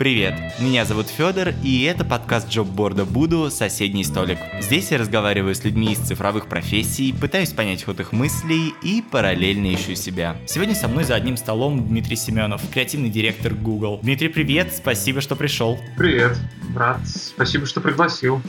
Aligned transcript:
Привет, 0.00 0.32
меня 0.58 0.86
зовут 0.86 1.08
Федор, 1.08 1.48
и 1.62 1.82
это 1.82 2.06
подкаст 2.06 2.48
джобборда 2.48 3.04
Буду 3.04 3.50
«Соседний 3.50 4.02
столик». 4.02 4.38
Здесь 4.58 4.90
я 4.92 4.96
разговариваю 4.96 5.54
с 5.54 5.62
людьми 5.62 5.92
из 5.92 5.98
цифровых 5.98 6.46
профессий, 6.46 7.12
пытаюсь 7.12 7.50
понять 7.50 7.84
ход 7.84 8.00
их 8.00 8.12
мыслей 8.12 8.72
и 8.82 9.02
параллельно 9.02 9.74
ищу 9.74 9.94
себя. 9.94 10.38
Сегодня 10.46 10.74
со 10.74 10.88
мной 10.88 11.04
за 11.04 11.16
одним 11.16 11.36
столом 11.36 11.86
Дмитрий 11.86 12.16
Семенов, 12.16 12.62
креативный 12.72 13.10
директор 13.10 13.52
Google. 13.52 14.00
Дмитрий, 14.02 14.28
привет, 14.28 14.72
спасибо, 14.74 15.20
что 15.20 15.36
пришел. 15.36 15.78
Привет, 15.98 16.34
брат, 16.70 17.06
спасибо, 17.06 17.66
что 17.66 17.82
пригласил. 17.82 18.40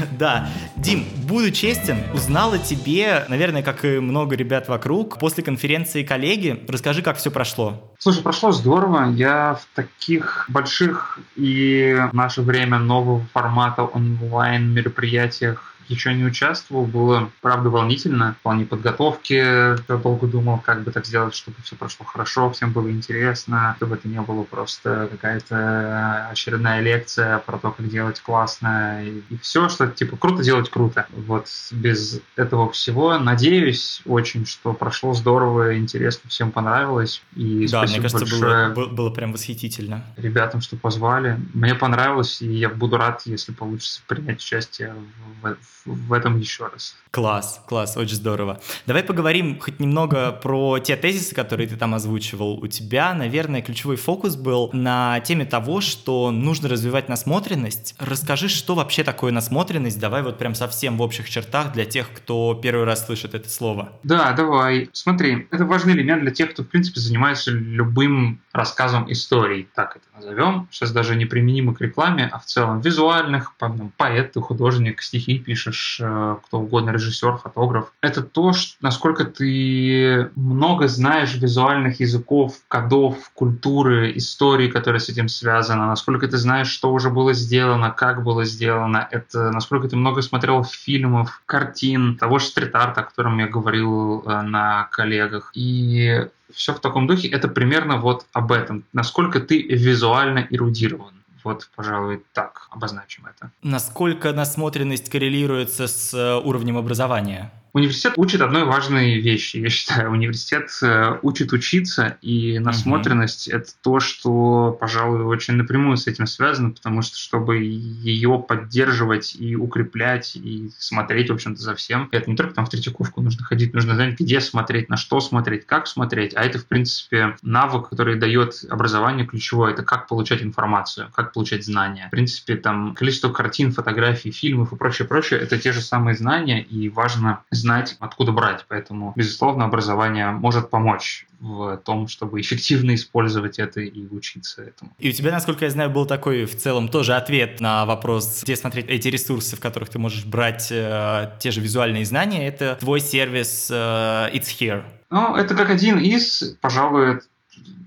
Да. 0.18 0.48
Дим, 0.76 1.04
буду 1.26 1.50
честен, 1.50 1.98
узнала 2.14 2.58
тебе, 2.58 3.24
наверное, 3.28 3.62
как 3.62 3.84
и 3.84 3.98
много 3.98 4.36
ребят 4.36 4.68
вокруг, 4.68 5.18
после 5.18 5.42
конференции 5.42 6.02
коллеги. 6.02 6.64
Расскажи, 6.68 7.02
как 7.02 7.16
все 7.16 7.30
прошло. 7.30 7.92
Слушай, 7.98 8.22
прошло 8.22 8.52
здорово. 8.52 9.10
Я 9.10 9.54
в 9.60 9.76
таких 9.76 10.46
больших 10.48 11.18
и 11.36 11.96
в 12.10 12.14
наше 12.14 12.42
время 12.42 12.78
нового 12.78 13.24
формата 13.32 13.84
онлайн 13.84 14.72
мероприятиях 14.72 15.71
еще 15.92 16.14
не 16.14 16.24
участвовал, 16.24 16.84
было, 16.84 17.30
правда, 17.40 17.70
волнительно. 17.70 18.36
В 18.40 18.42
плане 18.42 18.64
подготовки 18.64 19.32
я 19.32 19.96
долго 19.96 20.26
думал, 20.26 20.58
как 20.58 20.82
бы 20.82 20.90
так 20.90 21.06
сделать, 21.06 21.34
чтобы 21.34 21.56
все 21.62 21.76
прошло 21.76 22.04
хорошо, 22.06 22.50
всем 22.50 22.72
было 22.72 22.90
интересно, 22.90 23.74
чтобы 23.76 23.96
это 23.96 24.08
не 24.08 24.20
было 24.20 24.42
просто 24.44 25.08
какая-то 25.10 26.28
очередная 26.30 26.80
лекция 26.80 27.38
про 27.38 27.58
то, 27.58 27.70
как 27.70 27.88
делать 27.88 28.20
классно 28.20 29.04
и, 29.04 29.22
и 29.30 29.38
все, 29.38 29.68
что 29.68 29.86
типа 29.88 30.16
круто 30.16 30.42
делать 30.42 30.70
круто. 30.70 31.06
Вот 31.10 31.46
без 31.70 32.20
этого 32.36 32.70
всего 32.72 33.18
надеюсь 33.18 34.02
очень, 34.06 34.46
что 34.46 34.72
прошло 34.72 35.14
здорово, 35.14 35.78
интересно, 35.78 36.30
всем 36.30 36.50
понравилось. 36.50 37.22
И 37.36 37.66
да, 37.68 37.82
мне 37.82 38.00
кажется, 38.00 38.18
большое 38.18 38.68
было, 38.70 38.86
было 38.88 39.10
прям 39.10 39.32
восхитительно. 39.32 40.04
Ребятам, 40.16 40.60
что 40.60 40.76
позвали. 40.76 41.38
Мне 41.54 41.74
понравилось, 41.74 42.42
и 42.42 42.52
я 42.52 42.68
буду 42.68 42.96
рад, 42.96 43.22
если 43.24 43.52
получится 43.52 44.02
принять 44.06 44.40
участие 44.40 44.94
в, 45.42 45.54
в 45.54 45.81
в 45.84 46.12
этом 46.12 46.38
еще 46.38 46.66
раз. 46.66 46.94
Класс, 47.10 47.62
класс, 47.66 47.96
очень 47.96 48.14
здорово. 48.14 48.60
Давай 48.86 49.02
поговорим 49.02 49.58
хоть 49.60 49.80
немного 49.80 50.32
про 50.32 50.78
те 50.78 50.96
тезисы, 50.96 51.34
которые 51.34 51.68
ты 51.68 51.76
там 51.76 51.94
озвучивал. 51.94 52.58
У 52.58 52.66
тебя, 52.68 53.12
наверное, 53.14 53.62
ключевой 53.62 53.96
фокус 53.96 54.36
был 54.36 54.70
на 54.72 55.20
теме 55.20 55.44
того, 55.44 55.80
что 55.80 56.30
нужно 56.30 56.68
развивать 56.68 57.08
насмотренность. 57.08 57.94
Расскажи, 57.98 58.48
что 58.48 58.74
вообще 58.74 59.04
такое 59.04 59.32
насмотренность? 59.32 59.98
Давай 59.98 60.22
вот 60.22 60.38
прям 60.38 60.54
совсем 60.54 60.96
в 60.96 61.02
общих 61.02 61.28
чертах 61.28 61.72
для 61.72 61.84
тех, 61.84 62.10
кто 62.12 62.54
первый 62.54 62.84
раз 62.84 63.04
слышит 63.06 63.34
это 63.34 63.48
слово. 63.50 63.92
Да, 64.02 64.32
давай. 64.32 64.88
Смотри, 64.92 65.46
это 65.50 65.64
важный 65.64 65.92
элемент 65.92 66.22
для 66.22 66.30
тех, 66.30 66.52
кто, 66.52 66.62
в 66.62 66.68
принципе, 66.68 67.00
занимается 67.00 67.50
любым 67.50 68.40
рассказом 68.52 69.10
историй, 69.10 69.68
так 69.74 69.96
это 69.96 70.04
назовем. 70.14 70.68
Сейчас 70.70 70.92
даже 70.92 71.16
не 71.16 71.24
применимо 71.24 71.74
к 71.74 71.80
рекламе, 71.80 72.28
а 72.30 72.38
в 72.38 72.44
целом 72.44 72.80
визуальных, 72.80 73.54
поэт, 73.96 74.34
художник, 74.36 75.02
стихи 75.02 75.38
пишешь, 75.38 75.98
э, 76.02 76.36
кто 76.44 76.60
угодно, 76.60 76.90
режиссер, 76.90 77.38
фотограф. 77.38 77.92
Это 78.00 78.22
то, 78.22 78.52
насколько 78.80 79.24
ты 79.24 80.30
много 80.36 80.88
знаешь 80.88 81.34
визуальных 81.34 82.00
языков, 82.00 82.56
кодов, 82.68 83.30
культуры, 83.34 84.12
истории, 84.16 84.68
которые 84.68 85.00
с 85.00 85.08
этим 85.08 85.28
связаны, 85.28 85.86
насколько 85.86 86.28
ты 86.28 86.36
знаешь, 86.36 86.68
что 86.68 86.92
уже 86.92 87.10
было 87.10 87.32
сделано, 87.32 87.90
как 87.90 88.22
было 88.22 88.44
сделано, 88.44 89.08
это 89.10 89.50
насколько 89.50 89.88
ты 89.88 89.96
много 89.96 90.22
смотрел 90.22 90.64
фильмов, 90.64 91.40
картин, 91.46 92.16
того 92.16 92.38
же 92.38 92.46
стрит-арта, 92.46 93.00
о 93.00 93.04
котором 93.04 93.38
я 93.38 93.46
говорил 93.46 94.22
э, 94.26 94.42
на 94.42 94.88
коллегах. 94.90 95.50
И 95.54 96.28
все 96.54 96.72
в 96.72 96.80
таком 96.80 97.06
духе. 97.06 97.28
Это 97.28 97.48
примерно 97.48 97.96
вот 97.96 98.26
об 98.32 98.52
этом. 98.52 98.84
Насколько 98.92 99.40
ты 99.40 99.62
визуально 99.62 100.46
эрудирован. 100.50 101.14
Вот, 101.44 101.68
пожалуй, 101.74 102.22
так 102.32 102.68
обозначим 102.70 103.26
это. 103.26 103.50
Насколько 103.62 104.32
насмотренность 104.32 105.10
коррелируется 105.10 105.88
с 105.88 106.14
э, 106.14 106.36
уровнем 106.36 106.76
образования? 106.76 107.50
Университет 107.74 108.14
учит 108.16 108.42
одной 108.42 108.64
важной 108.64 109.18
вещи, 109.18 109.56
я 109.56 109.70
считаю. 109.70 110.10
Университет 110.10 110.68
э, 110.82 111.18
учит 111.22 111.54
учиться, 111.54 112.18
и 112.20 112.58
насмотренность 112.58 113.48
mm-hmm.— 113.48 113.56
это 113.56 113.70
то, 113.82 113.98
что, 113.98 114.76
пожалуй, 114.78 115.22
очень 115.22 115.54
напрямую 115.54 115.96
с 115.96 116.06
этим 116.06 116.26
связано, 116.26 116.72
потому 116.72 117.00
что, 117.00 117.16
чтобы 117.16 117.60
ее 117.60 118.44
поддерживать 118.46 119.34
и 119.36 119.56
укреплять, 119.56 120.36
и 120.36 120.70
смотреть, 120.78 121.30
в 121.30 121.32
общем-то, 121.32 121.62
за 121.62 121.74
всем, 121.74 122.10
это 122.12 122.28
не 122.28 122.36
только 122.36 122.52
там 122.52 122.66
в 122.66 122.68
Третьяковку 122.68 123.22
нужно 123.22 123.42
ходить, 123.42 123.72
нужно 123.72 123.94
знать, 123.94 124.20
где 124.20 124.42
смотреть, 124.42 124.90
на 124.90 124.98
что 124.98 125.20
смотреть, 125.20 125.64
как 125.64 125.86
смотреть, 125.86 126.34
а 126.36 126.44
это, 126.44 126.58
в 126.58 126.66
принципе, 126.66 127.36
навык, 127.40 127.88
который 127.88 128.16
дает 128.16 128.66
образование 128.68 129.26
ключевое, 129.26 129.72
это 129.72 129.82
как 129.82 130.08
получать 130.08 130.42
информацию, 130.42 131.08
как 131.14 131.32
получать 131.32 131.64
знания. 131.64 132.08
В 132.08 132.10
принципе, 132.10 132.56
там 132.56 132.94
количество 132.94 133.30
картин, 133.30 133.72
фотографий, 133.72 134.30
фильмов 134.30 134.74
и 134.74 134.76
прочее, 134.76 135.08
прочее, 135.08 135.40
это 135.40 135.58
те 135.58 135.72
же 135.72 135.80
самые 135.80 136.16
знания, 136.16 136.60
и 136.60 136.90
важно 136.90 137.40
знать, 137.62 137.96
откуда 138.00 138.32
брать. 138.32 138.64
Поэтому, 138.68 139.12
безусловно, 139.16 139.64
образование 139.64 140.30
может 140.30 140.68
помочь 140.68 141.26
в 141.40 141.76
том, 141.78 142.08
чтобы 142.08 142.40
эффективно 142.40 142.94
использовать 142.94 143.58
это 143.58 143.80
и 143.80 144.06
учиться 144.08 144.62
этому. 144.62 144.92
И 144.98 145.08
у 145.08 145.12
тебя, 145.12 145.32
насколько 145.32 145.64
я 145.64 145.70
знаю, 145.70 145.90
был 145.90 146.06
такой 146.06 146.44
в 146.44 146.56
целом 146.56 146.88
тоже 146.88 147.14
ответ 147.14 147.60
на 147.60 147.84
вопрос, 147.86 148.42
где 148.42 148.56
смотреть 148.56 148.86
эти 148.88 149.08
ресурсы, 149.08 149.56
в 149.56 149.60
которых 149.60 149.88
ты 149.88 149.98
можешь 149.98 150.24
брать 150.24 150.68
э, 150.70 151.30
те 151.40 151.50
же 151.50 151.60
визуальные 151.60 152.04
знания. 152.04 152.46
Это 152.46 152.76
твой 152.78 153.00
сервис 153.00 153.68
э, 153.70 153.74
It's 153.74 154.48
Here. 154.58 154.84
Ну, 155.10 155.36
это 155.36 155.54
как 155.54 155.70
один 155.70 155.98
из, 155.98 156.56
пожалуй, 156.60 157.20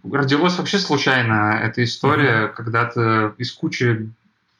родилась 0.03 0.57
вообще 0.57 0.77
случайно 0.77 1.59
эта 1.63 1.83
история, 1.83 2.47
mm-hmm. 2.47 2.53
когда-то 2.53 3.35
из 3.37 3.51
кучи 3.51 4.09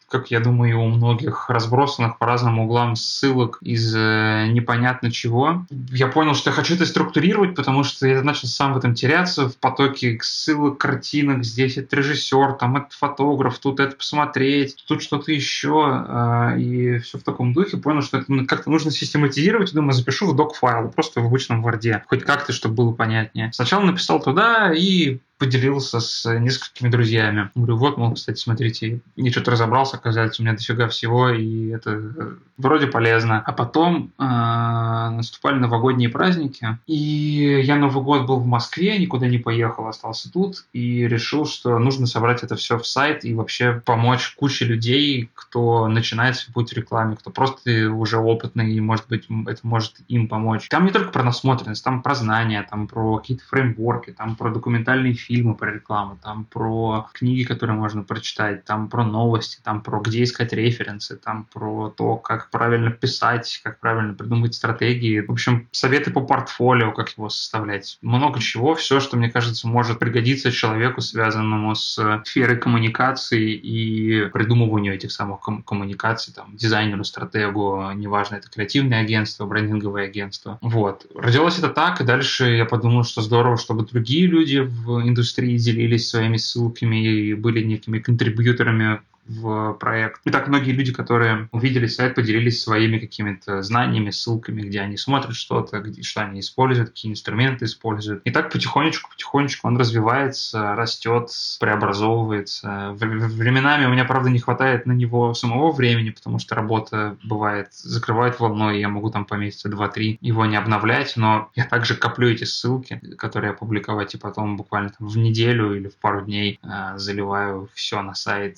как 0.08 0.32
я 0.32 0.40
думаю, 0.40 0.80
у 0.82 0.88
многих 0.88 1.50
разбросанных 1.50 2.18
по 2.18 2.26
разным 2.26 2.60
углам 2.60 2.96
ссылок 2.96 3.58
из 3.62 3.96
э, 3.96 4.48
непонятно 4.50 5.12
чего. 5.12 5.66
Я 5.92 6.08
понял, 6.08 6.36
что 6.36 6.52
я 6.52 6.56
хочу 6.56 6.76
это 6.76 6.86
структурировать, 6.86 7.56
потому 7.56 7.84
что 7.84 8.08
я 8.08 8.22
начал 8.22 8.48
сам 8.48 8.74
в 8.74 8.78
этом 8.78 8.94
теряться, 8.94 9.50
в 9.50 9.58
потоке 9.58 10.20
ссылок, 10.22 10.78
картинок. 10.78 11.44
Здесь 11.44 11.78
это 11.78 11.96
режиссер, 11.96 12.54
там 12.54 12.78
это 12.78 12.90
фотограф, 12.92 13.58
тут 13.58 13.80
это 13.80 13.96
посмотреть, 13.96 14.84
тут 14.88 15.02
что-то 15.02 15.32
еще. 15.32 16.06
Э, 16.08 16.60
и 16.60 17.00
все 17.00 17.18
в 17.18 17.24
таком 17.24 17.54
духе. 17.54 17.78
Понял, 17.78 18.02
что 18.02 18.18
это 18.20 18.46
как-то 18.46 18.70
нужно 18.70 18.92
систематизировать. 18.92 19.74
Думаю, 19.74 19.94
запишу 19.94 20.28
в 20.28 20.36
док-файл, 20.36 20.90
просто 20.90 21.22
в 21.22 21.26
обычном 21.26 21.66
Word. 21.66 22.02
Хоть 22.08 22.24
как-то, 22.24 22.54
чтобы 22.54 22.76
было 22.76 22.92
понятнее. 22.92 23.52
Сначала 23.54 23.84
написал 23.84 24.22
туда 24.22 24.72
и 24.74 25.20
поделился 25.38 26.00
с 26.00 26.40
несколькими 26.40 26.90
друзьями. 26.90 27.50
Говорю, 27.56 27.78
вот, 27.78 27.98
мол, 27.98 28.14
кстати, 28.14 28.40
смотрите, 28.40 29.02
я 29.16 29.32
что-то 29.32 29.52
разобрался, 29.52 29.98
оказывается, 29.98 30.42
у 30.42 30.46
меня 30.46 30.56
дофига 30.56 30.88
всего, 30.88 31.30
и 31.30 31.70
это 31.70 31.92
э, 31.92 32.36
вроде 32.58 32.88
полезно. 32.88 33.42
А 33.46 33.52
потом 33.52 34.14
э, 34.18 34.24
наступали 34.24 35.60
новогодние 35.60 36.10
праздники, 36.10 36.78
и 36.88 37.62
я 37.64 37.76
Новый 37.76 38.04
год 38.04 38.26
был 38.26 38.40
в 38.40 38.46
Москве, 38.46 38.98
никуда 38.98 39.28
не 39.28 39.38
поехал, 39.38 39.88
остался 39.88 40.32
тут, 40.32 40.66
и 40.72 41.08
решил, 41.08 41.46
что 41.46 41.78
нужно 41.80 42.08
собрать 42.08 42.44
это 42.44 42.56
все 42.56 42.78
в 42.78 42.88
сайт 42.88 43.26
и 43.26 43.34
вообще 43.34 43.82
помочь 43.86 44.34
куче 44.38 44.66
людей, 44.66 45.30
кто 45.34 45.88
начинает 45.88 46.38
свой 46.38 46.54
путь 46.54 46.72
в 46.72 46.78
рекламе, 46.78 47.18
кто 47.18 47.30
просто 47.30 47.90
уже 47.90 48.18
опытный, 48.18 48.74
и, 48.74 48.80
может 48.80 49.08
быть, 49.10 49.28
это 49.48 49.60
может 49.64 49.96
им 50.08 50.28
помочь. 50.30 50.70
Там 50.70 50.86
не 50.86 50.92
только 50.92 51.12
про 51.12 51.24
насмотренность, 51.24 51.84
там 51.84 52.02
про 52.02 52.16
знания, 52.16 52.66
там 52.70 52.88
про 52.88 53.18
какие-то 53.18 53.44
фреймворки, 53.46 54.12
там 54.12 54.36
про 54.36 54.50
документальные 54.50 55.14
фильмы 55.14 55.26
про 55.44 55.74
рекламу, 55.74 56.18
там 56.22 56.46
про 56.46 57.08
книги, 57.14 57.44
которые 57.44 57.76
можно 57.76 58.04
прочитать, 58.04 58.66
там 58.66 58.90
про 58.90 59.04
новости, 59.04 59.60
там 59.64 59.82
про 59.82 60.00
где 60.00 60.24
искать 60.24 60.54
референсы, 60.54 61.18
там 61.18 61.48
про 61.54 61.90
то, 61.90 62.16
как 62.16 62.50
правильно 62.50 62.92
писать, 62.92 63.60
как 63.64 63.80
правильно 63.80 64.14
придумывать 64.14 64.56
стратегии. 64.56 65.22
В 65.22 65.32
общем, 65.32 65.68
советы 65.72 66.12
по 66.12 66.22
портфолио, 66.22 66.92
как 66.92 67.10
его 67.18 67.30
составлять. 67.30 67.98
Много 68.02 68.40
чего, 68.40 68.76
все, 68.76 69.00
что, 69.00 69.18
мне 69.18 69.30
кажется, 69.30 69.68
может 69.68 70.00
пригодиться 70.00 70.52
человеку, 70.52 71.02
связанному 71.02 71.76
с 71.76 72.22
сферой 72.26 72.58
коммуникации 72.58 73.54
и 73.54 74.30
придумыванию 74.30 74.94
этих 74.94 75.12
самых 75.12 75.42
ком- 75.42 75.64
коммуникаций, 75.64 76.34
там, 76.34 76.56
дизайнеру, 76.56 77.04
стратегу, 77.04 77.92
неважно, 77.94 78.36
это 78.36 78.50
креативное 78.50 79.02
агентство, 79.02 79.46
брендинговое 79.46 80.06
агентство. 80.06 80.58
Вот. 80.62 81.06
Родилось 81.16 81.58
это 81.58 81.70
так, 81.70 82.02
и 82.02 82.04
дальше 82.04 82.56
я 82.56 82.66
подумал, 82.66 83.04
что 83.04 83.22
здорово, 83.22 83.58
чтобы 83.58 83.86
другие 83.86 84.28
люди 84.28 84.60
в 84.60 85.06
индустрии 85.16 85.58
делились 85.58 86.10
своими 86.10 86.36
ссылками 86.38 87.04
и 87.08 87.34
были 87.34 87.64
некими 87.64 88.00
контрибьюторами 88.00 89.00
в 89.28 89.74
проект. 89.74 90.22
И 90.26 90.32
так 90.32 90.48
многие 90.48 90.72
люди, 90.72 90.94
которые 90.94 91.50
увидели 91.52 91.88
сайт, 91.88 92.16
поделились 92.16 92.62
своими 92.62 93.00
какими-то 93.00 93.62
знаниями, 93.62 94.12
ссылками, 94.12 94.62
где 94.62 94.82
они 94.82 94.98
смотрят 94.98 95.36
что-то, 95.36 95.80
где, 95.80 96.04
что 96.04 96.22
они 96.22 96.40
используют, 96.40 96.90
какие 96.90 97.12
инструменты 97.12 97.66
используют. 97.66 98.22
И 98.26 98.32
так 98.32 98.52
потихонечку, 98.52 99.10
потихонечку 99.10 99.68
он 99.68 99.78
развивается, 99.78 100.76
растет, 100.76 101.30
преобразовывается. 101.60 102.96
Временами 103.00 103.86
у 103.86 103.90
меня, 103.90 104.06
правда, 104.06 104.30
не 104.30 104.40
хватает 104.40 104.86
на 104.86 104.92
него 104.92 105.34
самого 105.34 105.72
времени, 105.72 106.12
потому 106.12 106.40
что 106.40 106.56
работа 106.56 107.18
бывает 107.24 107.74
закрывает 107.74 108.40
волной, 108.40 108.78
и 108.78 108.82
я 108.82 108.90
могу 108.90 109.10
там 109.10 109.26
по 109.26 109.36
месяца 109.36 109.70
два-три 109.70 110.18
его 110.22 110.46
не 110.46 110.56
обновлять, 110.56 111.14
но 111.16 111.50
я 111.56 111.66
также 111.66 111.96
коплю 111.96 112.30
эти 112.30 112.44
ссылки, 112.44 113.00
которые 113.18 113.52
опубликовать, 113.52 114.14
и 114.16 114.18
потом 114.18 114.58
буквально 114.58 114.90
там 114.90 115.08
в 115.08 115.18
неделю 115.18 115.76
или 115.76 115.88
в 115.88 115.96
пару 115.98 116.22
дней 116.22 116.60
э, 116.62 116.98
заливаю 116.98 117.70
все 117.74 118.02
на 118.02 118.14
сайт, 118.14 118.58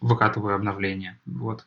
выкатываю 0.00 0.54
обновления. 0.54 1.18
Вот. 1.26 1.64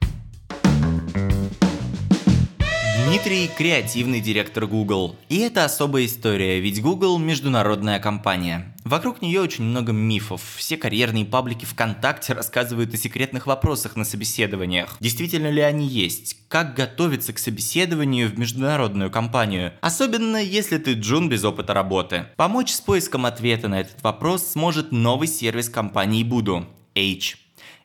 Дмитрий– 3.10 3.50
креативный 3.58 4.22
директор 4.22 4.68
Google. 4.68 5.16
И 5.30 5.40
это 5.40 5.66
особая 5.66 6.06
история, 6.06 6.60
ведь 6.60 6.80
Google– 6.80 7.18
международная 7.20 8.00
компания. 8.00 8.76
Вокруг 8.86 9.24
нее 9.24 9.42
очень 9.42 9.64
много 9.64 9.92
мифов. 9.92 10.44
Все 10.58 10.78
карьерные 10.78 11.26
паблики 11.26 11.66
ВКонтакте 11.66 12.34
рассказывают 12.34 12.94
о 12.94 12.98
секретных 12.98 13.48
вопросах 13.48 13.96
на 13.96 14.06
собеседованиях. 14.06 14.96
Действительно 15.00 15.50
ли 15.50 15.62
они 15.62 15.88
есть? 15.88 16.38
Как 16.50 16.76
готовиться 16.76 17.34
к 17.34 17.40
собеседованию 17.40 18.30
в 18.30 18.38
международную 18.38 19.10
компанию? 19.10 19.74
Особенно, 19.82 20.38
если 20.38 20.78
ты 20.78 20.94
джун 20.94 21.30
без 21.30 21.44
опыта 21.44 21.74
работы. 21.74 22.28
Помочь 22.36 22.72
с 22.72 22.80
поиском 22.80 23.26
ответа 23.26 23.70
на 23.70 23.82
этот 23.82 24.04
вопрос 24.04 24.46
сможет 24.46 24.92
новый 24.92 25.28
сервис 25.28 25.68
компании 25.68 26.24
Буду– 26.24 26.68
H. 26.96 27.38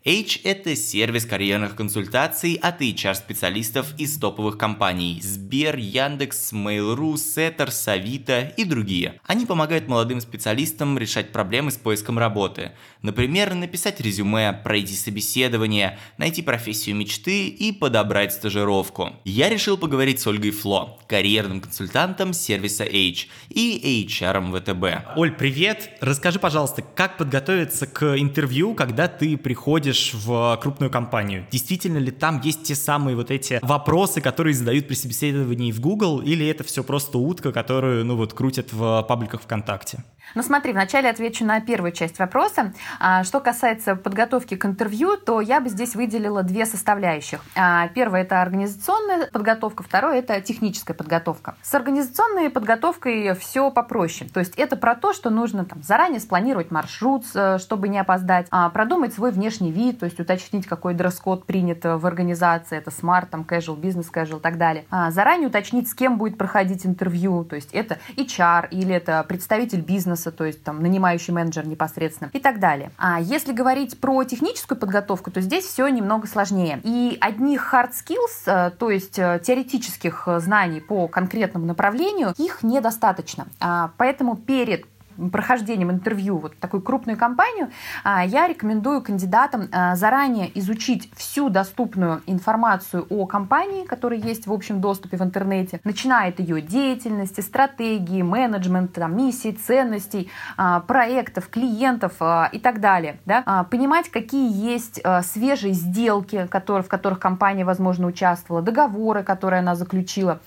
H– 0.06 0.40
это 0.44 0.76
сервис 0.76 1.24
карьерных 1.24 1.76
консультаций 1.76 2.58
от 2.60 2.82
HR-специалистов 2.82 3.94
из 3.96 4.18
топовых 4.18 4.58
компаний 4.58 5.18
Сбер, 5.22 5.78
Яндекс, 5.78 6.52
Mail.ru, 6.52 7.14
Setter, 7.14 7.68
Savita 7.68 8.52
и 8.54 8.64
другие. 8.64 9.18
Они 9.24 9.46
помогают 9.46 9.88
молодым 9.88 10.20
специалистам 10.20 10.98
решать 10.98 11.32
проблемы 11.32 11.70
с 11.70 11.78
поиском 11.78 12.18
работы. 12.18 12.72
Например, 13.00 13.54
написать 13.54 13.98
резюме, 13.98 14.52
пройти 14.52 14.94
собеседование, 14.94 15.98
найти 16.18 16.42
профессию 16.42 16.96
мечты 16.96 17.48
и 17.48 17.72
подобрать 17.72 18.34
стажировку. 18.34 19.12
Я 19.24 19.48
решил 19.48 19.78
поговорить 19.78 20.20
с 20.20 20.26
Ольгой 20.26 20.50
Фло, 20.50 20.98
карьерным 21.08 21.62
консультантом 21.62 22.34
сервиса 22.34 22.84
H 22.84 23.28
и 23.48 24.06
HR 24.06 24.52
ВТБ. 24.52 25.16
Оль, 25.16 25.32
привет! 25.32 25.92
Расскажи, 26.02 26.38
пожалуйста, 26.38 26.82
как 26.82 27.16
подготовиться 27.16 27.86
к 27.86 28.18
интервью, 28.18 28.74
когда 28.74 29.08
ты 29.08 29.38
приходишь 29.38 29.93
приходишь 29.94 30.14
в 30.14 30.58
крупную 30.60 30.90
компанию, 30.90 31.46
действительно 31.50 31.98
ли 31.98 32.10
там 32.10 32.40
есть 32.40 32.64
те 32.64 32.74
самые 32.74 33.16
вот 33.16 33.30
эти 33.30 33.58
вопросы, 33.62 34.20
которые 34.20 34.54
задают 34.54 34.88
при 34.88 34.94
собеседовании 34.94 35.72
в 35.72 35.80
Google, 35.80 36.20
или 36.20 36.46
это 36.46 36.64
все 36.64 36.82
просто 36.82 37.18
утка, 37.18 37.52
которую, 37.52 38.04
ну 38.04 38.16
вот, 38.16 38.34
крутят 38.34 38.72
в 38.72 39.02
пабликах 39.02 39.42
ВКонтакте? 39.42 40.04
Ну 40.34 40.42
смотри, 40.42 40.72
вначале 40.72 41.08
отвечу 41.10 41.44
на 41.44 41.60
первую 41.60 41.92
часть 41.92 42.18
вопроса. 42.18 42.72
А, 42.98 43.24
что 43.24 43.40
касается 43.40 43.94
подготовки 43.94 44.56
к 44.56 44.64
интервью, 44.64 45.16
то 45.16 45.40
я 45.40 45.60
бы 45.60 45.68
здесь 45.68 45.94
выделила 45.94 46.42
две 46.42 46.66
составляющих. 46.66 47.40
А, 47.54 47.88
первая– 47.88 48.22
это 48.24 48.42
организационная 48.42 49.28
подготовка, 49.30 49.82
второе– 49.82 50.18
это 50.18 50.40
техническая 50.40 50.96
подготовка. 50.96 51.54
С 51.62 51.74
организационной 51.74 52.50
подготовкой 52.50 53.34
все 53.34 53.70
попроще. 53.70 54.28
То 54.32 54.40
есть 54.40 54.54
это 54.56 54.76
про 54.76 54.96
то, 54.96 55.12
что 55.12 55.30
нужно 55.30 55.64
там, 55.64 55.82
заранее 55.82 56.20
спланировать 56.20 56.70
маршрут, 56.70 57.24
э, 57.34 57.58
чтобы 57.58 57.88
не 57.88 57.98
опоздать, 57.98 58.48
а, 58.50 58.70
продумать 58.70 59.14
свой 59.14 59.30
внешний 59.30 59.70
вид, 59.70 59.83
то 59.92 60.04
есть 60.04 60.20
уточнить, 60.20 60.66
какой 60.66 60.94
дресс-код 60.94 61.44
принят 61.44 61.84
в 61.84 62.06
организации, 62.06 62.78
это 62.78 62.90
smart, 62.90 63.26
там, 63.30 63.42
casual, 63.42 63.80
business 63.80 64.06
casual 64.12 64.38
и 64.38 64.42
так 64.42 64.58
далее. 64.58 64.84
Заранее 65.10 65.48
уточнить, 65.48 65.88
с 65.88 65.94
кем 65.94 66.18
будет 66.18 66.38
проходить 66.38 66.86
интервью, 66.86 67.44
то 67.44 67.56
есть 67.56 67.70
это 67.72 67.98
HR 68.16 68.68
или 68.70 68.94
это 68.94 69.24
представитель 69.28 69.80
бизнеса, 69.80 70.04
бизнеса, 70.04 70.32
то 70.32 70.44
есть 70.44 70.62
там 70.62 70.82
нанимающий 70.82 71.32
менеджер 71.32 71.66
непосредственно 71.66 72.30
и 72.32 72.40
так 72.40 72.58
далее. 72.58 72.90
А 72.98 73.20
если 73.20 73.52
говорить 73.52 73.98
про 74.00 74.24
техническую 74.24 74.78
подготовку, 74.78 75.30
то 75.30 75.40
здесь 75.40 75.64
все 75.64 75.88
немного 75.88 76.26
сложнее. 76.26 76.80
И 76.84 77.16
одних 77.20 77.72
hard 77.72 77.90
skills, 77.92 78.44
э, 78.46 78.70
то 78.70 78.90
есть 78.90 79.18
э, 79.18 79.40
теоретических 79.42 80.28
знаний 80.38 80.80
по 80.80 81.08
конкретному 81.08 81.66
направлению, 81.66 82.34
их 82.38 82.62
недостаточно. 82.62 83.46
А, 83.60 83.90
поэтому 83.96 84.36
перед 84.36 84.86
прохождением 85.32 85.90
интервью 85.90 86.38
вот 86.38 86.56
такую 86.58 86.82
крупную 86.82 87.18
компанию, 87.18 87.70
а, 88.02 88.24
я 88.24 88.46
рекомендую 88.46 89.02
кандидатам 89.02 89.68
а, 89.72 89.94
заранее 89.96 90.50
изучить 90.58 91.10
всю 91.16 91.48
доступную 91.48 92.22
информацию 92.26 93.06
о 93.10 93.26
компании, 93.26 93.84
которая 93.84 94.18
есть 94.18 94.46
в 94.46 94.52
общем 94.52 94.80
доступе 94.80 95.16
в 95.16 95.22
интернете, 95.22 95.80
начиная 95.84 96.30
от 96.30 96.40
ее 96.40 96.60
деятельности, 96.60 97.40
стратегии, 97.40 98.22
менеджмента, 98.22 99.00
там, 99.00 99.16
миссий, 99.16 99.52
ценностей, 99.52 100.30
а, 100.56 100.80
проектов, 100.80 101.48
клиентов 101.48 102.14
и 102.52 102.58
так 102.58 102.80
далее. 102.80 103.18
Да? 103.26 103.66
Понимать, 103.70 104.08
какие 104.08 104.50
есть 104.52 105.02
свежие 105.22 105.72
сделки, 105.72 106.46
которые, 106.50 106.82
в 106.82 106.88
которых 106.88 107.18
компания, 107.18 107.64
возможно, 107.64 108.06
участвовала, 108.06 108.62
договоры, 108.62 109.22
которые 109.22 109.60
она 109.60 109.74
заключила 109.74 110.40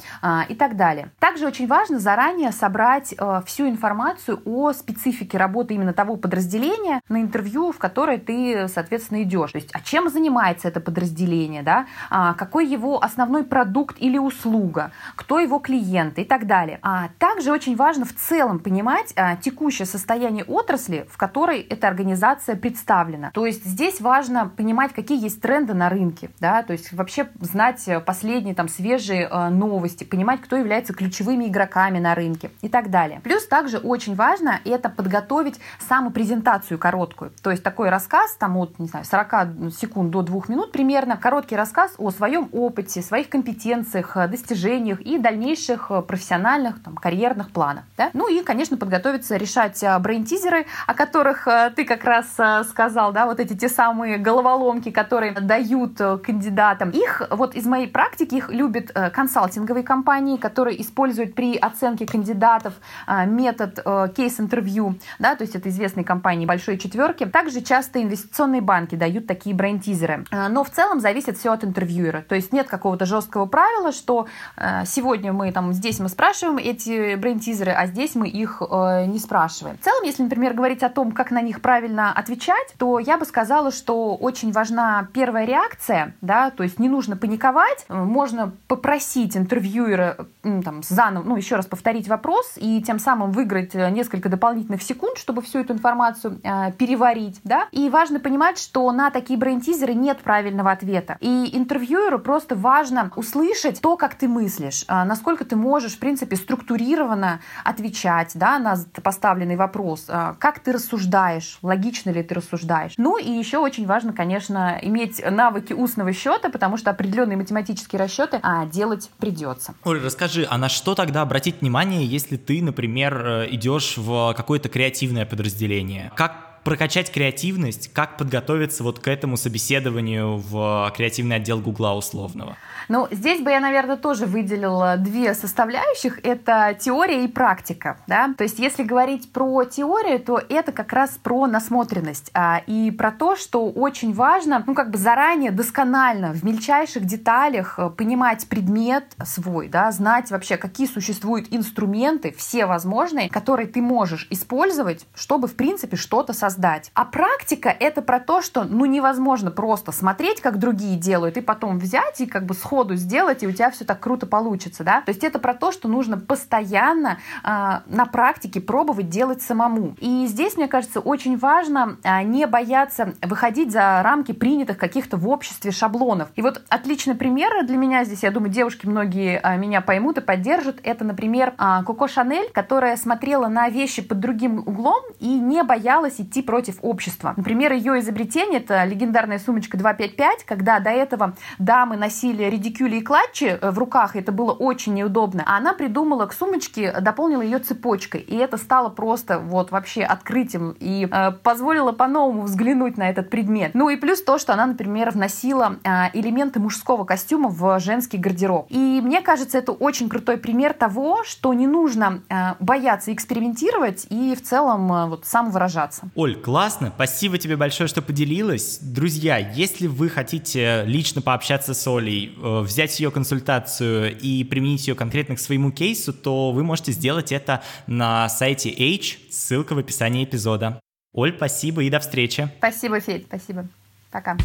и 0.50 0.56
так 0.56 0.76
далее. 0.76 1.10
Также 1.20 1.46
очень 1.46 1.68
важно 1.68 2.00
заранее 2.00 2.52
собрать 2.52 3.14
всю 3.46 3.68
информацию 3.68 4.42
о 4.46 4.57
о 4.58 4.74
специфике 4.74 5.38
работы 5.38 5.76
именно 5.76 5.94
того 5.94 6.16
подразделения 6.18 7.02
на 7.10 7.22
интервью, 7.22 7.72
в 7.72 7.78
которое 7.78 8.18
ты, 8.18 8.68
соответственно, 8.68 9.24
идешь. 9.24 9.52
То 9.52 9.58
есть, 9.58 9.70
а 9.74 9.82
чем 9.82 10.10
занимается 10.10 10.68
это 10.68 10.80
подразделение, 10.80 11.64
да? 11.64 11.86
а, 12.10 12.34
какой 12.34 12.68
его 12.68 13.04
основной 13.04 13.44
продукт 13.44 13.98
или 14.00 14.18
услуга, 14.18 14.92
кто 15.16 15.40
его 15.40 15.60
клиенты 15.60 16.22
и 16.22 16.26
так 16.26 16.48
далее. 16.48 16.80
А 16.82 17.10
также 17.20 17.52
очень 17.52 17.76
важно 17.76 18.06
в 18.06 18.14
целом 18.14 18.60
понимать 18.60 19.14
а, 19.16 19.36
текущее 19.36 19.86
состояние 19.86 20.44
отрасли, 20.44 21.08
в 21.12 21.18
которой 21.18 21.62
эта 21.62 21.88
организация 21.88 22.56
представлена. 22.56 23.32
То 23.32 23.46
есть 23.46 23.66
здесь 23.66 24.02
важно 24.02 24.52
понимать, 24.56 24.94
какие 24.94 25.22
есть 25.22 25.42
тренды 25.42 25.74
на 25.74 25.90
рынке, 25.90 26.30
да, 26.40 26.64
то 26.64 26.74
есть 26.74 26.92
вообще 26.94 27.28
знать 27.40 27.88
последние 28.06 28.56
там 28.56 28.68
свежие 28.68 29.28
э, 29.30 29.50
новости, 29.50 30.04
понимать, 30.04 30.42
кто 30.42 30.56
является 30.56 30.94
ключевыми 30.94 31.46
игроками 31.46 32.00
на 32.00 32.16
рынке 32.16 32.52
и 32.62 32.70
так 32.70 32.90
далее. 32.90 33.22
Плюс 33.24 33.46
также 33.46 33.78
очень 33.78 34.16
важно 34.16 34.47
важно 34.48 34.62
это 34.66 34.90
подготовить 34.90 35.60
саму 35.88 36.12
презентацию 36.12 36.78
короткую. 36.78 37.32
То 37.42 37.52
есть 37.52 37.64
такой 37.64 37.90
рассказ, 37.90 38.36
там 38.36 38.58
от, 38.58 38.80
не 38.80 38.88
знаю, 38.88 39.06
40 39.06 39.74
секунд 39.74 40.12
до 40.12 40.22
2 40.22 40.42
минут 40.48 40.72
примерно, 40.72 41.18
короткий 41.18 41.56
рассказ 41.56 41.94
о 41.98 42.12
своем 42.12 42.50
опыте, 42.52 43.02
своих 43.02 43.30
компетенциях, 43.30 44.18
э, 44.18 44.28
достижениях 44.28 45.02
и 45.02 45.18
дальнейших 45.18 45.88
э, 45.90 46.02
профессиональных, 46.02 46.82
там, 46.84 46.96
карьерных 46.96 47.50
планах. 47.50 47.84
Да? 47.98 48.10
Ну 48.14 48.28
и, 48.28 48.44
конечно, 48.44 48.78
подготовиться 48.78 49.38
решать 49.38 49.84
э, 49.84 49.98
брейн-тизеры, 50.00 50.66
о 50.86 50.94
которых 50.94 51.48
ты 51.76 51.86
как 51.86 52.04
раз 52.04 52.28
сказал, 52.70 53.12
да, 53.12 53.26
вот 53.26 53.40
эти 53.40 53.56
те 53.56 53.70
самые 53.70 54.18
головоломки, 54.18 54.92
которые 54.92 55.32
дают 55.34 55.98
кандидатам. 55.98 56.90
Их, 56.92 57.22
вот 57.32 57.56
из 57.56 57.66
моей 57.66 57.88
практики, 57.88 58.36
их 58.36 58.50
любят 58.50 58.92
консалтинговые 58.92 59.84
компании, 59.84 60.38
которые 60.38 60.82
используют 60.82 61.36
при 61.36 61.58
оценке 61.58 62.06
кандидатов 62.06 62.74
метод 63.08 63.80
кейс 64.16 64.37
интервью, 64.40 64.96
да, 65.20 65.36
то 65.36 65.44
есть 65.44 65.56
это 65.56 65.70
известные 65.70 66.04
компании 66.04 66.46
большой 66.46 66.78
четверки. 66.78 67.26
Также 67.26 67.62
часто 67.62 68.02
инвестиционные 68.02 68.62
банки 68.62 68.96
дают 68.96 69.28
такие 69.28 69.56
брейн-тизеры. 69.56 70.26
А, 70.32 70.50
но 70.50 70.64
в 70.64 70.70
целом 70.70 71.00
зависит 71.00 71.38
все 71.38 71.52
от 71.54 71.64
интервьюера. 71.64 72.22
То 72.22 72.36
есть 72.36 72.54
нет 72.54 72.68
какого-то 72.68 73.06
жесткого 73.06 73.46
правила, 73.46 73.92
что 73.92 74.28
э, 74.56 74.86
сегодня 74.86 75.34
мы 75.34 75.52
там 75.52 75.74
здесь 75.74 76.00
мы 76.00 76.10
спрашиваем 76.10 76.58
эти 76.58 77.16
брейн-тизеры, 77.16 77.72
а 77.72 77.88
здесь 77.88 78.16
мы 78.16 78.28
их 78.28 78.62
э, 78.62 79.06
не 79.06 79.20
спрашиваем. 79.20 79.78
В 79.78 79.84
целом, 79.84 80.04
если, 80.04 80.24
например, 80.24 80.54
говорить 80.54 80.84
о 80.84 80.90
том, 80.90 81.12
как 81.12 81.32
на 81.32 81.42
них 81.42 81.62
правильно 81.62 82.12
отвечать, 82.12 82.74
то 82.78 83.00
я 83.00 83.18
бы 83.18 83.26
сказала, 83.26 83.72
что 83.72 84.16
очень 84.16 84.52
важна 84.52 85.08
первая 85.14 85.46
реакция, 85.46 86.14
да, 86.22 86.50
то 86.52 86.64
есть 86.64 86.80
не 86.80 86.90
нужно 86.90 87.18
паниковать, 87.18 87.86
можно 87.90 88.54
попросить 88.68 89.36
интервьюера 89.36 90.18
там, 90.44 90.84
заново, 90.84 91.24
ну, 91.24 91.36
еще 91.36 91.56
раз 91.56 91.66
повторить 91.66 92.08
вопрос 92.08 92.54
и 92.56 92.82
тем 92.82 93.00
самым 93.00 93.32
выиграть 93.32 93.74
несколько 93.74 94.27
несколько 94.28 94.30
дополнительных 94.30 94.82
секунд, 94.82 95.18
чтобы 95.18 95.42
всю 95.42 95.60
эту 95.60 95.74
информацию 95.74 96.40
э, 96.44 96.72
переварить, 96.78 97.40
да. 97.44 97.68
И 97.72 97.90
важно 97.90 98.20
понимать, 98.20 98.60
что 98.60 98.92
на 98.92 99.10
такие 99.10 99.40
брейн-тизеры 99.40 99.94
нет 99.94 100.20
правильного 100.20 100.72
ответа. 100.72 101.18
И 101.22 101.50
интервьюеру 101.54 102.20
просто 102.20 102.56
важно 102.56 103.12
услышать 103.16 103.82
то, 103.82 103.98
как 103.98 104.16
ты 104.16 104.28
мыслишь, 104.28 104.86
э, 104.88 105.04
насколько 105.04 105.46
ты 105.46 105.56
можешь, 105.56 105.94
в 105.94 106.00
принципе, 106.00 106.36
структурированно 106.36 107.40
отвечать, 107.64 108.32
да, 108.36 108.60
на 108.60 108.76
поставленный 109.04 109.56
вопрос, 109.56 110.06
э, 110.08 110.34
как 110.40 110.60
ты 110.60 110.72
рассуждаешь, 110.72 111.60
логично 111.62 112.12
ли 112.12 112.24
ты 112.24 112.36
рассуждаешь. 112.36 112.94
Ну 112.98 113.18
и 113.18 113.32
еще 113.32 113.58
очень 113.58 113.86
важно, 113.86 114.14
конечно, 114.14 114.78
иметь 114.82 115.24
навыки 115.30 115.74
устного 115.74 116.14
счета, 116.14 116.50
потому 116.50 116.78
что 116.78 116.92
определенные 116.92 117.38
математические 117.38 118.00
расчеты 118.00 118.40
а, 118.44 118.66
делать 118.66 119.10
придется. 119.20 119.74
Оля, 119.84 120.02
расскажи, 120.04 120.46
а 120.50 120.58
на 120.58 120.70
что 120.70 120.96
тогда 120.96 121.22
обратить 121.22 121.62
внимание, 121.62 122.06
если 122.06 122.38
ты, 122.38 122.62
например, 122.62 123.26
э, 123.26 123.48
идешь 123.52 123.98
в 123.98 124.17
какое-то 124.36 124.70
креативное 124.70 125.26
подразделение. 125.26 126.12
Как 126.16 126.47
прокачать 126.68 127.10
креативность, 127.14 127.94
как 127.94 128.18
подготовиться 128.18 128.84
вот 128.84 129.00
к 129.00 129.08
этому 129.08 129.38
собеседованию 129.38 130.36
в 130.36 130.92
креативный 130.98 131.38
отдел 131.38 131.62
Гугла 131.62 131.96
условного? 131.96 132.58
Ну, 132.90 133.08
здесь 133.10 133.40
бы 133.40 133.52
я, 133.52 133.62
наверное, 133.62 133.96
тоже 133.96 134.26
выделила 134.26 134.98
две 134.98 135.34
составляющих. 135.34 136.20
Это 136.26 136.78
теория 136.78 137.24
и 137.24 137.30
практика. 137.30 138.00
Да? 138.06 138.34
То 138.38 138.44
есть, 138.44 138.60
если 138.60 138.84
говорить 138.84 139.32
про 139.32 139.64
теорию, 139.64 140.20
то 140.20 140.42
это 140.50 140.74
как 140.74 140.92
раз 140.92 141.12
про 141.12 141.48
насмотренность 141.48 142.32
а, 142.34 142.62
и 142.68 142.92
про 142.92 143.12
то, 143.12 143.38
что 143.38 143.70
очень 143.70 144.14
важно, 144.14 144.62
ну, 144.68 144.74
как 144.74 144.92
бы 144.92 144.98
заранее, 144.98 145.52
досконально, 145.52 146.34
в 146.34 146.44
мельчайших 146.44 147.06
деталях 147.06 147.76
э, 147.78 147.90
понимать 147.90 148.48
предмет 148.50 149.16
свой, 149.26 149.70
да, 149.70 149.90
знать 149.94 150.32
вообще, 150.32 150.58
какие 150.58 150.88
существуют 150.88 151.48
инструменты, 151.52 152.34
все 152.38 152.66
возможные, 152.66 153.30
которые 153.30 153.68
ты 153.68 153.82
можешь 153.82 154.28
использовать, 154.30 155.06
чтобы, 155.16 155.48
в 155.48 155.56
принципе, 155.56 155.96
что-то 155.96 156.34
создать. 156.34 156.57
А 156.94 157.06
практика— 157.06 157.70
это 157.80 158.02
про 158.02 158.20
то, 158.20 158.42
что, 158.42 158.64
ну, 158.64 158.86
невозможно 158.86 159.52
просто 159.52 159.92
смотреть, 159.92 160.42
как 160.42 160.60
другие 160.60 160.98
делают, 160.98 161.38
и 161.38 161.42
потом 161.42 161.80
взять 161.80 162.22
и 162.22 162.26
как 162.26 162.46
бы 162.46 162.54
сходу 162.54 162.96
сделать, 162.96 163.44
и 163.44 163.48
у 163.48 163.52
тебя 163.52 163.72
все 163.72 163.86
так 163.86 164.00
круто 164.00 164.26
получится, 164.26 164.84
да. 164.84 165.02
То 165.02 165.10
есть 165.10 165.24
это 165.24 165.40
про 165.40 165.54
то, 165.54 165.72
что 165.72 165.88
нужно 165.88 166.18
постоянно 166.18 167.20
э, 167.44 167.80
на 167.86 168.06
практике 168.12 168.62
пробовать 168.62 169.10
делать 169.10 169.42
самому. 169.42 169.96
И 170.00 170.26
здесь, 170.28 170.58
мне 170.58 170.68
кажется, 170.68 171.00
очень 171.00 171.38
важно 171.38 171.98
э, 172.04 172.24
не 172.24 172.48
бояться 172.48 173.14
выходить 173.22 173.72
за 173.72 174.02
рамки 174.04 174.32
принятых 174.32 174.78
каких-то 174.78 175.18
в 175.18 175.28
обществе 175.30 175.72
шаблонов. 175.72 176.30
И 176.36 176.42
вот 176.42 176.64
отличный 176.70 177.16
пример 177.16 177.66
для 177.66 177.78
меня 177.78 178.04
здесь, 178.04 178.24
я 178.24 178.32
думаю, 178.32 178.52
девушки 178.52 178.86
многие 178.86 179.40
э, 179.42 179.58
меня 179.58 179.82
поймут 179.82 180.18
и 180.18 180.22
поддержат, 180.22 180.80
это, 180.84 181.04
например, 181.04 181.54
э, 181.58 181.84
Коко 181.86 182.08
Шанель, 182.08 182.50
которая 182.52 182.98
смотрела 182.98 183.48
на 183.48 183.70
вещи 183.70 184.02
под 184.02 184.20
другим 184.20 184.60
углом 184.60 185.04
и 185.20 185.40
не 185.40 185.64
боялась 185.64 186.20
идти 186.20 186.42
против 186.48 186.78
общества. 186.82 187.34
Например, 187.38 187.74
ее 187.74 188.00
изобретение— 188.00 188.60
это 188.62 188.84
легендарная 188.86 189.38
сумочка 189.38 189.78
255, 189.78 190.46
когда 190.46 190.80
до 190.80 190.90
этого 190.90 191.36
дамы 191.60 191.98
носили 191.98 192.44
редикюли 192.46 192.96
и 192.96 193.02
клатчи 193.02 193.60
э, 193.62 193.70
в 193.70 193.78
руках, 193.78 194.16
это 194.16 194.32
было 194.32 194.52
очень 194.52 194.96
неудобно. 194.96 195.44
А 195.46 195.58
она 195.58 195.74
придумала 195.74 196.26
к 196.26 196.34
сумочке, 196.34 196.92
дополнила 197.02 197.42
ее 197.42 197.60
цепочкой. 197.60 198.22
И 198.22 198.36
это 198.36 198.58
стало 198.58 198.90
просто 198.90 199.40
вот 199.40 199.72
вообще 199.72 200.04
открытием 200.04 200.76
и 200.80 201.08
э, 201.12 201.32
позволило 201.44 201.92
по-новому 201.92 202.44
взглянуть 202.44 202.98
на 202.98 203.10
этот 203.10 203.30
предмет. 203.30 203.72
Ну 203.74 203.90
и 203.90 203.98
плюс 203.98 204.24
то, 204.24 204.40
что 204.40 204.54
она, 204.54 204.66
например, 204.66 205.12
вносила 205.12 205.78
э, 205.84 205.90
элементы 206.14 206.60
мужского 206.60 207.04
костюма 207.04 207.50
в 207.50 207.80
женский 207.80 208.18
гардероб. 208.18 208.68
И 208.70 209.02
мне 209.04 209.22
кажется, 209.22 209.58
это 209.58 209.74
очень 209.74 210.10
крутой 210.10 210.38
пример 210.38 210.74
того, 210.74 211.24
что 211.24 211.54
не 211.54 211.68
нужно 211.68 212.22
э, 212.30 212.54
бояться 212.60 213.14
экспериментировать 213.14 214.08
и 214.10 214.36
в 214.36 214.42
целом 214.42 214.92
э, 214.92 215.06
вот 215.08 215.26
самовыражаться. 215.26 216.10
Оль, 216.16 216.27
классно. 216.36 216.92
Спасибо 216.94 217.38
тебе 217.38 217.56
большое, 217.56 217.88
что 217.88 218.02
поделилась. 218.02 218.80
Друзья, 218.82 219.38
если 219.38 219.88
вы 219.88 220.10
хотите 220.10 220.84
лично 220.86 221.22
пообщаться 221.22 221.74
с 221.74 221.88
Олей, 221.88 222.36
э, 222.36 222.60
взять 222.62 223.00
ее 223.00 223.12
консультацию 223.12 224.18
и 224.18 224.44
применить 224.44 224.88
ее 224.88 224.96
конкретно 224.96 225.36
к 225.36 225.40
своему 225.40 225.72
кейсу, 225.72 226.14
то 226.14 226.52
вы 226.52 226.64
можете 226.64 226.92
сделать 226.92 227.32
это 227.32 227.64
на 227.88 228.30
сайте 228.30 228.70
H, 228.70 229.18
ссылка 229.32 229.74
в 229.74 229.78
описании 229.78 230.24
эпизода. 230.24 230.80
Оль, 231.14 231.34
спасибо 231.36 231.84
и 231.84 231.90
до 231.90 232.00
встречи. 232.00 232.50
Спасибо, 232.58 233.00
Федь, 233.00 233.26
спасибо. 233.26 233.68
Пока. 234.12 234.38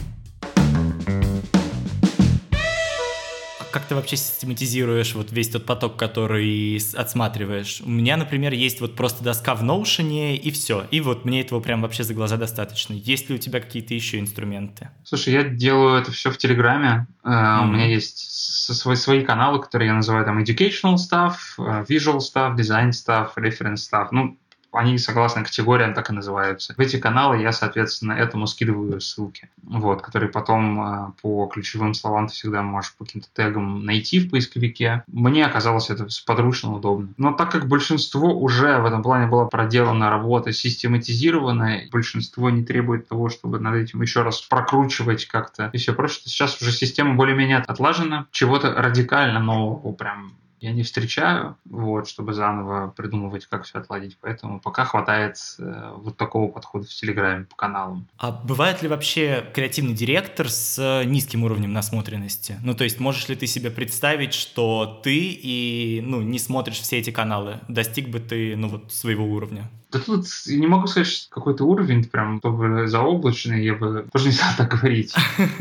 Как 3.72 3.86
ты 3.86 3.94
вообще 3.94 4.16
систематизируешь 4.16 5.14
вот 5.14 5.32
весь 5.32 5.48
тот 5.48 5.66
поток, 5.66 5.96
который 5.96 6.80
отсматриваешь? 6.94 7.80
У 7.84 7.88
меня, 7.88 8.16
например, 8.16 8.52
есть 8.52 8.80
вот 8.80 8.94
просто 8.94 9.24
доска 9.24 9.54
в 9.54 9.64
Notion 9.64 10.36
и 10.36 10.50
все. 10.50 10.86
И 10.90 11.00
вот 11.00 11.24
мне 11.24 11.40
этого 11.40 11.60
прям 11.60 11.82
вообще 11.82 12.04
за 12.04 12.14
глаза 12.14 12.36
достаточно. 12.36 12.94
Есть 12.94 13.28
ли 13.28 13.34
у 13.34 13.38
тебя 13.38 13.60
какие-то 13.60 13.94
еще 13.94 14.20
инструменты? 14.20 14.90
Слушай, 15.04 15.32
я 15.32 15.42
делаю 15.42 16.00
это 16.00 16.12
все 16.12 16.30
в 16.30 16.38
Телеграме. 16.38 17.06
Mm-hmm. 17.24 17.62
У 17.62 17.66
меня 17.66 17.86
есть 17.86 18.18
свои, 18.74 18.96
свои 18.96 19.24
каналы, 19.24 19.60
которые 19.60 19.88
я 19.88 19.94
называю 19.94 20.24
там 20.24 20.38
educational 20.38 20.96
stuff, 20.96 21.34
visual 21.58 22.18
stuff, 22.18 22.54
design 22.56 22.90
stuff, 22.90 23.30
reference 23.36 23.76
stuff. 23.90 24.08
Ну, 24.12 24.36
они 24.72 24.98
согласно 24.98 25.44
категориям 25.44 25.94
так 25.94 26.10
и 26.10 26.12
называются. 26.12 26.74
В 26.74 26.80
эти 26.80 26.98
каналы 26.98 27.40
я, 27.40 27.52
соответственно, 27.52 28.12
этому 28.12 28.46
скидываю 28.46 29.00
ссылки, 29.00 29.50
вот, 29.62 30.02
которые 30.02 30.30
потом 30.30 30.82
э, 30.82 31.12
по 31.20 31.46
ключевым 31.46 31.94
словам 31.94 32.28
ты 32.28 32.34
всегда 32.34 32.62
можешь 32.62 32.94
по 32.94 33.04
каким-то 33.04 33.28
тегам 33.34 33.84
найти 33.84 34.20
в 34.20 34.30
поисковике. 34.30 35.04
Мне 35.06 35.44
оказалось 35.46 35.90
это 35.90 36.06
подручно 36.26 36.74
удобно. 36.74 37.08
Но 37.16 37.32
так 37.32 37.50
как 37.50 37.68
большинство 37.68 38.32
уже 38.32 38.78
в 38.78 38.86
этом 38.86 39.02
плане 39.02 39.26
была 39.26 39.46
проделана 39.46 40.10
работа, 40.10 40.52
систематизированная, 40.52 41.88
большинство 41.90 42.50
не 42.50 42.64
требует 42.64 43.08
того, 43.08 43.28
чтобы 43.28 43.58
над 43.58 43.74
этим 43.74 44.02
еще 44.02 44.22
раз 44.22 44.40
прокручивать 44.40 45.26
как-то 45.26 45.70
и 45.72 45.78
все 45.78 45.92
прочее. 45.92 46.22
Сейчас 46.24 46.60
уже 46.60 46.72
система 46.72 47.14
более-менее 47.14 47.58
отлажена, 47.58 48.26
чего-то 48.30 48.72
радикально 48.74 49.40
нового 49.40 49.92
прям 49.92 50.32
я 50.62 50.72
не 50.72 50.84
встречаю, 50.84 51.56
вот, 51.64 52.08
чтобы 52.08 52.32
заново 52.34 52.88
придумывать, 52.96 53.46
как 53.46 53.64
все 53.64 53.80
отладить. 53.80 54.16
Поэтому 54.20 54.60
пока 54.60 54.84
хватает 54.84 55.36
э, 55.58 55.92
вот 55.96 56.16
такого 56.16 56.50
подхода 56.52 56.86
в 56.86 56.88
Телеграме 56.88 57.46
по 57.46 57.56
каналам. 57.56 58.06
А 58.16 58.30
бывает 58.30 58.80
ли 58.80 58.88
вообще 58.88 59.44
креативный 59.52 59.92
директор 59.92 60.48
с 60.48 60.78
э, 60.78 61.04
низким 61.04 61.42
уровнем 61.42 61.72
насмотренности? 61.72 62.60
Ну, 62.62 62.74
то 62.74 62.84
есть 62.84 63.00
можешь 63.00 63.28
ли 63.28 63.34
ты 63.34 63.48
себе 63.48 63.72
представить, 63.72 64.34
что 64.34 65.00
ты 65.02 65.18
и, 65.18 66.00
ну, 66.00 66.22
не 66.22 66.38
смотришь 66.38 66.78
все 66.80 66.98
эти 66.98 67.10
каналы? 67.10 67.58
Достиг 67.66 68.08
бы 68.08 68.20
ты, 68.20 68.54
ну, 68.56 68.68
вот 68.68 68.92
своего 68.92 69.24
уровня? 69.24 69.68
Да 69.92 69.98
тут 69.98 70.26
не 70.46 70.66
могу 70.66 70.86
сказать, 70.86 71.06
что 71.06 71.30
какой-то 71.30 71.64
уровень 71.64 72.04
прям 72.04 72.38
чтобы 72.38 72.86
заоблачный, 72.86 73.64
я 73.64 73.74
бы 73.74 74.06
тоже 74.12 74.26
не 74.26 74.32
стал 74.32 74.50
так 74.56 74.70
говорить. 74.70 75.14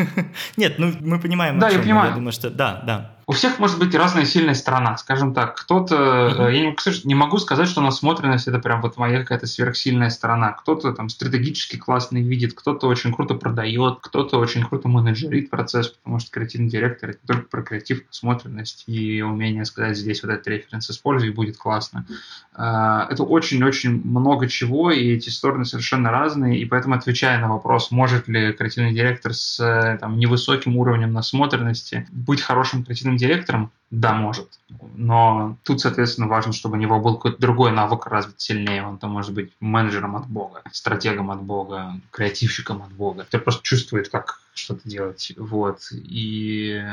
Нет, 0.58 0.76
ну 0.78 0.94
мы 1.02 1.20
понимаем. 1.20 1.60
Да, 1.60 1.70
я 1.70 1.80
понимаю. 1.80 2.10
Я 2.10 2.16
думаю, 2.16 2.32
что 2.32 2.50
да, 2.50 2.82
да 2.86 3.16
у 3.32 3.34
всех 3.34 3.60
может 3.60 3.80
быть 3.80 3.96
разная 3.96 4.26
сильная 4.26 4.54
сторона, 4.54 4.98
скажем 4.98 5.34
так. 5.34 5.56
Кто-то, 5.56 5.96
mm-hmm. 5.96 6.54
я 6.54 6.66
не, 6.66 7.08
не 7.08 7.16
могу 7.16 7.38
сказать, 7.38 7.70
что 7.70 7.80
насмотренность 7.80 8.50
это 8.50 8.60
прям 8.60 8.82
вот 8.82 8.98
моя 8.98 9.20
какая-то 9.20 9.48
сверхсильная 9.48 10.10
сторона. 10.10 10.52
Кто-то 10.52 10.92
там 10.92 11.08
стратегически 11.08 11.78
классно 11.78 12.18
видит, 12.18 12.54
кто-то 12.54 12.88
очень 12.88 13.14
круто 13.14 13.36
продает, 13.36 14.00
кто-то 14.02 14.38
очень 14.38 14.66
круто 14.66 14.90
менеджерит 14.90 15.50
процесс, 15.50 15.88
потому 15.88 16.20
что 16.20 16.30
креативный 16.30 16.70
директор 16.70 17.12
это 17.12 17.20
только 17.26 17.44
про 17.44 17.62
креатив, 17.62 18.04
насмотренность 18.06 18.84
и 18.88 19.22
умение 19.22 19.64
сказать 19.64 19.98
здесь 19.98 20.24
вот 20.24 20.32
этот 20.34 20.48
референс 20.48 20.90
используй, 20.90 21.30
будет 21.32 21.56
классно. 21.56 22.06
А, 22.54 23.08
это 23.10 23.24
очень-очень 23.24 24.02
много 24.04 24.21
чего, 24.48 24.92
и 24.92 25.13
эти 25.13 25.30
стороны 25.30 25.66
совершенно 25.66 26.12
разные, 26.12 26.60
и 26.60 26.66
поэтому 26.66 26.96
отвечая 26.96 27.40
на 27.40 27.50
вопрос, 27.50 27.92
может 27.92 28.28
ли 28.28 28.54
креативный 28.54 28.94
директор 28.94 29.34
с 29.34 29.98
там, 30.00 30.18
невысоким 30.18 30.78
уровнем 30.78 31.13
насмотренности 31.13 32.08
быть 32.12 32.42
хорошим 32.42 32.84
креативным 32.84 33.18
директором? 33.18 33.72
Да, 33.92 34.14
может. 34.14 34.48
Но 34.96 35.58
тут, 35.64 35.82
соответственно, 35.82 36.28
важно, 36.28 36.54
чтобы 36.54 36.78
у 36.78 36.80
него 36.80 37.02
был 37.02 37.16
какой-то 37.16 37.40
другой 37.40 37.72
навык 37.72 38.08
развит 38.08 38.40
сильнее. 38.40 38.88
Он 38.88 38.98
там 38.98 39.12
может 39.12 39.34
быть 39.34 39.52
менеджером 39.60 40.16
от 40.16 40.28
Бога, 40.28 40.62
стратегом 40.72 41.30
от 41.30 41.42
Бога, 41.42 42.00
креативщиком 42.10 42.82
от 42.82 42.92
Бога. 42.94 43.26
Кто 43.26 43.40
просто 43.40 43.64
чувствует, 43.64 44.08
как 44.08 44.42
что-то 44.54 44.88
делать. 44.88 45.32
Вот. 45.38 45.80
И 45.92 46.84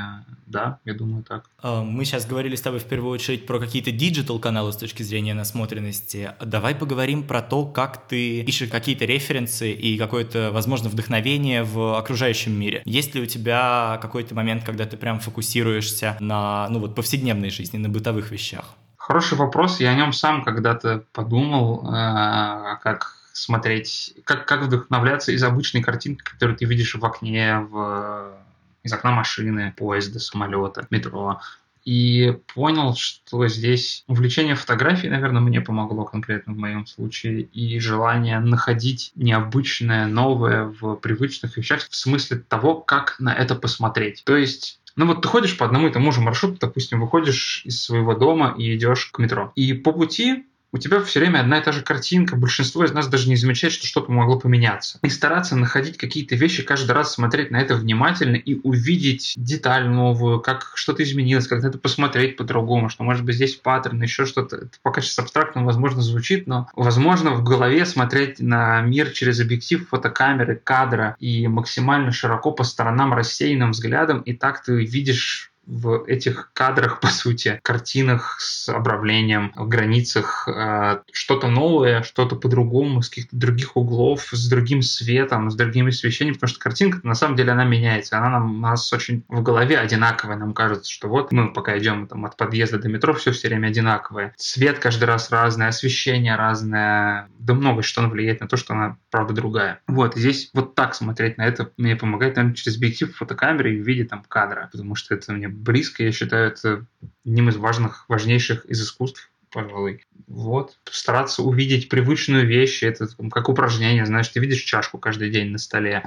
да, 0.47 0.79
я 0.85 0.95
думаю 0.95 1.23
так. 1.25 1.51
А, 1.61 1.83
мы 1.83 2.05
сейчас 2.05 2.27
говорили 2.27 2.55
с 2.55 2.61
тобой 2.61 2.81
в 2.81 2.85
первую 2.85 3.13
очередь 3.13 3.47
про 3.47 3.59
какие-то 3.59 3.91
диджитал 3.91 4.39
каналы 4.39 4.73
с 4.73 4.77
точки 4.77 5.03
зрения 5.03 5.35
насмотренности. 5.35 6.33
Давай 6.41 6.75
поговорим 6.75 7.25
про 7.25 7.43
то, 7.43 7.67
как 7.67 8.07
ты 8.09 8.41
ищешь 8.41 8.69
какие-то 8.71 9.05
референсы 9.05 9.73
и 9.73 9.99
какое-то, 9.99 10.51
возможно, 10.53 10.89
вдохновение 10.89 11.65
в 11.65 11.99
окружающем 11.99 12.53
мире. 12.53 12.83
Есть 12.85 13.15
ли 13.15 13.23
у 13.23 13.27
тебя 13.27 13.99
какой-то 14.01 14.35
момент, 14.35 14.65
когда 14.65 14.87
ты 14.87 14.97
прям 14.97 15.21
фокусируешься 15.21 16.17
на, 16.21 16.69
ну 16.71 16.79
вот, 16.79 16.88
повседневной 16.95 17.51
жизни, 17.51 17.79
на 17.79 17.89
бытовых 17.89 18.31
вещах? 18.31 18.65
Хороший 18.97 19.39
вопрос. 19.39 19.81
Я 19.81 19.91
о 19.91 19.95
нем 19.95 20.13
сам 20.13 20.45
когда-то 20.45 21.05
подумал, 21.13 21.83
э, 21.87 22.77
как 22.83 23.17
смотреть, 23.33 24.15
как, 24.25 24.47
как 24.47 24.63
вдохновляться 24.63 25.33
из 25.33 25.43
обычной 25.43 25.83
картинки, 25.83 26.23
которую 26.23 26.57
ты 26.57 26.65
видишь 26.67 26.95
в 26.95 27.05
окне, 27.05 27.61
в, 27.61 28.37
из 28.83 28.93
окна 28.93 29.13
машины, 29.13 29.73
поезда, 29.77 30.19
самолета, 30.19 30.87
метро. 30.91 31.41
И 31.85 32.37
понял, 32.55 32.95
что 32.97 33.49
здесь 33.49 34.05
увлечение 34.09 34.57
фотографией, 34.57 35.11
наверное, 35.11 35.41
мне 35.41 35.63
помогло 35.63 36.05
конкретно 36.05 36.53
в 36.53 36.59
моем 36.59 36.87
случае, 36.87 37.43
и 37.43 37.79
желание 37.81 38.41
находить 38.41 39.13
необычное, 39.15 40.07
новое 40.07 40.65
в 40.65 40.97
привычных 40.97 41.57
вещах, 41.57 41.89
в 41.89 41.97
смысле 41.97 42.45
того, 42.47 42.75
как 42.75 43.19
на 43.21 43.33
это 43.33 43.55
посмотреть. 43.55 44.23
То 44.27 44.37
есть 44.37 44.81
ну 44.99 45.07
вот 45.07 45.23
ты 45.23 45.29
ходишь 45.29 45.57
по 45.57 45.65
одному 45.65 45.87
и 45.87 45.93
тому 45.93 46.11
же 46.11 46.21
маршруту, 46.21 46.59
допустим, 46.61 47.01
выходишь 47.01 47.63
из 47.65 47.81
своего 47.81 48.15
дома 48.15 48.57
и 48.59 48.75
идешь 48.75 49.07
к 49.07 49.21
метро. 49.21 49.53
И 49.55 49.73
по 49.73 49.93
пути 49.93 50.45
у 50.73 50.79
тебя 50.79 51.03
все 51.03 51.21
время 51.21 51.41
одна 51.41 51.59
и 51.59 51.63
та 51.63 51.73
же 51.73 51.83
картинка, 51.83 52.37
большинство 52.37 52.85
из 52.85 52.93
нас 52.93 53.09
даже 53.09 53.29
не 53.29 53.37
замечает, 53.37 53.73
что 53.73 53.87
что-то 53.87 54.13
могло 54.13 54.39
поменяться. 54.39 54.99
И 55.03 55.09
стараться 55.09 55.57
находить 55.57 55.97
какие-то 55.97 56.37
вещи, 56.37 56.63
каждый 56.63 56.93
раз 56.93 57.15
смотреть 57.15 57.51
на 57.51 57.61
это 57.61 57.75
внимательно 57.75 58.37
и 58.37 58.61
увидеть 58.63 59.35
деталь 59.37 59.89
новую, 59.89 60.41
как 60.41 60.73
что-то 60.75 61.03
изменилось, 61.03 61.47
как 61.47 61.65
это 61.65 61.79
посмотреть 61.79 62.37
по-другому, 62.37 62.89
что 62.89 63.05
может 63.05 63.25
быть 63.25 63.37
здесь 63.37 63.57
паттерн, 63.57 64.03
еще 64.03 64.27
что-то. 64.27 64.57
Это 64.57 64.71
пока 64.83 65.01
сейчас 65.01 65.19
абстрактно, 65.19 65.65
возможно, 65.65 66.03
звучит, 66.03 66.47
но 66.47 66.69
возможно 66.75 67.33
в 67.33 67.43
голове 67.43 67.87
смотреть 67.87 68.41
на 68.41 68.83
мир 68.83 69.11
через 69.11 69.41
объектив 69.41 69.89
фотокамеры, 69.89 70.61
кадра 70.63 71.17
и 71.19 71.49
максимально 71.49 72.13
широко 72.13 72.53
по 72.53 72.65
сторонам 72.65 73.15
рассеянным 73.15 73.71
взглядом, 73.71 74.21
и 74.21 74.35
так 74.35 74.63
ты 74.63 74.85
видишь 74.85 75.48
в 75.69 76.05
этих 76.07 76.51
кадрах, 76.55 77.01
по 77.01 77.09
сути, 77.09 77.61
картинах 77.63 78.39
с 78.41 78.69
обравлением, 78.69 79.53
в 79.55 79.69
границах 79.69 80.49
э, 80.49 81.01
что-то 81.13 81.49
новое, 81.49 82.03
что-то 82.03 82.37
по-другому, 82.37 83.03
с 83.03 83.09
каких-то 83.09 83.37
других 83.37 83.77
углов, 83.77 84.29
с 84.33 84.49
другим 84.49 84.83
светом, 84.83 85.51
с 85.51 85.55
другими 85.55 85.91
освещением, 85.91 86.35
потому 86.35 86.49
что 86.49 86.59
картинка 86.59 87.01
на 87.03 87.15
самом 87.15 87.37
деле 87.37 87.53
она 87.53 87.65
меняется, 87.65 88.19
она 88.19 88.31
нам, 88.31 88.57
у 88.57 88.61
нас 88.61 88.93
очень 88.93 89.25
в 89.29 89.43
голове 89.43 89.79
одинаковая, 89.79 90.37
нам 90.37 90.55
кажется, 90.55 90.91
что 90.91 91.09
вот 91.09 91.33
мы 91.33 91.53
пока 91.53 91.79
идем 91.79 92.07
там, 92.07 92.25
от 92.25 92.37
подъезда 92.37 92.79
до 92.79 92.89
метро, 92.89 93.13
все 93.13 93.33
все 93.33 93.49
время 93.49 93.69
одинаковое. 93.69 94.35
Цвет 94.37 94.79
каждый 94.79 95.05
раз 95.05 95.31
разный, 95.31 95.69
освещение 95.69 96.37
разное, 96.37 97.29
да 97.39 97.55
много 97.55 97.83
что 97.83 98.01
оно 98.01 98.11
влияет 98.11 98.41
на 98.41 98.49
то, 98.49 98.57
что 98.57 98.75
она, 98.75 98.97
правда, 99.11 99.35
другая. 99.35 99.81
Вот, 99.87 100.17
здесь 100.17 100.51
вот 100.55 100.75
так 100.75 100.95
смотреть 100.95 101.37
на 101.37 101.43
это 101.43 101.71
мне 101.77 101.97
помогает, 101.97 102.37
наверное, 102.37 102.55
через 102.55 102.77
объектив 102.77 103.15
фотокамеры 103.15 103.83
в 103.83 103.87
виде 103.87 104.05
там 104.05 104.25
кадра, 104.27 104.69
потому 104.73 104.95
что 104.95 105.15
это 105.15 105.33
мне 105.33 105.49
близко, 105.59 106.05
я 106.05 106.13
считаю, 106.13 106.49
это 106.49 106.87
одним 107.25 107.49
из 107.49 107.57
важных, 107.57 108.05
важнейших 108.09 108.65
из 108.67 108.83
искусств 108.83 109.31
пожалуй. 109.51 110.05
Вот. 110.27 110.79
Стараться 110.91 111.43
увидеть 111.43 111.89
привычную 111.89 112.47
вещь, 112.47 112.83
это 112.83 113.09
как 113.31 113.49
упражнение, 113.49 114.07
знаешь, 114.07 114.29
ты 114.29 114.41
видишь 114.41 114.63
чашку 114.63 114.99
каждый 114.99 115.31
день 115.31 115.51
на 115.51 115.59
столе, 115.59 116.05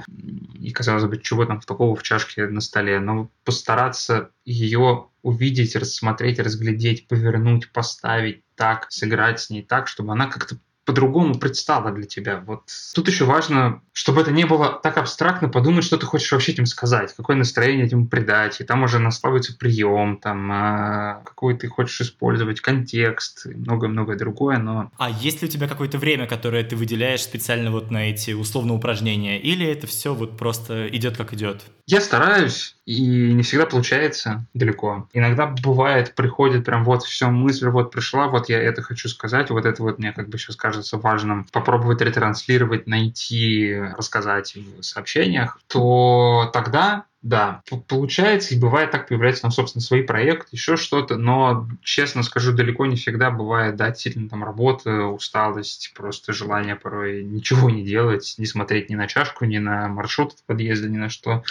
и, 0.54 0.70
казалось 0.70 1.04
бы, 1.04 1.18
чего 1.18 1.44
там 1.44 1.60
такого 1.60 1.96
в 1.96 2.02
чашке 2.02 2.46
на 2.46 2.60
столе, 2.60 3.00
но 3.00 3.30
постараться 3.44 4.30
ее 4.44 5.06
увидеть, 5.22 5.76
рассмотреть, 5.76 6.38
разглядеть, 6.38 7.08
повернуть, 7.08 7.70
поставить 7.70 8.42
так, 8.54 8.86
сыграть 8.90 9.40
с 9.40 9.50
ней 9.50 9.62
так, 9.62 9.88
чтобы 9.88 10.12
она 10.12 10.26
как-то 10.26 10.56
по-другому 10.84 11.38
предстала 11.38 11.92
для 11.92 12.04
тебя. 12.04 12.42
Вот 12.46 12.64
тут 12.94 13.08
еще 13.08 13.24
важно, 13.24 13.82
чтобы 13.92 14.22
это 14.22 14.32
не 14.32 14.44
было 14.44 14.80
так 14.82 14.96
абстрактно, 14.98 15.48
подумать, 15.48 15.84
что 15.84 15.96
ты 15.96 16.06
хочешь 16.06 16.32
вообще 16.32 16.52
этим 16.52 16.66
сказать, 16.66 17.14
какое 17.16 17.36
настроение 17.36 17.86
этим 17.86 18.08
придать, 18.08 18.60
и 18.60 18.64
там 18.64 18.82
уже 18.82 18.98
наславится 18.98 19.56
прием, 19.56 20.18
там, 20.18 20.50
а, 20.50 21.22
какой 21.24 21.56
ты 21.56 21.68
хочешь 21.68 22.00
использовать, 22.00 22.60
контекст, 22.60 23.46
и 23.46 23.54
многое-многое 23.54 24.16
другое, 24.16 24.58
но... 24.58 24.90
А 24.98 25.10
есть 25.10 25.42
ли 25.42 25.48
у 25.48 25.50
тебя 25.50 25.68
какое-то 25.68 25.98
время, 25.98 26.26
которое 26.26 26.64
ты 26.64 26.74
выделяешь 26.74 27.22
специально 27.22 27.70
вот 27.70 27.90
на 27.90 28.10
эти 28.10 28.32
условно 28.32 28.74
упражнения, 28.74 29.40
или 29.40 29.66
это 29.66 29.86
все 29.86 30.14
вот 30.14 30.36
просто 30.36 30.88
идет 30.88 31.16
как 31.16 31.32
идет? 31.32 31.62
Я 31.86 32.00
стараюсь, 32.00 32.76
и 32.86 33.32
не 33.32 33.42
всегда 33.42 33.66
получается 33.66 34.46
далеко. 34.54 35.08
Иногда 35.12 35.46
бывает, 35.46 36.14
приходит 36.14 36.64
прям 36.64 36.84
вот 36.84 37.02
все, 37.02 37.28
мысль 37.28 37.68
вот 37.68 37.92
пришла, 37.92 38.28
вот 38.28 38.48
я 38.48 38.60
это 38.60 38.82
хочу 38.82 39.08
сказать, 39.08 39.50
вот 39.50 39.64
это 39.66 39.82
вот 39.82 39.98
мне 39.98 40.12
как 40.12 40.28
бы 40.28 40.38
сейчас 40.38 40.56
кажется 40.56 40.71
важным 40.92 41.46
попробовать 41.52 42.00
ретранслировать, 42.00 42.86
найти, 42.86 43.74
рассказать 43.96 44.54
в 44.54 44.82
сообщениях, 44.82 45.58
то 45.68 46.50
тогда 46.52 47.06
да, 47.22 47.62
получается, 47.86 48.54
и 48.54 48.58
бывает 48.58 48.90
так, 48.90 49.06
появляется 49.06 49.42
там, 49.42 49.52
собственно, 49.52 49.80
свои 49.80 50.02
проекты, 50.02 50.48
еще 50.52 50.76
что-то, 50.76 51.16
но, 51.16 51.68
честно 51.80 52.24
скажу, 52.24 52.52
далеко 52.52 52.84
не 52.86 52.96
всегда 52.96 53.30
бывает, 53.30 53.76
да, 53.76 53.90
действительно, 53.90 54.28
там, 54.28 54.42
работа, 54.42 55.06
усталость, 55.06 55.92
просто 55.94 56.32
желание 56.32 56.74
порой 56.74 57.22
ничего 57.22 57.70
не 57.70 57.84
делать, 57.84 58.34
не 58.38 58.46
смотреть 58.46 58.90
ни 58.90 58.96
на 58.96 59.06
чашку, 59.06 59.44
ни 59.44 59.58
на 59.58 59.86
маршрут 59.88 60.32
в 60.32 60.44
подъезде, 60.44 60.88
ни 60.88 60.96
на 60.96 61.08
что, 61.08 61.44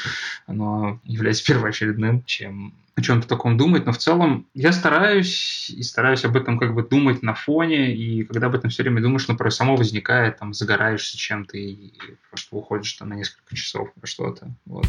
оно 0.45 0.99
является 1.05 1.45
первоочередным, 1.47 2.23
чем 2.25 2.73
о 2.95 3.01
чем-то 3.01 3.25
таком 3.25 3.55
думать, 3.55 3.85
но 3.85 3.93
в 3.93 3.97
целом 3.97 4.47
я 4.53 4.73
стараюсь 4.73 5.69
и 5.69 5.81
стараюсь 5.81 6.25
об 6.25 6.35
этом 6.35 6.59
как 6.59 6.73
бы 6.73 6.83
думать 6.83 7.23
на 7.23 7.33
фоне, 7.33 7.95
и 7.95 8.23
когда 8.23 8.47
об 8.47 8.55
этом 8.55 8.69
все 8.69 8.83
время 8.83 9.01
думаешь, 9.01 9.29
ну, 9.29 9.37
просто 9.37 9.59
само 9.59 9.77
возникает, 9.77 10.39
там, 10.39 10.53
загораешься 10.53 11.17
чем-то 11.17 11.57
и 11.57 11.93
просто 12.29 12.53
уходишь 12.53 12.91
там 12.93 13.07
на 13.07 13.13
несколько 13.13 13.55
часов 13.55 13.89
во 13.95 14.05
что-то, 14.05 14.49
вот. 14.65 14.85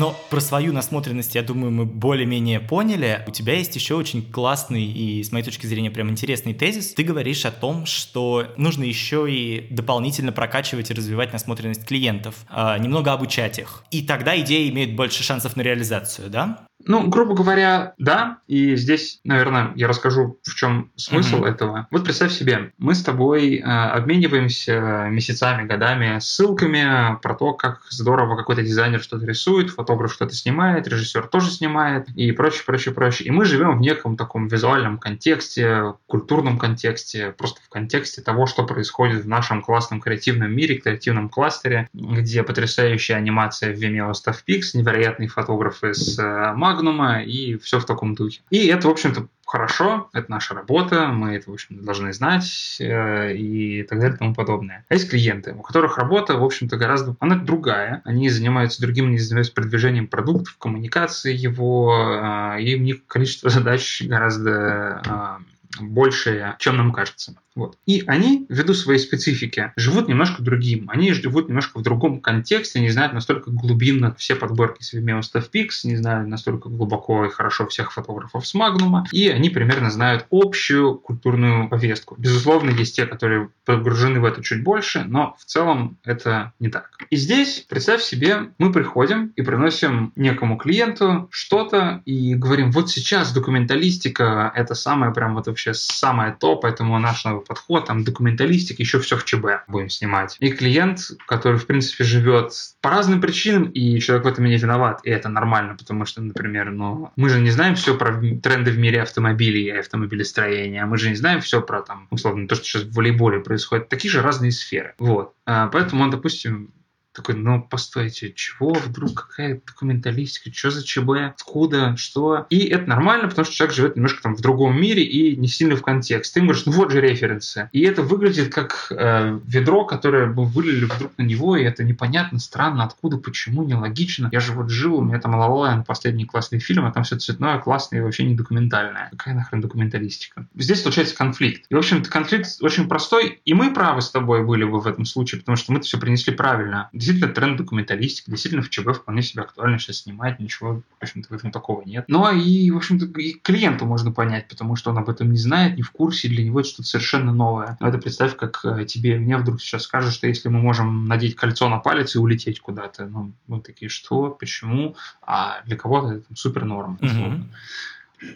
Но 0.00 0.18
про 0.30 0.40
свою 0.40 0.72
насмотренность, 0.72 1.34
я 1.34 1.42
думаю, 1.42 1.70
мы 1.70 1.84
более-менее 1.84 2.58
поняли. 2.58 3.22
У 3.28 3.32
тебя 3.32 3.56
есть 3.56 3.74
еще 3.74 3.96
очень 3.96 4.22
классный 4.22 4.82
и, 4.82 5.22
с 5.22 5.30
моей 5.30 5.44
точки 5.44 5.66
зрения, 5.66 5.90
прям 5.90 6.08
интересный 6.08 6.54
тезис. 6.54 6.94
Ты 6.94 7.02
говоришь 7.02 7.44
о 7.44 7.50
том, 7.50 7.84
что 7.84 8.46
нужно 8.56 8.84
еще 8.84 9.30
и 9.30 9.66
дополнительно 9.70 10.32
прокачивать 10.32 10.90
и 10.90 10.94
развивать 10.94 11.34
насмотренность 11.34 11.84
клиентов, 11.84 12.46
э, 12.50 12.78
немного 12.78 13.12
обучать 13.12 13.58
их. 13.58 13.84
И 13.90 14.00
тогда 14.00 14.40
идеи 14.40 14.70
имеют 14.70 14.96
больше 14.96 15.22
шансов 15.22 15.54
на 15.54 15.60
реализацию, 15.60 16.30
да? 16.30 16.66
Ну, 16.86 17.08
грубо 17.08 17.34
говоря, 17.34 17.94
да. 17.98 18.38
И 18.46 18.76
здесь, 18.76 19.20
наверное, 19.24 19.72
я 19.76 19.88
расскажу, 19.88 20.38
в 20.42 20.54
чем 20.54 20.90
смысл 20.96 21.42
mm-hmm. 21.42 21.48
этого. 21.48 21.88
Вот 21.90 22.04
представь 22.04 22.32
себе, 22.32 22.72
мы 22.78 22.94
с 22.94 23.02
тобой 23.02 23.56
э, 23.56 23.62
обмениваемся 23.62 25.08
месяцами, 25.10 25.66
годами 25.66 26.18
ссылками 26.20 27.18
про 27.20 27.34
то, 27.34 27.52
как 27.52 27.82
здорово 27.90 28.36
какой-то 28.36 28.62
дизайнер 28.62 29.00
что-то 29.00 29.26
рисует, 29.26 29.70
фотограф 29.70 30.12
что-то 30.12 30.34
снимает, 30.34 30.88
режиссер 30.88 31.26
тоже 31.28 31.50
снимает 31.50 32.08
и 32.16 32.32
прочее, 32.32 32.62
прочее, 32.64 32.94
прочее. 32.94 33.28
И 33.28 33.30
мы 33.30 33.44
живем 33.44 33.78
в 33.78 33.80
неком 33.80 34.16
таком 34.16 34.48
визуальном 34.48 34.98
контексте, 34.98 35.94
культурном 36.06 36.58
контексте, 36.58 37.34
просто 37.36 37.60
в 37.62 37.68
контексте 37.68 38.22
того, 38.22 38.46
что 38.46 38.64
происходит 38.64 39.24
в 39.24 39.28
нашем 39.28 39.62
классном 39.62 40.00
креативном 40.00 40.50
мире, 40.52 40.76
креативном 40.76 41.28
кластере, 41.28 41.88
где 41.92 42.42
потрясающая 42.42 43.16
анимация 43.16 43.74
в 43.74 43.78
Vimeo 43.78 44.12
StuffPix, 44.12 44.70
невероятные 44.74 45.28
фотографы 45.28 45.94
с 45.94 46.18
э, 46.18 46.52
Магнума 46.70 47.22
и 47.22 47.56
все 47.58 47.80
в 47.80 47.84
таком 47.84 48.14
духе. 48.14 48.40
И 48.50 48.66
это, 48.66 48.88
в 48.88 48.90
общем-то, 48.90 49.28
хорошо, 49.44 50.08
это 50.12 50.30
наша 50.30 50.54
работа, 50.54 51.08
мы 51.08 51.34
это, 51.34 51.50
в 51.50 51.54
общем 51.54 51.84
должны 51.84 52.12
знать 52.12 52.76
э, 52.78 53.34
и 53.34 53.82
так 53.82 53.98
далее 53.98 54.14
и 54.14 54.18
тому 54.18 54.34
подобное. 54.34 54.84
А 54.88 54.94
есть 54.94 55.10
клиенты, 55.10 55.52
у 55.54 55.62
которых 55.62 55.98
работа, 55.98 56.36
в 56.36 56.44
общем-то, 56.44 56.76
гораздо... 56.76 57.16
Она 57.18 57.36
другая. 57.36 58.00
Они 58.04 58.30
занимаются 58.30 58.80
другим, 58.80 59.06
они 59.06 59.18
занимаются 59.18 59.52
продвижением 59.52 60.06
продуктов, 60.06 60.56
коммуникацией 60.58 61.36
его, 61.36 62.54
э, 62.56 62.62
и 62.62 62.76
у 62.76 62.78
них 62.78 63.06
количество 63.06 63.50
задач 63.50 64.02
гораздо 64.02 65.02
э, 65.04 65.82
большее, 65.82 66.56
чем 66.58 66.76
нам 66.76 66.92
кажется. 66.92 67.34
Вот. 67.54 67.76
И 67.86 68.04
они, 68.06 68.46
ввиду 68.48 68.74
своей 68.74 68.98
специфики, 68.98 69.72
живут 69.76 70.08
немножко 70.08 70.42
другим. 70.42 70.88
Они 70.90 71.12
живут 71.12 71.48
немножко 71.48 71.78
в 71.78 71.82
другом 71.82 72.20
контексте, 72.20 72.80
не 72.80 72.90
знают 72.90 73.12
настолько 73.12 73.50
глубинно 73.50 74.14
все 74.14 74.34
подборки 74.36 74.82
с 74.82 74.94
Vimeo 74.94 75.20
StuffPix, 75.20 75.68
не 75.84 75.96
знают 75.96 76.28
настолько 76.28 76.68
глубоко 76.68 77.24
и 77.24 77.30
хорошо 77.30 77.66
всех 77.66 77.92
фотографов 77.92 78.46
с 78.46 78.54
Магнума, 78.54 79.06
и 79.12 79.28
они 79.28 79.50
примерно 79.50 79.90
знают 79.90 80.26
общую 80.30 80.96
культурную 80.96 81.68
повестку. 81.68 82.14
Безусловно, 82.18 82.70
есть 82.70 82.96
те, 82.96 83.06
которые 83.06 83.50
погружены 83.64 84.20
в 84.20 84.24
это 84.24 84.42
чуть 84.42 84.62
больше, 84.62 85.04
но 85.04 85.36
в 85.38 85.44
целом 85.44 85.98
это 86.04 86.52
не 86.60 86.68
так. 86.68 86.90
И 87.10 87.16
здесь, 87.16 87.64
представь 87.68 88.02
себе, 88.02 88.50
мы 88.58 88.72
приходим 88.72 89.32
и 89.36 89.42
приносим 89.42 90.12
некому 90.16 90.56
клиенту 90.56 91.28
что-то 91.30 92.02
и 92.04 92.34
говорим, 92.34 92.70
вот 92.70 92.90
сейчас 92.90 93.32
документалистика— 93.32 94.52
это 94.54 94.74
самое 94.74 95.12
прям 95.12 95.34
вот 95.34 95.46
вообще 95.46 95.74
самое 95.74 96.36
то, 96.38 96.56
поэтому 96.56 96.98
наш 96.98 97.24
подход, 97.40 97.86
там 97.86 98.04
документалистика, 98.04 98.82
еще 98.82 98.98
все 99.00 99.16
в 99.16 99.24
ЧБ 99.24 99.66
будем 99.68 99.88
снимать. 99.88 100.36
И 100.40 100.50
клиент, 100.52 101.00
который, 101.26 101.58
в 101.58 101.66
принципе, 101.66 102.04
живет 102.04 102.52
по 102.80 102.90
разным 102.90 103.20
причинам, 103.20 103.64
и 103.64 103.98
человек 104.00 104.24
в 104.24 104.28
этом 104.28 104.44
не 104.44 104.56
виноват, 104.56 105.00
и 105.04 105.10
это 105.10 105.28
нормально, 105.28 105.76
потому 105.76 106.04
что, 106.04 106.20
например, 106.20 106.70
ну, 106.70 107.12
мы 107.16 107.28
же 107.28 107.40
не 107.40 107.50
знаем 107.50 107.74
все 107.74 107.96
про 107.96 108.20
тренды 108.42 108.70
в 108.70 108.78
мире 108.78 109.02
автомобилей 109.02 109.64
и 109.64 109.70
автомобилестроения, 109.70 110.86
мы 110.86 110.96
же 110.96 111.10
не 111.10 111.16
знаем 111.16 111.40
все 111.40 111.60
про, 111.60 111.82
там, 111.82 112.08
условно, 112.10 112.48
то, 112.48 112.54
что 112.54 112.64
сейчас 112.64 112.82
в 112.82 112.94
волейболе 112.94 113.40
происходит. 113.40 113.88
Такие 113.88 114.10
же 114.10 114.22
разные 114.22 114.52
сферы. 114.52 114.94
Вот. 114.98 115.34
А, 115.46 115.68
поэтому 115.68 116.04
он, 116.04 116.10
допустим, 116.10 116.70
такой, 117.12 117.34
ну, 117.34 117.62
постойте, 117.62 118.32
чего 118.32 118.72
вдруг, 118.72 119.14
какая 119.14 119.60
документалистика, 119.66 120.54
что 120.54 120.70
за 120.70 120.84
ЧБ, 120.84 121.10
откуда, 121.34 121.96
что? 121.96 122.46
И 122.50 122.66
это 122.66 122.88
нормально, 122.88 123.28
потому 123.28 123.44
что 123.44 123.54
человек 123.54 123.74
живет 123.74 123.96
немножко 123.96 124.22
там 124.22 124.36
в 124.36 124.40
другом 124.40 124.80
мире 124.80 125.02
и 125.02 125.36
не 125.36 125.48
сильно 125.48 125.76
в 125.76 125.82
контекст. 125.82 126.34
Ты 126.34 126.40
говоришь, 126.40 126.66
ну 126.66 126.72
вот 126.72 126.92
же 126.92 127.00
референсы. 127.00 127.68
И 127.72 127.82
это 127.82 128.02
выглядит 128.02 128.54
как 128.54 128.86
э, 128.90 129.40
ведро, 129.44 129.84
которое 129.84 130.26
бы 130.26 130.44
вылили 130.44 130.84
вдруг 130.84 131.12
на 131.18 131.22
него, 131.22 131.56
и 131.56 131.64
это 131.64 131.82
непонятно, 131.82 132.38
странно, 132.38 132.84
откуда, 132.84 133.16
почему, 133.16 133.64
нелогично. 133.64 134.28
Я 134.32 134.40
же 134.40 134.52
вот 134.52 134.70
жил, 134.70 134.98
у 134.98 135.04
меня 135.04 135.18
там 135.18 135.34
Лалалайн 135.34 135.82
последний 135.82 136.26
классный 136.26 136.60
фильм, 136.60 136.84
а 136.84 136.92
там 136.92 137.02
все 137.02 137.16
цветное, 137.16 137.58
классное 137.58 137.98
и 137.98 138.02
вообще 138.02 138.24
не 138.24 138.34
документальное. 138.34 139.08
Какая 139.10 139.34
нахрен 139.34 139.60
документалистика? 139.60 140.46
Здесь 140.54 140.82
случается 140.82 141.16
конфликт. 141.16 141.66
И, 141.68 141.74
в 141.74 141.78
общем-то, 141.78 142.08
конфликт 142.08 142.48
очень 142.60 142.88
простой, 142.88 143.40
и 143.44 143.54
мы 143.54 143.74
правы 143.74 144.00
с 144.00 144.10
тобой 144.10 144.44
были 144.44 144.64
бы 144.64 144.80
в 144.80 144.86
этом 144.86 145.04
случае, 145.04 145.40
потому 145.40 145.56
что 145.56 145.72
мы 145.72 145.80
все 145.80 145.98
принесли 145.98 146.32
правильно 146.32 146.88
действительно 147.00 147.32
тренд 147.32 147.56
документалистики, 147.56 148.28
действительно 148.28 148.62
в 148.62 148.68
ЧБ 148.68 148.92
вполне 148.94 149.22
себе 149.22 149.42
актуально 149.42 149.78
сейчас 149.78 150.02
снимать, 150.02 150.38
ничего, 150.38 150.82
в 150.98 151.02
общем-то, 151.02 151.28
в 151.30 151.32
этом 151.32 151.50
такого 151.50 151.82
нет. 151.82 152.04
Но 152.08 152.30
и, 152.30 152.70
в 152.70 152.76
общем-то, 152.76 153.06
и 153.18 153.32
клиенту 153.32 153.86
можно 153.86 154.12
понять, 154.12 154.48
потому 154.48 154.76
что 154.76 154.90
он 154.90 154.98
об 154.98 155.08
этом 155.08 155.32
не 155.32 155.38
знает, 155.38 155.76
не 155.76 155.82
в 155.82 155.90
курсе, 155.92 156.28
для 156.28 156.44
него 156.44 156.60
это 156.60 156.68
что-то 156.68 156.88
совершенно 156.88 157.32
новое. 157.32 157.78
Но 157.80 157.88
это 157.88 157.96
представь, 157.96 158.36
как 158.36 158.60
э, 158.64 158.84
тебе 158.84 159.18
мне 159.18 159.38
вдруг 159.38 159.62
сейчас 159.62 159.84
скажут, 159.84 160.12
что 160.12 160.26
если 160.26 160.50
мы 160.50 160.60
можем 160.60 161.06
надеть 161.06 161.36
кольцо 161.36 161.68
на 161.70 161.78
палец 161.78 162.14
и 162.14 162.18
улететь 162.18 162.60
куда-то, 162.60 163.06
ну, 163.06 163.32
мы 163.46 163.62
такие, 163.62 163.88
что, 163.88 164.28
почему? 164.30 164.94
А 165.22 165.62
для 165.64 165.76
кого-то 165.76 166.16
это 166.16 166.26
супер 166.34 166.66
норм. 166.66 166.98
Mm-hmm. 167.00 167.44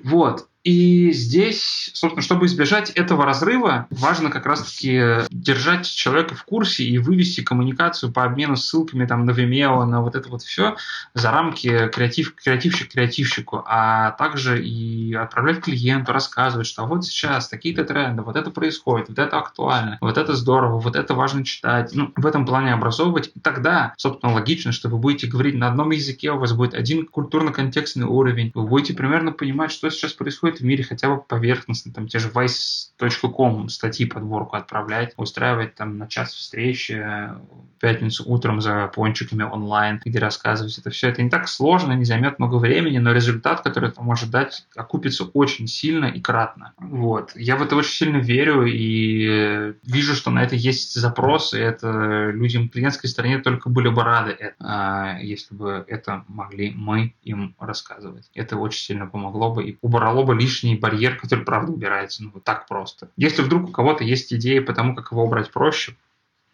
Вот. 0.05 0.49
И 0.65 1.13
здесь, 1.13 1.91
собственно, 1.93 2.23
чтобы 2.23 2.47
избежать 2.47 2.89
этого 2.91 3.27
разрыва, 3.27 3.87
важно 3.91 4.31
как 4.31 4.47
раз-таки 4.47 5.27
держать 5.31 5.87
человека 5.87 6.35
в 6.35 6.45
курсе 6.45 6.85
и 6.85 6.97
вывести 6.97 7.43
коммуникацию 7.43 8.11
по 8.11 8.25
обмену 8.25 8.57
ссылками 8.57 9.05
там, 9.05 9.27
на 9.27 9.33
Vimeo, 9.33 9.85
на 9.85 10.01
вот 10.01 10.17
это 10.17 10.31
вот 10.31 10.43
все 10.43 10.77
за 11.13 11.31
рамки 11.31 11.89
креатив, 11.89 12.35
креативщик 12.35 12.93
креативщику, 12.93 13.63
а 13.67 14.13
также 14.13 14.65
и 14.65 15.13
отправлять 15.13 15.61
клиенту, 15.61 16.13
рассказывать, 16.13 16.67
что 16.67 16.87
вот 16.87 17.05
сейчас 17.05 17.49
такие-то 17.49 17.85
тренды, 17.85 18.23
вот 18.23 18.37
это 18.37 18.51
происходит, 18.51 19.11
вот 19.11 19.19
это 19.19 19.39
актуально, 19.39 19.99
вот 20.01 20.17
это 20.17 20.35
здорово, 20.35 20.81
вот 20.81 20.97
это 20.97 21.13
важно 21.13 21.45
читать. 21.45 21.91
Ну, 21.93 22.11
в 22.17 22.27
этом 22.27 22.47
плане 22.47 22.73
образовывать. 22.73 23.31
И 23.35 23.41
тогда, 23.41 23.93
собственно, 23.99 24.33
логично, 24.33 24.73
что 24.73 24.89
вы 24.89 24.97
будете 24.97 25.27
говорить 25.27 25.57
на 25.57 25.69
одном 25.69 25.91
языке, 25.91 26.33
у 26.33 26.39
вас 26.39 26.55
будет 26.55 26.73
один 26.73 27.07
культурно-контекстный 27.07 28.07
уровень, 28.07 28.51
вы 28.55 28.67
будете 28.67 28.95
примерно 28.95 29.33
понимать, 29.33 29.71
что 29.71 29.91
сейчас 29.91 30.15
происходит 30.15 30.54
в 30.61 30.65
мире 30.65 30.85
хотя 30.85 31.09
бы 31.09 31.21
поверхностно, 31.21 31.93
там 31.93 32.09
те 32.09 32.19
же 32.19 32.29
vice.com 32.29 33.69
статьи 33.69 34.07
подборку 34.07 34.57
отправлять, 34.57 35.15
устраивать 35.17 35.75
там 35.75 35.99
на 35.99 36.07
час 36.07 36.33
встречи 36.33 36.93
в 36.93 37.81
пятницу 37.81 38.25
утром 38.27 38.61
за 38.61 38.87
пончиками 38.89 39.43
онлайн, 39.43 40.01
где 40.05 40.19
рассказывать 40.19 40.79
это 40.79 40.91
все. 40.91 41.09
Это 41.09 41.23
не 41.23 41.31
так 41.31 41.49
сложно, 41.49 41.93
не 41.93 42.05
займет 42.05 42.39
много 42.39 42.57
времени, 42.57 42.99
но 42.99 43.13
результат, 43.13 43.63
который 43.63 43.91
это 43.91 44.03
может 44.03 44.31
дать, 44.31 44.67
окупится 44.77 45.25
очень 45.25 45.67
сильно 45.67 46.07
и 46.07 46.21
кратно. 46.21 46.73
Вот. 46.79 47.33
Я 47.35 47.57
в 47.57 47.63
это 47.63 47.77
очень 47.77 47.93
сильно 47.93 48.17
верю 48.17 48.65
и 48.65 49.75
вижу, 49.83 50.15
что 50.15 50.31
на 50.31 50.43
это 50.43 50.55
есть 50.55 50.95
запрос, 50.95 51.55
и 51.55 51.59
это 51.59 52.31
людям 52.31 52.69
клиентской 52.69 53.11
стороне 53.11 53.39
только 53.39 53.69
были 53.69 53.89
бы 53.89 54.03
рады, 54.03 54.55
а, 54.61 55.19
если 55.21 55.55
бы 55.55 55.85
это 55.89 56.25
могли 56.29 56.71
мы 56.71 57.15
им 57.23 57.55
рассказывать. 57.59 58.31
Это 58.35 58.57
очень 58.57 58.81
сильно 58.81 59.07
помогло 59.07 59.53
бы 59.53 59.65
и 59.65 59.79
убрало 59.81 60.25
бы 60.25 60.35
лишний 60.45 60.77
барьер, 60.77 61.19
который, 61.19 61.45
правда, 61.45 61.73
убирается. 61.73 62.23
Ну, 62.23 62.31
вот 62.35 62.45
так 62.45 62.67
просто. 62.67 63.09
Если 63.17 63.43
вдруг 63.43 63.69
у 63.69 63.73
кого-то 63.73 64.05
есть 64.05 64.33
идеи 64.33 64.59
по 64.59 64.73
тому, 64.75 64.95
как 64.95 65.11
его 65.11 65.25
убрать 65.25 65.51
проще, 65.51 65.97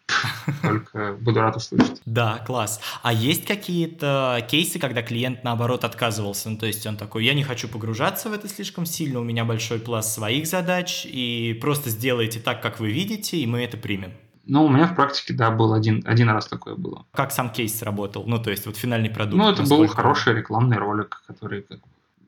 только 0.61 1.13
буду 1.19 1.41
рад 1.41 1.55
услышать. 1.55 2.01
Да, 2.05 2.39
класс. 2.45 2.81
А 3.01 3.13
есть 3.13 3.45
какие-то 3.45 4.45
кейсы, 4.49 4.79
когда 4.79 5.01
клиент, 5.01 5.43
наоборот, 5.43 5.83
отказывался? 5.83 6.49
Ну, 6.49 6.57
то 6.57 6.65
есть 6.65 6.85
он 6.85 6.97
такой, 6.97 7.25
я 7.25 7.33
не 7.33 7.43
хочу 7.43 7.67
погружаться 7.67 8.29
в 8.29 8.33
это 8.33 8.47
слишком 8.47 8.85
сильно, 8.85 9.19
у 9.19 9.23
меня 9.23 9.45
большой 9.45 9.79
пласт 9.79 10.13
своих 10.13 10.47
задач, 10.47 11.05
и 11.05 11.57
просто 11.61 11.89
сделайте 11.89 12.39
так, 12.39 12.61
как 12.61 12.79
вы 12.79 12.91
видите, 12.91 13.37
и 13.37 13.45
мы 13.45 13.63
это 13.63 13.77
примем. 13.77 14.13
Ну, 14.45 14.65
у 14.65 14.69
меня 14.69 14.87
в 14.87 14.95
практике, 14.95 15.33
да, 15.33 15.51
был 15.51 15.73
один, 15.73 16.03
один 16.05 16.29
раз 16.29 16.47
такое 16.47 16.75
было. 16.75 17.05
Как 17.13 17.31
сам 17.31 17.51
кейс 17.51 17.77
сработал? 17.77 18.23
Ну, 18.25 18.41
то 18.41 18.49
есть 18.49 18.65
вот 18.65 18.75
финальный 18.75 19.09
продукт. 19.09 19.37
Ну, 19.37 19.49
это 19.49 19.63
был 19.63 19.87
хороший 19.87 20.33
рекламный 20.33 20.77
ролик, 20.77 21.21
который 21.27 21.61
как 21.61 21.79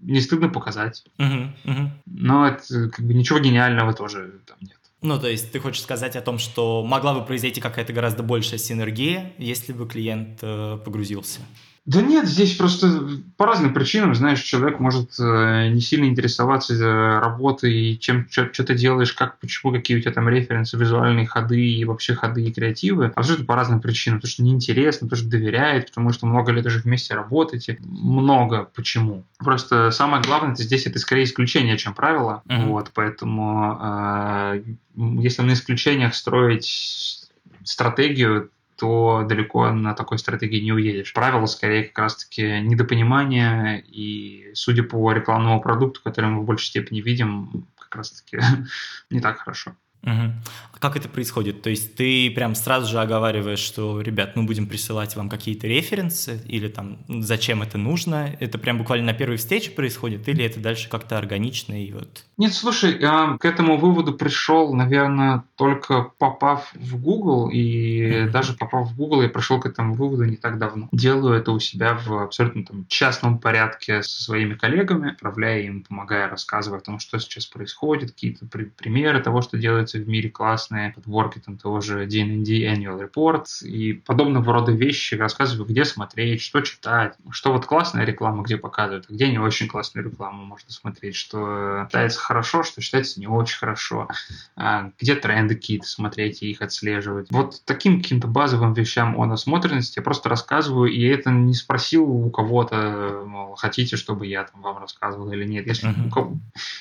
не 0.06 0.22
стыдно 0.22 0.50
показать. 0.50 1.04
Угу, 1.18 1.72
угу. 1.72 1.92
Но 2.06 2.48
это 2.48 2.90
как 2.90 3.06
бы 3.06 3.14
ничего 3.14 3.40
гениального 3.40 3.94
тоже 3.94 4.40
там 4.46 4.58
нет. 4.62 4.78
Ну, 5.02 5.20
то 5.20 5.28
есть 5.28 5.52
ты 5.52 5.60
хочешь 5.60 5.82
сказать 5.82 6.16
о 6.16 6.22
том, 6.22 6.38
что 6.40 6.84
могла 6.84 7.14
бы 7.14 7.26
произойти 7.26 7.60
какая-то 7.60 7.92
гораздо 7.92 8.24
большая 8.24 8.58
синергия, 8.58 9.34
если 9.38 9.74
бы 9.74 9.86
клиент 9.86 10.40
э, 10.42 10.80
погрузился? 10.84 11.42
Да 11.86 12.02
нет, 12.02 12.28
здесь 12.28 12.56
просто 12.56 13.10
по 13.36 13.46
разным 13.46 13.74
причинам, 13.74 14.16
знаешь, 14.16 14.42
человек 14.42 14.80
может 14.80 15.20
э, 15.20 15.68
не 15.68 15.82
сильно 15.82 16.06
интересоваться 16.06 16.74
э, 16.76 17.20
работой, 17.20 17.98
чем 17.98 18.26
что 18.30 18.64
ты 18.64 18.74
делаешь, 18.74 19.12
как, 19.12 19.38
почему, 19.40 19.74
какие 19.74 19.98
у 19.98 20.00
тебя 20.00 20.14
там 20.14 20.30
референсы, 20.30 20.78
визуальные 20.78 21.28
ходы 21.28 21.60
и 21.60 21.84
вообще 21.84 22.16
ходы 22.16 22.46
и 22.46 22.54
креативы. 22.54 23.12
Абсолютно 23.16 23.46
по 23.46 23.56
разным 23.56 23.82
причинам. 23.82 24.20
Потому 24.20 24.30
что 24.30 24.44
неинтересно, 24.44 25.08
потому 25.08 25.22
что 25.22 25.30
доверяет, 25.30 25.88
потому 25.88 26.14
что 26.14 26.26
много 26.26 26.54
лет 26.54 26.66
уже 26.66 26.80
вместе 26.80 27.16
работаете. 27.16 27.78
Много 27.82 28.70
почему. 28.74 29.26
Просто 29.40 29.92
самое 29.92 30.24
главное 30.24 30.54
это 30.54 30.64
здесь 30.64 30.88
это 30.88 31.00
скорее 31.00 31.26
исключение, 31.26 31.78
чем 31.78 31.94
правило. 31.94 32.44
Mm-hmm. 32.48 32.66
Вот, 32.68 32.92
поэтому 32.94 33.78
э, 33.82 34.64
если 34.96 35.42
на 35.42 35.52
исключениях 35.52 36.16
строить 36.16 37.28
стратегию, 37.66 38.50
то 38.84 39.24
далеко 39.26 39.72
на 39.72 39.94
такой 39.94 40.20
стратегии 40.20 40.60
не 40.60 40.74
уедешь. 40.74 41.14
Правило 41.14 41.46
скорее 41.46 41.86
как 41.86 42.00
раз-таки 42.00 42.60
недопонимание, 42.60 43.80
и 43.80 44.52
судя 44.56 44.84
по 44.84 45.14
рекламному 45.14 45.62
продукту, 45.62 46.02
который 46.04 46.32
мы 46.32 46.42
в 46.42 46.46
большей 46.46 46.68
степени 46.68 47.00
видим, 47.00 47.66
как 47.80 47.96
раз-таки 47.96 48.40
не 49.10 49.22
так 49.22 49.38
хорошо. 49.38 49.78
Угу. 50.04 50.34
А 50.74 50.80
как 50.80 50.98
это 50.98 51.08
происходит? 51.08 51.62
То 51.62 51.70
есть 51.70 51.96
ты 51.96 52.30
прям 52.32 52.56
сразу 52.56 52.92
же 52.92 53.00
оговариваешь, 53.00 53.60
что, 53.60 54.02
ребят, 54.02 54.36
мы 54.36 54.44
будем 54.44 54.68
присылать 54.68 55.16
вам 55.16 55.30
какие-то 55.30 55.68
референсы, 55.68 56.42
или 56.46 56.68
там, 56.68 56.98
зачем 57.08 57.62
это 57.62 57.78
нужно? 57.78 58.36
Это 58.40 58.58
прям 58.58 58.78
буквально 58.78 59.08
на 59.08 59.14
первой 59.14 59.38
встрече 59.38 59.72
происходит, 59.72 60.28
или 60.28 60.44
это 60.44 60.60
дальше 60.60 60.90
как-то 60.90 61.18
органично 61.18 61.82
и 61.82 61.92
вот... 61.94 62.26
Нет, 62.38 62.54
слушай, 62.54 63.00
я 63.00 63.38
к 63.40 63.46
этому 63.46 63.78
выводу 63.78 64.14
пришел, 64.14 64.74
наверное, 64.74 65.44
только 65.56 66.12
попав 66.18 66.74
в 66.74 67.00
Google, 67.00 67.50
и 67.50 68.02
mm-hmm. 68.02 68.32
даже 68.32 68.54
попав 68.54 68.90
в 68.90 68.98
Google, 68.98 69.22
я 69.22 69.30
пришел 69.30 69.62
к 69.62 69.66
этому 69.66 69.94
выводу 69.94 70.26
не 70.26 70.36
так 70.36 70.58
давно. 70.58 70.90
Делаю 70.92 71.36
это 71.36 71.52
у 71.52 71.60
себя 71.60 71.94
в 71.94 72.24
абсолютно 72.24 72.66
там, 72.66 72.86
частном 72.88 73.40
порядке 73.40 74.04
со 74.04 74.24
своими 74.24 74.56
коллегами, 74.56 75.12
отправляя 75.12 75.62
им, 75.62 75.84
помогая, 75.84 76.28
рассказывая 76.28 76.80
о 76.80 76.82
том, 76.82 77.00
что 77.00 77.20
сейчас 77.20 77.46
происходит, 77.46 78.12
какие-то 78.12 78.46
при- 78.48 78.66
примеры 78.66 79.22
того, 79.22 79.42
что 79.42 79.58
делается 79.58 79.93
делаются 79.94 79.98
в 80.00 80.08
мире 80.08 80.30
классные 80.30 80.92
подборки 80.92 81.40
там 81.40 81.58
того 81.58 81.82
же 81.82 82.06
DND 82.06 82.44
Annual 82.44 83.00
Report 83.00 83.46
и 83.64 83.94
подобного 83.94 84.54
рода 84.54 84.72
вещи, 84.72 85.16
рассказываю, 85.16 85.68
где 85.68 85.86
смотреть, 85.86 86.42
что 86.42 86.62
читать, 86.62 87.16
что 87.32 87.54
вот 87.54 87.66
классная 87.66 88.06
реклама, 88.06 88.44
где 88.44 88.58
показывают, 88.58 89.06
а 89.10 89.14
где 89.14 89.30
не 89.30 89.40
очень 89.40 89.68
классную 89.68 90.10
рекламу 90.10 90.46
можно 90.46 90.72
смотреть, 90.72 91.16
что 91.16 91.86
считается 91.86 92.20
хорошо, 92.20 92.64
что 92.64 92.82
считается 92.82 93.20
не 93.20 93.28
очень 93.28 93.58
хорошо, 93.58 94.08
а 94.56 94.92
где 95.00 95.16
тренды 95.16 95.56
какие-то 95.56 95.88
смотреть 95.88 96.42
и 96.42 96.52
их 96.52 96.62
отслеживать. 96.62 97.28
Вот 97.32 97.62
таким 97.66 98.02
каким-то 98.02 98.28
базовым 98.28 98.74
вещам 98.74 99.20
о 99.20 99.26
насмотренности 99.26 100.00
я 100.00 100.04
просто 100.04 100.30
рассказываю, 100.30 100.92
и 100.92 101.04
это 101.04 101.32
не 101.32 101.54
спросил 101.54 102.10
у 102.10 102.30
кого-то, 102.30 103.24
мол, 103.26 103.56
хотите, 103.56 103.98
чтобы 103.98 104.28
я 104.28 104.44
там 104.44 104.62
вам 104.62 104.80
рассказывал 104.80 105.32
или 105.32 105.46
нет. 105.46 105.68
Если, 105.68 105.90
uh-huh. 105.90 106.08
у 106.08 106.10
кого... 106.10 106.38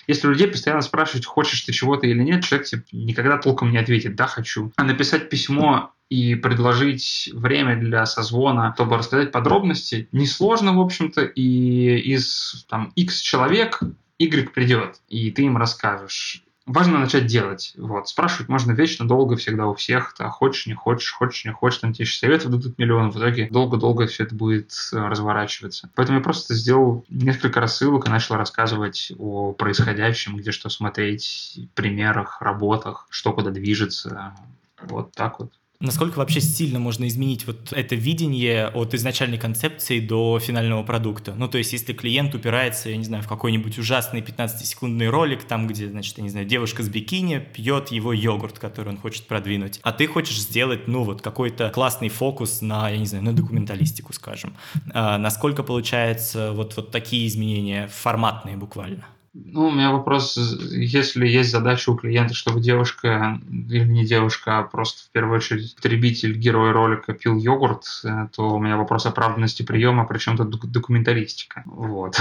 Если 0.07 0.27
людей 0.29 0.49
постоянно 0.49 0.83
спрашивать, 0.83 1.27
хочешь 1.27 1.63
ты 1.63 1.73
чего-то 1.73 2.07
или 2.07 2.23
нет, 2.23 2.45
человек 2.45 2.67
тебе 2.67 2.83
никогда 3.05 3.39
толком 3.39 3.71
не 3.73 3.79
ответит 3.79 4.17
«да, 4.17 4.27
хочу». 4.27 4.73
А 4.77 4.85
написать 4.85 5.29
письмо 5.29 5.93
и 6.09 6.35
предложить 6.35 7.31
время 7.33 7.77
для 7.77 8.05
созвона, 8.05 8.73
чтобы 8.75 8.99
рассказать 8.99 9.33
подробности, 9.33 10.09
несложно, 10.13 10.75
в 10.75 10.81
общем-то, 10.81 11.23
и 11.23 11.99
из 11.99 12.67
там, 12.69 12.93
X 12.97 13.21
человек 13.21 13.81
Y 14.19 14.51
придет, 14.53 15.01
и 15.09 15.31
ты 15.31 15.43
им 15.43 15.57
расскажешь. 15.57 16.45
Важно 16.65 17.01
начать 17.01 17.27
делать. 17.27 17.73
Вот. 17.77 18.09
Спрашивать 18.09 18.49
можно 18.49 18.71
вечно, 18.73 19.07
долго, 19.07 19.37
всегда 19.37 19.67
у 19.67 19.75
всех. 19.75 20.15
Да, 20.17 20.29
хочешь, 20.31 20.67
не 20.67 20.75
хочешь, 20.75 21.11
хочешь, 21.11 21.45
не 21.45 21.53
хочешь, 21.53 21.81
там 21.81 21.91
еще 21.91 22.17
советов 22.17 22.53
дадут 22.53 22.79
миллион. 22.79 23.11
В 23.11 23.17
итоге 23.17 23.49
долго-долго 23.51 24.07
все 24.07 24.23
это 24.25 24.35
будет 24.37 24.73
э, 24.93 24.97
разворачиваться. 24.97 25.91
Поэтому 25.97 26.19
я 26.19 26.25
просто 26.25 26.55
сделал 26.55 27.05
несколько 27.09 27.61
рассылок 27.61 28.07
и 28.07 28.11
начал 28.11 28.37
рассказывать 28.37 29.13
о 29.19 29.53
происходящем, 29.53 30.37
где 30.37 30.53
что 30.53 30.69
смотреть, 30.69 31.69
примерах, 31.75 32.41
работах, 32.41 33.09
что 33.11 33.33
куда 33.33 33.51
движется. 33.51 34.33
Вот 34.81 35.13
так 35.13 35.41
вот. 35.41 35.53
Насколько 35.83 36.19
вообще 36.19 36.41
сильно 36.41 36.79
можно 36.79 37.09
изменить 37.09 37.45
вот 37.45 37.73
это 37.73 37.97
видение 37.97 38.69
от 38.69 38.95
изначальной 38.95 39.37
концепции 39.37 39.99
до 39.99 40.39
финального 40.39 40.85
продукта? 40.85 41.35
Ну, 41.37 41.49
то 41.49 41.59
есть, 41.59 41.73
если 41.73 41.93
клиент 41.93 42.37
упирается, 42.37 42.89
я 42.89 42.97
не 42.97 43.03
знаю, 43.05 43.25
в 43.25 43.27
какой-нибудь 43.27 43.79
ужасный 43.79 44.21
15-секундный 44.21 45.09
ролик, 45.09 45.43
там, 45.43 45.67
где, 45.67 45.89
значит, 45.89 46.19
я 46.19 46.23
не 46.23 46.31
знаю, 46.31 46.47
девушка 46.47 46.85
с 46.85 46.89
бикини 46.89 47.39
пьет 47.39 47.91
его 47.91 48.13
йогурт, 48.13 48.61
который 48.61 48.91
он 48.91 48.99
хочет 48.99 49.27
продвинуть, 49.27 49.81
а 49.83 49.91
ты 49.91 50.07
хочешь 50.07 50.39
сделать, 50.39 50.87
ну, 50.87 51.03
вот 51.03 51.21
какой-то 51.21 51.71
классный 51.71 52.11
фокус 52.11 52.61
на, 52.61 52.89
я 52.89 52.99
не 52.99 53.07
знаю, 53.07 53.25
на 53.25 53.33
документалистику, 53.33 54.13
скажем. 54.13 54.55
А 54.95 55.19
насколько 55.19 55.65
получается 55.65 56.53
вот, 56.53 56.77
вот 56.77 56.93
такие 56.93 57.27
изменения 57.27 57.89
форматные 57.89 58.57
буквально? 58.57 59.09
Ну, 59.35 59.69
у 59.69 59.71
меня 59.71 59.93
вопрос, 59.93 60.37
если 60.37 61.27
есть 61.27 61.51
задача 61.51 61.89
у 61.91 61.97
клиента, 61.97 62.35
чтобы 62.35 62.61
девушка, 62.61 63.41
или 63.49 63.85
не 63.85 64.05
девушка, 64.05 64.59
а 64.59 64.63
просто 64.63 65.09
в 65.09 65.11
первую 65.11 65.37
очередь 65.37 65.75
потребитель, 65.75 66.37
герой 66.37 66.73
ролика 66.73 67.15
пил 67.15 67.39
йогурт, 67.39 67.85
э, 68.05 68.29
то 68.37 68.51
у 68.51 68.59
меня 68.59 68.77
вопрос 68.77 69.07
оправданности 69.07 69.63
приема, 69.63 70.05
причем 70.05 70.37
тут 70.37 70.71
документалистика. 70.71 71.63
Вот. 71.65 72.21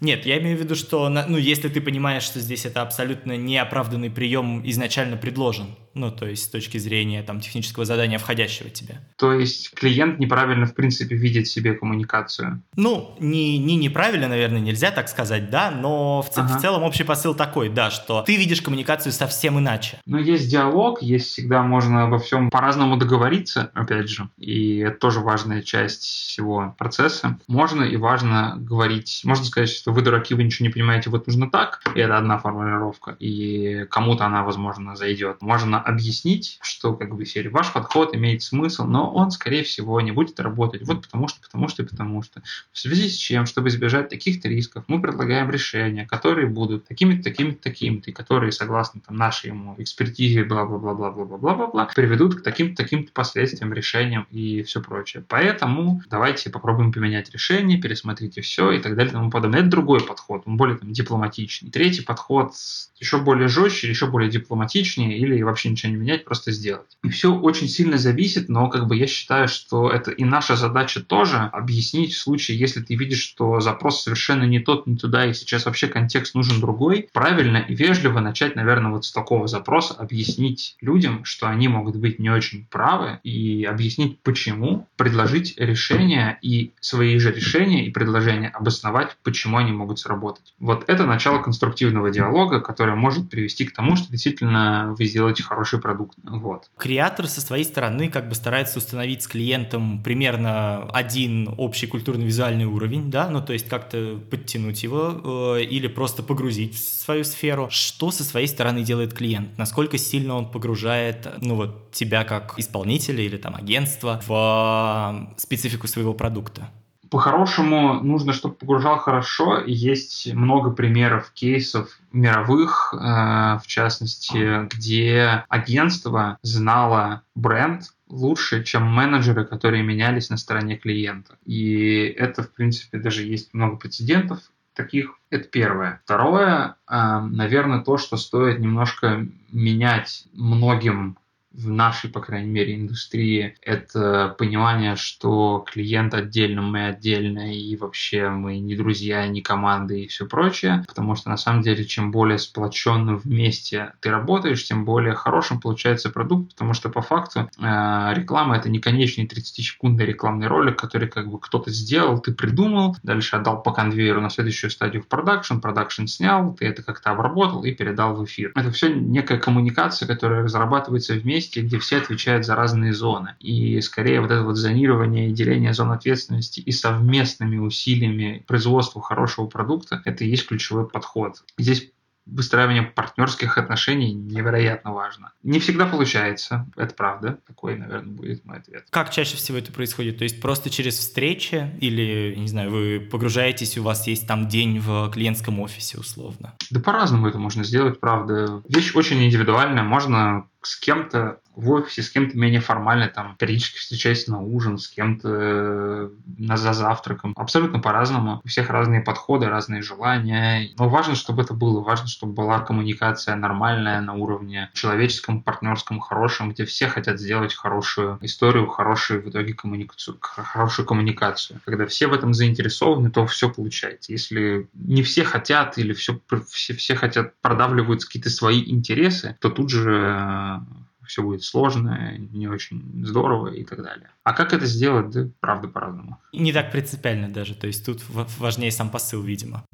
Нет, 0.00 0.26
я 0.26 0.38
имею 0.38 0.58
в 0.58 0.60
виду, 0.60 0.74
что, 0.74 1.08
ну, 1.08 1.36
если 1.36 1.68
ты 1.68 1.80
понимаешь, 1.80 2.22
что 2.22 2.40
здесь 2.40 2.66
это 2.66 2.82
абсолютно 2.82 3.36
неоправданный 3.36 4.10
прием 4.10 4.62
изначально 4.68 5.16
предложен, 5.16 5.76
Ну, 5.96 6.10
то 6.10 6.26
есть 6.26 6.44
с 6.44 6.48
точки 6.48 6.76
зрения 6.76 7.22
там, 7.22 7.40
технического 7.40 7.86
задания, 7.86 8.18
входящего 8.18 8.68
тебе. 8.68 9.00
То 9.16 9.32
есть 9.32 9.70
клиент 9.70 10.18
неправильно, 10.18 10.66
в 10.66 10.74
принципе, 10.74 11.16
видит 11.16 11.48
себе 11.48 11.72
коммуникацию? 11.72 12.62
Ну, 12.76 13.16
не, 13.18 13.56
не 13.56 13.76
неправильно, 13.76 14.28
наверное, 14.28 14.60
нельзя 14.60 14.90
так 14.90 15.08
сказать, 15.08 15.48
да, 15.48 15.70
но 15.70 16.20
в, 16.20 16.28
ага. 16.36 16.58
в 16.58 16.60
целом 16.60 16.82
общий 16.82 17.02
посыл 17.02 17.34
такой, 17.34 17.70
да, 17.70 17.90
что 17.90 18.22
ты 18.26 18.36
видишь 18.36 18.60
коммуникацию 18.60 19.10
совсем 19.10 19.58
иначе. 19.58 19.98
Но 20.04 20.18
есть 20.18 20.50
диалог, 20.50 21.00
есть 21.00 21.28
всегда 21.28 21.62
можно 21.62 22.04
обо 22.04 22.18
всем 22.18 22.50
по-разному 22.50 22.98
договориться, 22.98 23.70
опять 23.72 24.10
же, 24.10 24.28
и 24.36 24.80
это 24.80 24.98
тоже 24.98 25.20
важная 25.20 25.62
часть 25.62 26.02
всего 26.02 26.74
процесса. 26.76 27.38
Можно 27.48 27.84
и 27.84 27.96
важно 27.96 28.56
говорить, 28.58 29.22
можно 29.24 29.46
сказать, 29.46 29.70
что 29.70 29.92
вы 29.92 30.02
дураки, 30.02 30.34
вы 30.34 30.44
ничего 30.44 30.66
не 30.66 30.72
понимаете, 30.72 31.08
вот 31.08 31.26
нужно 31.26 31.50
так, 31.50 31.80
и 31.94 32.00
это 32.00 32.18
одна 32.18 32.36
формулировка, 32.36 33.16
и 33.18 33.86
кому-то 33.88 34.26
она, 34.26 34.42
возможно, 34.42 34.94
зайдет. 34.94 35.40
Можно 35.40 35.85
объяснить, 35.86 36.58
что 36.62 36.94
как 36.94 37.14
бы 37.14 37.24
серии 37.24 37.48
ваш 37.48 37.72
подход 37.72 38.14
имеет 38.14 38.42
смысл, 38.42 38.84
но 38.84 39.12
он, 39.12 39.30
скорее 39.30 39.62
всего, 39.62 40.00
не 40.00 40.10
будет 40.10 40.40
работать. 40.40 40.82
Вот 40.84 41.02
потому 41.02 41.28
что, 41.28 41.40
потому 41.40 41.68
что 41.68 41.84
и 41.84 41.86
потому 41.86 42.22
что. 42.22 42.42
В 42.72 42.78
связи 42.78 43.08
с 43.08 43.14
чем, 43.14 43.46
чтобы 43.46 43.68
избежать 43.68 44.08
таких-то 44.08 44.48
рисков, 44.48 44.84
мы 44.88 45.00
предлагаем 45.00 45.48
решения, 45.48 46.04
которые 46.04 46.48
будут 46.48 46.88
такими-то, 46.88 47.22
такими-то, 47.22 47.62
такими-то, 47.62 48.10
которые, 48.10 48.50
согласно 48.50 49.00
там, 49.00 49.16
нашей 49.16 49.48
ему 49.48 49.76
экспертизе, 49.78 50.42
бла-бла-бла-бла-бла-бла-бла, 50.42 51.88
приведут 51.94 52.34
к 52.34 52.42
таким-то, 52.42 52.82
таким-то 52.82 53.12
последствиям, 53.12 53.72
решениям 53.72 54.26
и 54.32 54.64
все 54.64 54.82
прочее. 54.82 55.24
Поэтому 55.28 56.02
давайте 56.10 56.50
попробуем 56.50 56.92
поменять 56.92 57.30
решение, 57.30 57.80
пересмотрите 57.80 58.40
все 58.40 58.72
и 58.72 58.80
так 58.80 58.96
далее 58.96 59.10
и 59.10 59.14
тому 59.14 59.30
подобное. 59.30 59.60
Это 59.60 59.68
другой 59.68 60.00
подход, 60.00 60.42
он 60.46 60.56
более 60.56 60.78
там, 60.78 60.92
дипломатичный. 60.92 61.70
Третий 61.70 62.02
подход 62.02 62.54
еще 62.98 63.18
более 63.18 63.46
жестче, 63.46 63.88
еще 63.88 64.06
более 64.06 64.30
дипломатичнее 64.30 65.16
или 65.16 65.42
вообще 65.42 65.75
ничего 65.76 65.92
не 65.92 65.98
менять, 65.98 66.24
просто 66.24 66.50
сделать. 66.52 66.96
И 67.04 67.10
все 67.10 67.34
очень 67.34 67.68
сильно 67.68 67.98
зависит, 67.98 68.48
но 68.48 68.68
как 68.68 68.86
бы 68.86 68.96
я 68.96 69.06
считаю, 69.06 69.46
что 69.48 69.90
это 69.90 70.10
и 70.10 70.24
наша 70.24 70.56
задача 70.56 71.00
тоже 71.02 71.36
объяснить 71.36 72.14
в 72.14 72.18
случае, 72.18 72.58
если 72.58 72.80
ты 72.80 72.96
видишь, 72.96 73.20
что 73.20 73.60
запрос 73.60 74.02
совершенно 74.02 74.44
не 74.44 74.60
тот, 74.60 74.86
не 74.86 74.96
туда, 74.96 75.26
и 75.26 75.34
сейчас 75.34 75.66
вообще 75.66 75.86
контекст 75.86 76.34
нужен 76.34 76.60
другой, 76.60 77.08
правильно 77.12 77.58
и 77.58 77.74
вежливо 77.74 78.20
начать, 78.20 78.56
наверное, 78.56 78.90
вот 78.90 79.04
с 79.04 79.12
такого 79.12 79.46
запроса, 79.46 79.94
объяснить 79.94 80.76
людям, 80.80 81.24
что 81.24 81.48
они 81.48 81.68
могут 81.68 81.96
быть 81.96 82.18
не 82.18 82.30
очень 82.30 82.66
правы, 82.70 83.20
и 83.22 83.64
объяснить 83.64 84.20
почему, 84.20 84.88
предложить 84.96 85.54
решение 85.58 86.38
и 86.40 86.72
свои 86.80 87.18
же 87.18 87.32
решения 87.32 87.86
и 87.86 87.90
предложения 87.90 88.48
обосновать, 88.48 89.16
почему 89.22 89.58
они 89.58 89.72
могут 89.72 89.98
сработать. 89.98 90.54
Вот 90.58 90.84
это 90.86 91.04
начало 91.04 91.42
конструктивного 91.42 92.10
диалога, 92.10 92.60
который 92.60 92.94
может 92.94 93.28
привести 93.28 93.66
к 93.66 93.74
тому, 93.74 93.96
что 93.96 94.10
действительно 94.10 94.94
вы 94.96 95.04
сделаете 95.04 95.42
хороший 95.42 95.65
продукт. 95.78 96.16
Вот. 96.22 96.70
Креатор 96.76 97.26
со 97.26 97.40
своей 97.40 97.64
стороны 97.64 98.08
как 98.08 98.28
бы 98.28 98.34
старается 98.34 98.78
установить 98.78 99.22
с 99.22 99.28
клиентом 99.28 100.02
примерно 100.02 100.88
один 100.90 101.54
общий 101.58 101.86
культурно-визуальный 101.86 102.64
уровень, 102.64 103.10
да, 103.10 103.28
ну 103.28 103.42
то 103.42 103.52
есть 103.52 103.68
как-то 103.68 104.18
подтянуть 104.30 104.82
его 104.82 105.56
э, 105.58 105.64
или 105.64 105.88
просто 105.88 106.22
погрузить 106.22 106.74
в 106.74 106.78
свою 106.78 107.24
сферу. 107.24 107.68
Что 107.70 108.10
со 108.10 108.24
своей 108.24 108.46
стороны 108.46 108.82
делает 108.82 109.12
клиент? 109.12 109.56
Насколько 109.58 109.98
сильно 109.98 110.34
он 110.34 110.50
погружает, 110.50 111.28
ну 111.40 111.56
вот, 111.56 111.90
тебя 111.92 112.24
как 112.24 112.54
исполнителя 112.58 113.22
или 113.22 113.36
там 113.36 113.54
агентство 113.56 114.20
в 114.26 115.34
специфику 115.36 115.86
своего 115.86 116.14
продукта? 116.14 116.68
По-хорошему, 117.10 117.94
нужно, 118.02 118.32
чтобы 118.32 118.56
погружал 118.56 118.98
хорошо. 118.98 119.62
Есть 119.64 120.32
много 120.32 120.70
примеров, 120.70 121.30
кейсов 121.32 122.00
мировых, 122.16 122.92
э, 122.92 122.96
в 122.96 123.66
частности, 123.66 124.66
где 124.74 125.44
агентство 125.48 126.38
знало 126.42 127.22
бренд 127.34 127.84
лучше, 128.08 128.64
чем 128.64 128.84
менеджеры, 128.84 129.44
которые 129.44 129.82
менялись 129.82 130.30
на 130.30 130.36
стороне 130.36 130.76
клиента. 130.76 131.36
И 131.44 132.04
это, 132.16 132.42
в 132.42 132.52
принципе, 132.52 132.98
даже 132.98 133.22
есть 133.22 133.52
много 133.52 133.76
прецедентов 133.76 134.40
таких. 134.74 135.18
Это 135.30 135.48
первое. 135.48 136.00
Второе, 136.04 136.76
э, 136.88 137.20
наверное, 137.20 137.82
то, 137.82 137.98
что 137.98 138.16
стоит 138.16 138.60
немножко 138.60 139.26
менять 139.50 140.24
многим 140.32 141.18
в 141.56 141.70
нашей, 141.70 142.10
по 142.10 142.20
крайней 142.20 142.50
мере, 142.50 142.76
индустрии 142.76 143.56
это 143.62 144.34
понимание, 144.38 144.96
что 144.96 145.64
клиент 145.66 146.14
отдельно, 146.14 146.62
мы 146.62 146.86
отдельно, 146.86 147.54
и 147.54 147.76
вообще 147.76 148.28
мы 148.28 148.58
не 148.58 148.76
друзья, 148.76 149.26
не 149.26 149.40
команды 149.40 150.02
и 150.02 150.06
все 150.06 150.26
прочее. 150.26 150.84
Потому 150.86 151.14
что 151.14 151.30
на 151.30 151.36
самом 151.36 151.62
деле, 151.62 151.84
чем 151.84 152.10
более 152.10 152.38
сплоченно 152.38 153.16
вместе 153.16 153.94
ты 154.00 154.10
работаешь, 154.10 154.66
тем 154.66 154.84
более 154.84 155.14
хорошим 155.14 155.60
получается 155.60 156.10
продукт, 156.10 156.52
потому 156.52 156.74
что 156.74 156.90
по 156.90 157.00
факту 157.00 157.48
э, 157.58 158.12
реклама 158.14 158.56
это 158.56 158.68
не 158.68 158.78
конечный 158.78 159.26
30-секундный 159.26 160.04
рекламный 160.04 160.46
ролик, 160.48 160.78
который 160.78 161.08
как 161.08 161.30
бы 161.30 161.40
кто-то 161.40 161.70
сделал, 161.70 162.20
ты 162.20 162.32
придумал, 162.32 162.96
дальше 163.02 163.36
отдал 163.36 163.62
по 163.62 163.72
конвейеру 163.72 164.20
на 164.20 164.30
следующую 164.30 164.70
стадию 164.70 165.02
в 165.02 165.08
продакшн, 165.08 165.58
продакшн 165.58 166.06
снял, 166.06 166.54
ты 166.54 166.66
это 166.66 166.82
как-то 166.82 167.10
обработал 167.10 167.64
и 167.64 167.72
передал 167.72 168.14
в 168.14 168.24
эфир. 168.24 168.52
Это 168.54 168.70
все 168.70 168.92
некая 168.92 169.38
коммуникация, 169.38 170.06
которая 170.06 170.42
разрабатывается 170.42 171.14
вместе 171.14 171.45
месте, 171.46 171.62
где 171.62 171.78
все 171.78 171.98
отвечают 171.98 172.44
за 172.44 172.54
разные 172.54 172.92
зоны. 172.92 173.34
И 173.40 173.80
скорее 173.80 174.20
вот 174.20 174.30
это 174.30 174.42
вот 174.42 174.56
зонирование 174.56 175.28
и 175.28 175.32
деление 175.32 175.72
зон 175.72 175.92
ответственности 175.92 176.60
и 176.60 176.72
совместными 176.72 177.58
усилиями 177.58 178.44
производства 178.46 179.00
хорошего 179.00 179.46
продукта, 179.46 180.02
это 180.04 180.24
и 180.24 180.28
есть 180.28 180.46
ключевой 180.46 180.88
подход. 180.88 181.42
Здесь 181.58 181.90
выстраивание 182.26 182.82
партнерских 182.82 183.56
отношений 183.58 184.12
невероятно 184.12 184.92
важно. 184.92 185.32
Не 185.42 185.60
всегда 185.60 185.86
получается, 185.86 186.66
это 186.76 186.94
правда. 186.94 187.38
Такой, 187.46 187.76
наверное, 187.76 188.12
будет 188.12 188.44
мой 188.44 188.58
ответ. 188.58 188.86
Как 188.90 189.10
чаще 189.10 189.36
всего 189.36 189.58
это 189.58 189.72
происходит? 189.72 190.18
То 190.18 190.24
есть 190.24 190.40
просто 190.40 190.68
через 190.70 190.98
встречи 190.98 191.70
или, 191.80 192.34
не 192.36 192.48
знаю, 192.48 192.70
вы 192.70 193.00
погружаетесь, 193.00 193.78
у 193.78 193.82
вас 193.82 194.06
есть 194.06 194.26
там 194.26 194.48
день 194.48 194.78
в 194.80 195.10
клиентском 195.10 195.60
офисе 195.60 195.98
условно? 195.98 196.54
Да 196.70 196.80
по-разному 196.80 197.28
это 197.28 197.38
можно 197.38 197.64
сделать, 197.64 198.00
правда. 198.00 198.62
Вещь 198.68 198.94
очень 198.94 199.22
индивидуальная. 199.24 199.82
Можно 199.82 200.48
с 200.62 200.76
кем-то 200.76 201.38
в 201.56 201.70
офисе, 201.70 202.02
с 202.02 202.10
кем-то 202.10 202.36
менее 202.36 202.60
формально, 202.60 203.08
там, 203.08 203.34
периодически 203.38 203.78
встречаясь 203.78 204.28
на 204.28 204.40
ужин, 204.40 204.76
с 204.76 204.88
кем-то 204.88 205.28
э, 205.32 206.10
на, 206.38 206.56
за 206.58 206.74
завтраком. 206.74 207.32
Абсолютно 207.34 207.78
по-разному. 207.78 208.42
У 208.44 208.48
всех 208.48 208.68
разные 208.68 209.00
подходы, 209.00 209.46
разные 209.46 209.80
желания. 209.80 210.70
Но 210.78 210.88
важно, 210.90 211.14
чтобы 211.14 211.42
это 211.42 211.54
было. 211.54 211.80
Важно, 211.80 212.08
чтобы 212.08 212.34
была 212.34 212.60
коммуникация 212.60 213.34
нормальная 213.36 214.02
на 214.02 214.12
уровне 214.12 214.70
человеческом, 214.74 215.42
партнерском, 215.42 215.98
хорошем, 215.98 216.50
где 216.50 216.66
все 216.66 216.88
хотят 216.88 217.18
сделать 217.18 217.54
хорошую 217.54 218.18
историю, 218.20 218.66
хорошую 218.66 219.22
в 219.22 219.30
итоге 219.30 219.54
коммуникацию, 219.54 220.18
хорошую 220.20 220.84
коммуникацию. 220.86 221.60
Когда 221.64 221.86
все 221.86 222.06
в 222.06 222.12
этом 222.12 222.34
заинтересованы, 222.34 223.10
то 223.10 223.26
все 223.26 223.48
получается. 223.48 224.12
Если 224.12 224.68
не 224.74 225.02
все 225.02 225.24
хотят 225.24 225.78
или 225.78 225.94
все, 225.94 226.20
все, 226.50 226.74
все 226.74 226.94
хотят, 226.96 227.32
продавливают 227.40 228.04
какие-то 228.04 228.28
свои 228.28 228.62
интересы, 228.70 229.36
то 229.40 229.48
тут 229.48 229.70
же 229.70 230.02
э, 230.04 230.58
все 231.06 231.22
будет 231.22 231.42
сложно, 231.42 232.16
не 232.18 232.48
очень 232.48 233.04
здорово 233.04 233.48
и 233.48 233.64
так 233.64 233.82
далее. 233.82 234.10
А 234.24 234.32
как 234.32 234.52
это 234.52 234.66
сделать, 234.66 235.10
да, 235.10 235.28
правда, 235.40 235.68
по-разному. 235.68 236.18
Не 236.32 236.52
так 236.52 236.72
принципиально 236.72 237.28
даже, 237.28 237.54
то 237.54 237.66
есть 237.66 237.84
тут 237.84 238.02
важнее 238.38 238.70
сам 238.70 238.90
посыл, 238.90 239.22
видимо. 239.22 239.64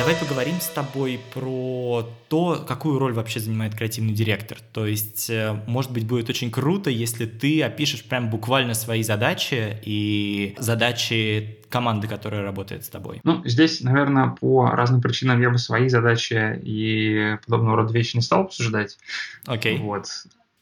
Давай 0.00 0.16
поговорим 0.16 0.58
с 0.62 0.68
тобой 0.68 1.20
про 1.34 2.08
то, 2.30 2.64
какую 2.66 2.98
роль 2.98 3.12
вообще 3.12 3.38
занимает 3.38 3.74
креативный 3.74 4.14
директор. 4.14 4.56
То 4.72 4.86
есть, 4.86 5.28
э, 5.28 5.62
может 5.66 5.92
быть, 5.92 6.06
будет 6.06 6.30
очень 6.30 6.50
круто, 6.50 6.88
если 6.88 7.26
ты 7.26 7.62
опишешь 7.62 8.02
прям 8.04 8.30
буквально 8.30 8.72
свои 8.72 9.02
задачи 9.02 9.78
и 9.84 10.54
задачи 10.58 11.58
команды, 11.68 12.08
которая 12.08 12.40
работает 12.40 12.86
с 12.86 12.88
тобой? 12.88 13.20
Ну, 13.24 13.42
здесь, 13.44 13.82
наверное, 13.82 14.28
по 14.40 14.70
разным 14.70 15.02
причинам 15.02 15.38
я 15.42 15.50
бы 15.50 15.58
свои 15.58 15.90
задачи 15.90 16.58
и 16.62 17.36
подобного 17.44 17.76
рода 17.76 17.92
вещи 17.92 18.16
не 18.16 18.22
стал 18.22 18.44
обсуждать. 18.44 18.96
Окей. 19.44 19.76
Okay. 19.76 19.82
Вот. 19.82 20.06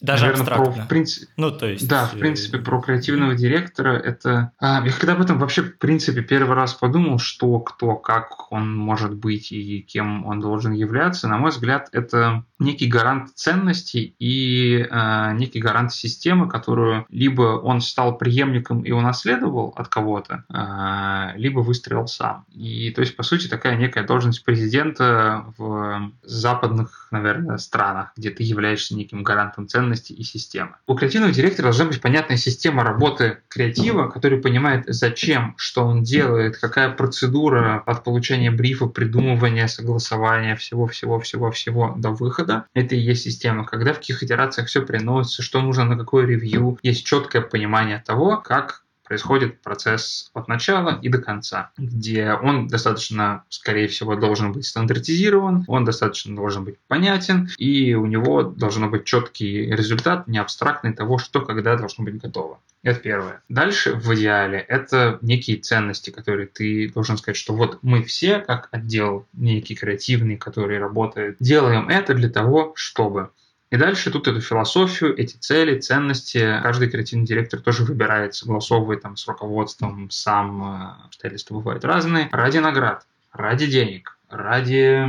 Даже 0.01 0.27
Наверное, 0.27 0.43
абстрактно. 0.43 0.73
Про, 0.73 0.83
в 0.85 0.89
принципе, 0.89 1.27
ну, 1.37 1.51
то 1.51 1.67
есть... 1.67 1.89
Да, 1.89 2.07
в 2.07 2.15
э, 2.15 2.19
принципе, 2.19 2.59
про 2.59 2.81
креативного 2.81 3.35
директора 3.35 3.99
это... 3.99 4.53
А, 4.61 4.81
я 4.85 4.93
когда 4.93 5.15
об 5.15 5.21
этом 5.21 5.39
вообще, 5.39 5.63
в 5.63 5.79
принципе, 5.79 6.23
первый 6.23 6.55
раз 6.55 6.75
подумал, 6.75 7.19
что, 7.19 7.59
кто, 7.59 7.97
как 7.97 8.53
он 8.53 8.77
может 8.77 9.15
быть 9.15 9.51
и 9.51 9.81
кем 9.81 10.25
он 10.25 10.41
должен 10.41 10.73
являться, 10.73 11.27
на 11.27 11.39
мой 11.39 11.51
взгляд, 11.51 11.89
это 11.93 12.45
некий 12.61 12.87
гарант 12.87 13.31
ценностей 13.35 14.15
и 14.19 14.87
э, 14.89 15.33
некий 15.35 15.61
гарант 15.61 15.93
системы, 15.93 16.49
которую 16.49 17.05
либо 17.09 17.59
он 17.61 17.81
стал 17.81 18.17
преемником 18.19 18.83
и 18.83 18.93
унаследовал 18.93 19.75
от 19.77 19.89
кого-то, 19.89 20.45
э, 20.49 21.39
либо 21.39 21.59
выстроил 21.61 22.07
сам. 22.07 22.45
И, 22.53 22.91
то 22.93 23.01
есть, 23.01 23.17
по 23.17 23.25
сути, 23.25 23.49
такая 23.49 23.77
некая 23.77 24.05
должность 24.05 24.45
президента 24.45 25.45
в 25.57 26.13
западных, 26.23 27.09
наверное, 27.11 27.59
странах, 27.59 28.13
где 28.17 28.31
ты 28.31 28.45
являешься 28.45 28.95
неким 28.95 29.25
гарантом 29.25 29.67
ценностей, 29.67 29.88
ценности 29.89 30.13
и 30.13 30.23
системы. 30.23 30.77
У 30.87 30.95
креативного 30.95 31.33
директора 31.33 31.67
должна 31.67 31.87
быть 31.87 32.01
понятная 32.01 32.37
система 32.37 32.83
работы 32.85 33.39
креатива, 33.49 34.09
который 34.09 34.39
понимает, 34.39 34.85
зачем, 34.87 35.55
что 35.57 35.85
он 35.85 36.03
делает, 36.03 36.59
какая 36.59 36.91
процедура 36.91 37.83
от 37.87 38.05
получения 38.05 38.51
брифа, 38.51 38.87
придумывания, 38.87 39.67
согласования 39.67 40.57
всего-всего-всего-всего 40.57 41.95
до 41.97 42.11
выхода. 42.11 42.67
Это 42.75 42.95
и 42.95 43.01
есть 43.01 43.23
система. 43.23 43.65
Когда 43.65 43.93
в 43.93 43.99
каких 43.99 44.23
итерациях 44.23 44.69
все 44.69 44.83
приносится, 44.83 45.43
что 45.43 45.61
нужно 45.61 45.85
на 45.85 45.97
какое 45.97 46.27
ревью, 46.27 46.79
есть 46.83 47.07
четкое 47.07 47.43
понимание 47.43 48.03
того, 48.07 48.37
как 48.37 48.83
происходит 49.09 49.61
процесс 49.63 50.31
от 50.35 50.49
начала 50.49 50.99
и 51.03 51.09
до 51.09 51.19
конца, 51.19 51.71
где 51.77 52.33
он 52.33 52.69
достаточно, 52.69 53.45
скорее 53.49 53.89
всего, 53.89 54.15
должен 54.15 54.53
быть 54.53 54.67
стандартизирован, 54.67 55.65
он 55.67 55.85
достаточно 55.85 56.37
должен 56.37 56.65
быть 56.65 56.77
понятен, 56.87 57.49
и 57.59 57.95
у 57.95 58.07
него 58.07 58.43
должен 58.43 58.91
быть 58.91 59.05
четкий 59.05 59.71
результат, 59.71 60.29
не 60.29 60.39
абстрактный 60.39 60.93
того, 60.93 61.19
что 61.19 61.41
когда 61.41 61.77
должно 61.77 62.05
быть 62.05 62.19
готово. 62.21 62.61
Это 62.83 63.01
первое. 63.01 63.43
Дальше, 63.49 63.95
в 63.95 64.15
идеале, 64.15 64.59
это 64.59 65.19
некие 65.21 65.57
ценности, 65.57 66.11
которые 66.11 66.47
ты 66.47 66.91
должен 66.91 67.17
сказать, 67.17 67.37
что 67.37 67.53
вот 67.53 67.79
мы 67.83 68.03
все, 68.03 68.39
как 68.39 68.69
отдел 68.71 69.27
некий 69.33 69.75
креативный, 69.75 70.37
который 70.37 70.79
работает, 70.79 71.37
делаем 71.41 71.89
это 71.89 72.15
для 72.15 72.29
того, 72.29 72.73
чтобы 72.77 73.31
и 73.71 73.77
дальше 73.77 74.11
тут 74.11 74.29
эту 74.29 74.41
философию, 74.41 75.15
эти 75.19 75.37
цели, 75.37 75.79
ценности 75.79 76.61
каждый 76.63 76.89
креативный 76.89 77.27
директор 77.27 77.61
тоже 77.61 77.85
выбирает, 77.85 78.35
согласовывает 78.35 79.03
там 79.03 79.17
с 79.17 79.29
руководством, 79.29 80.09
сам 80.11 80.63
э, 80.63 81.07
обстоятельства 81.07 81.55
бывают 81.57 81.85
разные, 81.85 82.29
ради 82.33 82.59
наград, 82.59 83.07
ради 83.31 83.67
денег, 83.67 84.17
ради 84.31 85.05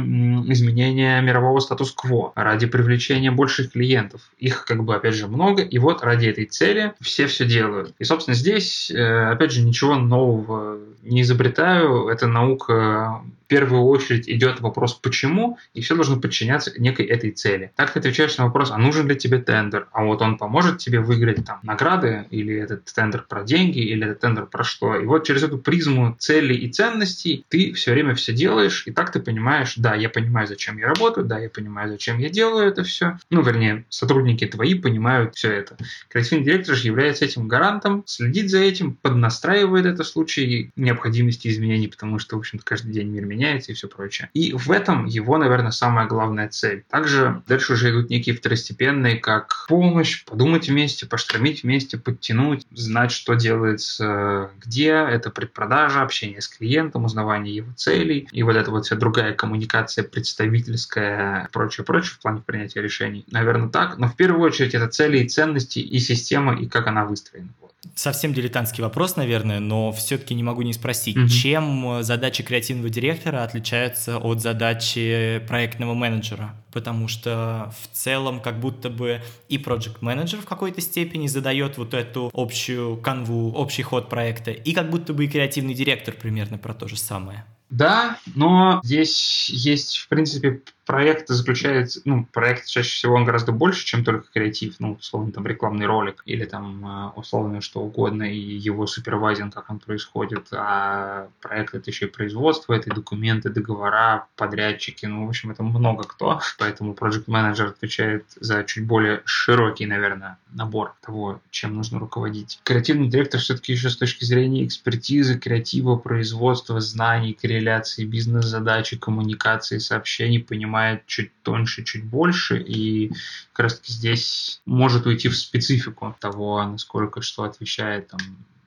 изменения 0.51 1.21
мирового 1.21 1.59
статус-кво, 1.59 2.33
ради 2.35 2.67
привлечения 2.67 3.31
больших 3.31 3.71
клиентов. 3.71 4.21
Их 4.37 4.65
как 4.65 4.83
бы 4.83 4.93
опять 4.93 5.15
же 5.15 5.27
много, 5.27 5.61
и 5.61 5.77
вот 5.77 6.03
ради 6.03 6.27
этой 6.27 6.45
цели 6.45 6.93
все 6.99 7.27
все 7.27 7.45
делают. 7.45 7.93
И 7.97 8.03
собственно 8.03 8.35
здесь 8.35 8.91
э, 8.91 9.31
опять 9.31 9.53
же 9.53 9.61
ничего 9.61 9.95
нового 9.95 10.79
не 11.03 11.21
изобретаю, 11.21 12.09
это 12.09 12.27
наука 12.27 13.21
первую 13.49 13.81
очередь 13.81 14.29
идет 14.29 14.61
вопрос 14.61 14.93
«почему?», 14.93 15.57
и 15.73 15.81
все 15.81 15.95
должно 15.95 16.19
подчиняться 16.19 16.71
некой 16.77 17.07
этой 17.07 17.31
цели. 17.31 17.73
Так 17.75 17.91
ты 17.91 17.99
отвечаешь 17.99 18.37
на 18.37 18.45
вопрос 18.45 18.71
«а 18.71 18.77
нужен 18.77 19.07
ли 19.07 19.15
тебе 19.15 19.39
тендер?», 19.39 19.87
а 19.91 20.05
вот 20.05 20.21
он 20.21 20.37
поможет 20.37 20.77
тебе 20.77 20.99
выиграть 21.01 21.43
там 21.45 21.59
награды, 21.63 22.25
или 22.29 22.55
этот 22.55 22.85
тендер 22.85 23.25
про 23.27 23.43
деньги, 23.43 23.79
или 23.79 24.05
этот 24.05 24.21
тендер 24.21 24.45
про 24.45 24.63
что. 24.63 24.95
И 24.95 25.05
вот 25.05 25.25
через 25.25 25.43
эту 25.43 25.57
призму 25.57 26.15
целей 26.19 26.55
и 26.55 26.71
ценностей 26.71 27.43
ты 27.49 27.73
все 27.73 27.91
время 27.91 28.13
все 28.15 28.33
делаешь, 28.33 28.83
и 28.85 28.91
так 28.91 29.11
ты 29.11 29.19
понимаешь, 29.19 29.73
да, 29.75 29.95
я 29.95 30.09
понимаю, 30.09 30.47
зачем 30.47 30.77
я 30.77 30.87
работаю, 30.87 31.25
да, 31.25 31.39
я 31.39 31.49
понимаю, 31.49 31.89
зачем 31.89 32.19
я 32.19 32.29
делаю 32.29 32.67
это 32.67 32.83
все. 32.83 33.17
Ну, 33.31 33.41
вернее, 33.41 33.85
сотрудники 33.89 34.45
твои 34.45 34.75
понимают 34.75 35.35
все 35.35 35.51
это. 35.51 35.75
Креативный 36.07 36.45
директор 36.45 36.75
же 36.75 36.87
является 36.87 37.25
этим 37.25 37.47
гарантом, 37.47 38.03
следит 38.05 38.51
за 38.51 38.59
этим, 38.59 38.93
поднастраивает 38.93 39.87
это 39.87 40.03
в 40.03 40.07
случае 40.07 40.71
необходимости 40.75 41.47
изменений, 41.47 41.87
потому 41.87 42.19
что, 42.19 42.35
в 42.35 42.39
общем-то, 42.39 42.63
каждый 42.63 42.93
день 42.93 43.07
мир 43.07 43.25
меняется 43.25 43.38
меняется 43.39 43.71
и 43.71 43.75
все 43.75 43.87
прочее. 43.87 44.29
И 44.33 44.53
в 44.53 44.69
этом 44.69 45.05
его, 45.05 45.37
наверное, 45.37 45.71
самая 45.71 46.07
главная 46.07 46.49
цель. 46.49 46.83
Также 46.89 47.41
дальше 47.47 47.73
уже 47.73 47.91
идут 47.91 48.09
некие 48.09 48.35
второстепенные, 48.35 49.15
как 49.15 49.65
помощь, 49.67 50.25
подумать 50.25 50.67
вместе, 50.67 51.05
поштормить 51.05 51.63
вместе, 51.63 51.97
подтянуть, 51.97 52.65
знать, 52.71 53.11
что 53.11 53.35
делается 53.35 54.51
где, 54.59 54.89
это 54.89 55.29
предпродажа, 55.29 56.01
общение 56.01 56.41
с 56.41 56.47
клиентом, 56.47 57.05
узнавание 57.05 57.55
его 57.55 57.71
целей, 57.73 58.27
и 58.31 58.43
вот 58.43 58.55
эта 58.55 58.71
вот 58.71 58.85
вся 58.85 58.95
другая 58.95 59.33
коммуникация 59.33 60.03
представительская, 60.03 61.49
прочее, 61.51 61.85
прочее 61.85 62.15
в 62.15 62.19
плане 62.19 62.41
принятия 62.45 62.81
решений. 62.81 63.25
Наверное, 63.31 63.69
так. 63.69 63.97
Но 63.97 64.07
в 64.07 64.15
первую 64.15 64.41
очередь 64.41 64.73
это 64.73 64.87
цели 64.87 65.19
и 65.19 65.29
ценности, 65.29 65.79
и 65.79 65.99
система, 65.99 66.59
и 66.59 66.67
как 66.67 66.87
она 66.87 67.05
выстроена. 67.05 67.49
Совсем 67.95 68.33
дилетантский 68.33 68.83
вопрос, 68.83 69.15
наверное, 69.15 69.59
но 69.59 69.91
все-таки 69.93 70.35
не 70.35 70.43
могу 70.43 70.63
не 70.63 70.73
спросить, 70.73 71.15
mm-hmm. 71.15 71.27
чем 71.27 72.03
задачи 72.03 72.43
креативного 72.43 72.89
директора 72.89 73.43
отличаются 73.43 74.17
от 74.17 74.41
задачи 74.41 75.41
проектного 75.47 75.93
менеджера? 75.93 76.55
Потому 76.73 77.07
что 77.07 77.73
в 77.81 77.95
целом 77.95 78.41
как 78.41 78.59
будто 78.59 78.89
бы 78.89 79.21
и 79.47 79.57
проект 79.57 80.01
менеджер 80.01 80.41
в 80.41 80.45
какой-то 80.45 80.81
степени 80.81 81.27
задает 81.27 81.77
вот 81.77 81.93
эту 81.93 82.29
общую 82.33 82.97
канву, 82.97 83.53
общий 83.53 83.83
ход 83.83 84.09
проекта, 84.09 84.51
и 84.51 84.73
как 84.73 84.89
будто 84.89 85.13
бы 85.13 85.25
и 85.25 85.27
креативный 85.29 85.73
директор 85.73 86.13
примерно 86.13 86.57
про 86.57 86.73
то 86.73 86.87
же 86.87 86.97
самое. 86.97 87.45
Да, 87.69 88.17
но 88.35 88.81
здесь 88.83 89.49
есть, 89.49 89.97
в 89.97 90.07
принципе, 90.07 90.61
проект 90.89 91.27
заключается, 91.27 92.01
ну, 92.05 92.25
проект 92.33 92.65
чаще 92.65 92.89
всего 92.89 93.13
он 93.13 93.23
гораздо 93.23 93.51
больше, 93.51 93.85
чем 93.85 94.03
только 94.03 94.25
креатив, 94.33 94.77
ну, 94.79 94.93
условно, 94.93 95.31
там, 95.31 95.45
рекламный 95.45 95.85
ролик 95.85 96.23
или 96.25 96.45
там, 96.45 96.83
э, 96.83 97.11
условно, 97.15 97.61
что 97.61 97.81
угодно, 97.81 98.23
и 98.23 98.39
его 98.39 98.87
супервайзинг, 98.87 99.53
как 99.53 99.69
он 99.69 99.77
происходит, 99.77 100.47
а 100.51 101.27
проект 101.41 101.75
это 101.75 101.91
еще 101.91 102.07
и 102.07 102.09
производство, 102.09 102.73
это 102.73 102.89
документы, 102.89 103.49
договора, 103.49 104.25
подрядчики, 104.35 105.05
ну, 105.05 105.27
в 105.27 105.29
общем, 105.29 105.51
это 105.51 105.61
много 105.61 106.05
кто, 106.05 106.41
поэтому 106.57 106.95
project 106.95 107.25
менеджер 107.27 107.67
отвечает 107.67 108.25
за 108.39 108.63
чуть 108.63 108.87
более 108.87 109.21
широкий, 109.25 109.85
наверное, 109.85 110.39
набор 110.51 110.95
того, 111.05 111.39
чем 111.51 111.75
нужно 111.75 111.99
руководить. 111.99 112.61
Креативный 112.63 113.09
директор 113.09 113.39
все-таки 113.39 113.73
еще 113.73 113.91
с 113.91 113.97
точки 113.97 114.25
зрения 114.25 114.65
экспертизы, 114.65 115.37
креатива, 115.37 115.97
производства, 115.97 116.81
знаний, 116.81 117.37
корреляции 117.39 118.05
бизнес-задачи, 118.05 118.97
коммуникации, 118.97 119.77
сообщений, 119.77 120.39
понимания 120.39 120.78
понимает 120.79 121.05
чуть 121.05 121.31
тоньше, 121.43 121.83
чуть 121.83 122.05
больше, 122.05 122.59
и 122.61 123.11
как 123.53 123.65
раз 123.65 123.79
таки 123.79 123.91
здесь 123.93 124.61
может 124.65 125.05
уйти 125.05 125.27
в 125.27 125.37
специфику 125.37 126.15
того, 126.19 126.63
насколько 126.63 127.21
что 127.21 127.43
отвечает 127.43 128.07
там, 128.07 128.19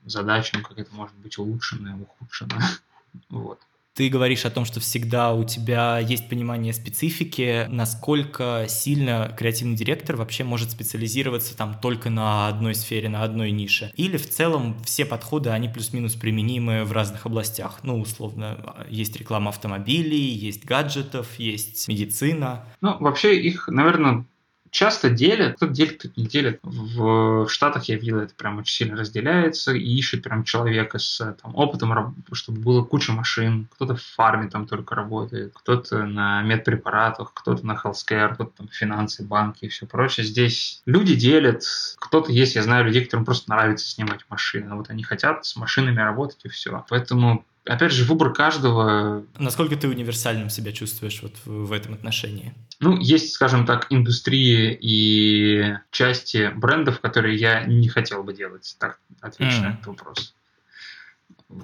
задачам, 0.04 0.62
как 0.62 0.78
это 0.78 0.94
может 0.94 1.16
быть 1.16 1.38
улучшено, 1.38 1.98
ухудшено. 2.00 2.56
Вот. 3.28 3.60
Ты 3.94 4.08
говоришь 4.08 4.46
о 4.46 4.50
том, 4.50 4.64
что 4.64 4.80
всегда 4.80 5.34
у 5.34 5.44
тебя 5.44 5.98
есть 5.98 6.28
понимание 6.28 6.72
специфики, 6.72 7.66
насколько 7.68 8.64
сильно 8.66 9.34
креативный 9.36 9.76
директор 9.76 10.16
вообще 10.16 10.44
может 10.44 10.70
специализироваться 10.70 11.54
там 11.56 11.78
только 11.80 12.08
на 12.08 12.48
одной 12.48 12.74
сфере, 12.74 13.10
на 13.10 13.22
одной 13.22 13.50
нише. 13.50 13.92
Или 13.94 14.16
в 14.16 14.28
целом 14.28 14.82
все 14.84 15.04
подходы, 15.04 15.50
они 15.50 15.68
плюс-минус 15.68 16.14
применимы 16.14 16.84
в 16.84 16.92
разных 16.92 17.26
областях. 17.26 17.80
Ну, 17.82 18.00
условно, 18.00 18.74
есть 18.88 19.14
реклама 19.16 19.50
автомобилей, 19.50 20.30
есть 20.30 20.64
гаджетов, 20.64 21.28
есть 21.38 21.86
медицина. 21.86 22.64
Ну, 22.80 22.96
вообще 22.98 23.38
их, 23.38 23.68
наверное, 23.68 24.24
часто 24.72 25.10
делят, 25.10 25.56
кто 25.56 25.66
делит, 25.66 25.98
кто 25.98 26.08
не 26.16 26.26
делит. 26.26 26.58
В 26.62 27.46
Штатах 27.48 27.84
я 27.84 27.96
видел, 27.96 28.20
это 28.20 28.34
прям 28.34 28.58
очень 28.58 28.74
сильно 28.74 28.96
разделяется 28.96 29.72
и 29.72 29.84
ищет 29.84 30.24
прям 30.24 30.44
человека 30.44 30.98
с 30.98 31.36
там, 31.42 31.54
опытом, 31.54 32.16
чтобы 32.32 32.60
было 32.60 32.82
куча 32.82 33.12
машин. 33.12 33.68
Кто-то 33.74 33.96
в 33.96 34.02
фарме 34.02 34.48
там 34.48 34.66
только 34.66 34.94
работает, 34.94 35.52
кто-то 35.54 36.04
на 36.06 36.42
медпрепаратах, 36.42 37.32
кто-то 37.34 37.64
на 37.64 37.72
healthcare, 37.72 38.34
кто-то 38.34 38.52
там 38.56 38.68
финансы, 38.68 39.22
банки 39.22 39.66
и 39.66 39.68
все 39.68 39.86
прочее. 39.86 40.24
Здесь 40.24 40.82
люди 40.86 41.14
делят. 41.14 41.62
Кто-то 41.98 42.32
есть, 42.32 42.56
я 42.56 42.62
знаю 42.62 42.86
людей, 42.86 43.04
которым 43.04 43.26
просто 43.26 43.50
нравится 43.50 43.86
снимать 43.86 44.24
машины. 44.30 44.74
Вот 44.74 44.88
они 44.88 45.02
хотят 45.02 45.44
с 45.44 45.54
машинами 45.54 46.00
работать 46.00 46.40
и 46.44 46.48
все. 46.48 46.84
Поэтому 46.88 47.44
опять 47.64 47.92
же, 47.92 48.04
выбор 48.04 48.32
каждого... 48.32 49.24
Насколько 49.38 49.76
ты 49.76 49.88
универсальным 49.88 50.50
себя 50.50 50.72
чувствуешь 50.72 51.22
вот 51.22 51.34
в, 51.44 51.72
этом 51.72 51.94
отношении? 51.94 52.54
Ну, 52.80 52.96
есть, 52.98 53.32
скажем 53.32 53.66
так, 53.66 53.86
индустрии 53.90 54.76
и 54.80 55.76
части 55.90 56.50
брендов, 56.54 57.00
которые 57.00 57.36
я 57.36 57.64
не 57.64 57.88
хотел 57.88 58.22
бы 58.24 58.34
делать. 58.34 58.76
Так 58.78 58.98
отвечу 59.20 59.58
mm. 59.58 59.62
на 59.62 59.72
этот 59.74 59.86
вопрос. 59.86 60.34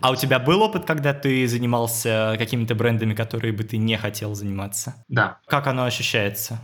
А 0.03 0.11
у 0.11 0.17
тебя 0.17 0.39
был 0.39 0.63
опыт, 0.63 0.85
когда 0.85 1.15
ты 1.15 1.49
занимался 1.49 2.37
какими-то 2.39 2.75
брендами, 2.75 3.15
которые 3.15 3.53
бы 3.53 3.65
ты 3.65 3.79
не 3.79 3.97
хотел 3.97 4.35
заниматься? 4.35 5.03
Да. 5.09 5.39
Как 5.47 5.67
оно 5.67 5.85
ощущается? 5.85 6.61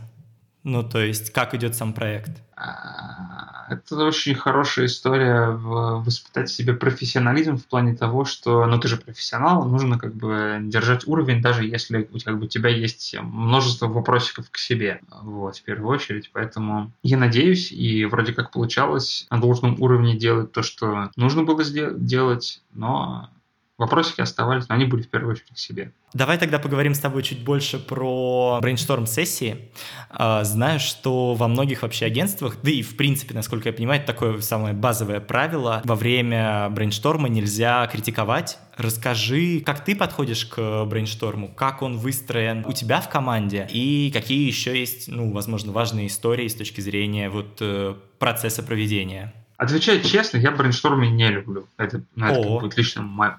Ну, 0.65 0.81
то 0.81 0.99
есть, 0.99 1.29
как 1.29 1.53
идет 1.53 1.75
сам 1.75 1.93
проект? 1.93 2.41
А, 2.55 3.67
это 3.69 4.03
очень 4.03 4.33
хорошая 4.33 4.87
история 4.87 5.51
в 5.51 6.03
воспитать 6.03 6.49
в 6.49 6.53
себе 6.55 6.73
профессионализм 6.73 7.57
в 7.57 7.67
плане 7.67 7.95
того, 7.95 8.25
что, 8.25 8.65
ну, 8.65 8.79
ты 8.79 8.87
же 8.87 8.97
профессионал, 8.97 9.63
нужно 9.65 9.99
как 9.99 10.15
бы 10.15 10.57
держать 10.63 11.05
уровень, 11.05 11.39
даже 11.39 11.65
если 11.65 12.09
как 12.23 12.39
бы, 12.39 12.45
у 12.45 12.49
тебя 12.49 12.69
есть 12.69 13.15
множество 13.21 13.87
вопросиков 13.87 14.49
к 14.49 14.57
себе, 14.57 15.01
вот, 15.21 15.57
в 15.57 15.63
первую 15.63 15.89
очередь. 15.89 16.31
Поэтому 16.33 16.91
я 17.03 17.17
надеюсь, 17.17 17.71
и 17.71 18.05
вроде 18.05 18.33
как 18.33 18.49
получалось 18.49 19.27
на 19.29 19.39
должном 19.39 19.79
уровне 19.79 20.17
делать 20.17 20.51
то, 20.51 20.63
что 20.63 21.11
нужно 21.15 21.43
было 21.43 21.63
делать, 21.63 22.63
но 22.73 23.29
Вопросики 23.77 24.21
оставались, 24.21 24.69
но 24.69 24.75
они 24.75 24.85
были 24.85 25.01
в 25.01 25.09
первую 25.09 25.33
очередь 25.33 25.51
к 25.53 25.57
себе. 25.57 25.91
Давай 26.13 26.37
тогда 26.37 26.59
поговорим 26.59 26.95
с 26.95 26.99
тобой 26.99 27.23
чуть 27.23 27.43
больше 27.43 27.77
про 27.77 28.59
брейншторм-сессии. 28.61 29.69
А, 30.09 30.45
знаю, 30.45 30.79
что 30.79 31.33
во 31.33 31.49
многих 31.49 31.81
вообще 31.81 32.05
агентствах, 32.05 32.55
да 32.63 32.71
и 32.71 32.81
в 32.81 32.95
принципе, 32.95 33.33
насколько 33.33 33.67
я 33.67 33.73
понимаю, 33.73 33.99
это 33.99 34.13
такое 34.13 34.39
самое 34.39 34.73
базовое 34.73 35.19
правило. 35.19 35.81
Во 35.83 35.95
время 35.95 36.69
брейншторма 36.69 37.27
нельзя 37.27 37.85
критиковать. 37.87 38.59
Расскажи, 38.77 39.59
как 39.59 39.83
ты 39.83 39.93
подходишь 39.93 40.45
к 40.45 40.85
брейншторму, 40.85 41.49
как 41.49 41.81
он 41.81 41.97
выстроен 41.97 42.65
у 42.65 42.71
тебя 42.71 43.01
в 43.01 43.09
команде 43.09 43.67
и 43.69 44.09
какие 44.13 44.47
еще 44.47 44.79
есть, 44.79 45.09
ну, 45.09 45.33
возможно, 45.33 45.73
важные 45.73 46.07
истории 46.07 46.47
с 46.47 46.55
точки 46.55 46.79
зрения 46.79 47.29
вот 47.29 47.57
э, 47.59 47.95
процесса 48.19 48.63
проведения. 48.63 49.33
Отвечать 49.57 50.05
честно, 50.05 50.37
я 50.37 50.51
брейншторминг 50.51 51.13
не 51.15 51.29
люблю. 51.29 51.67
Это, 51.77 52.01
ну, 52.15 52.25
это 52.25 52.49
будет 52.59 52.77
лично 52.77 53.01
мое. 53.03 53.37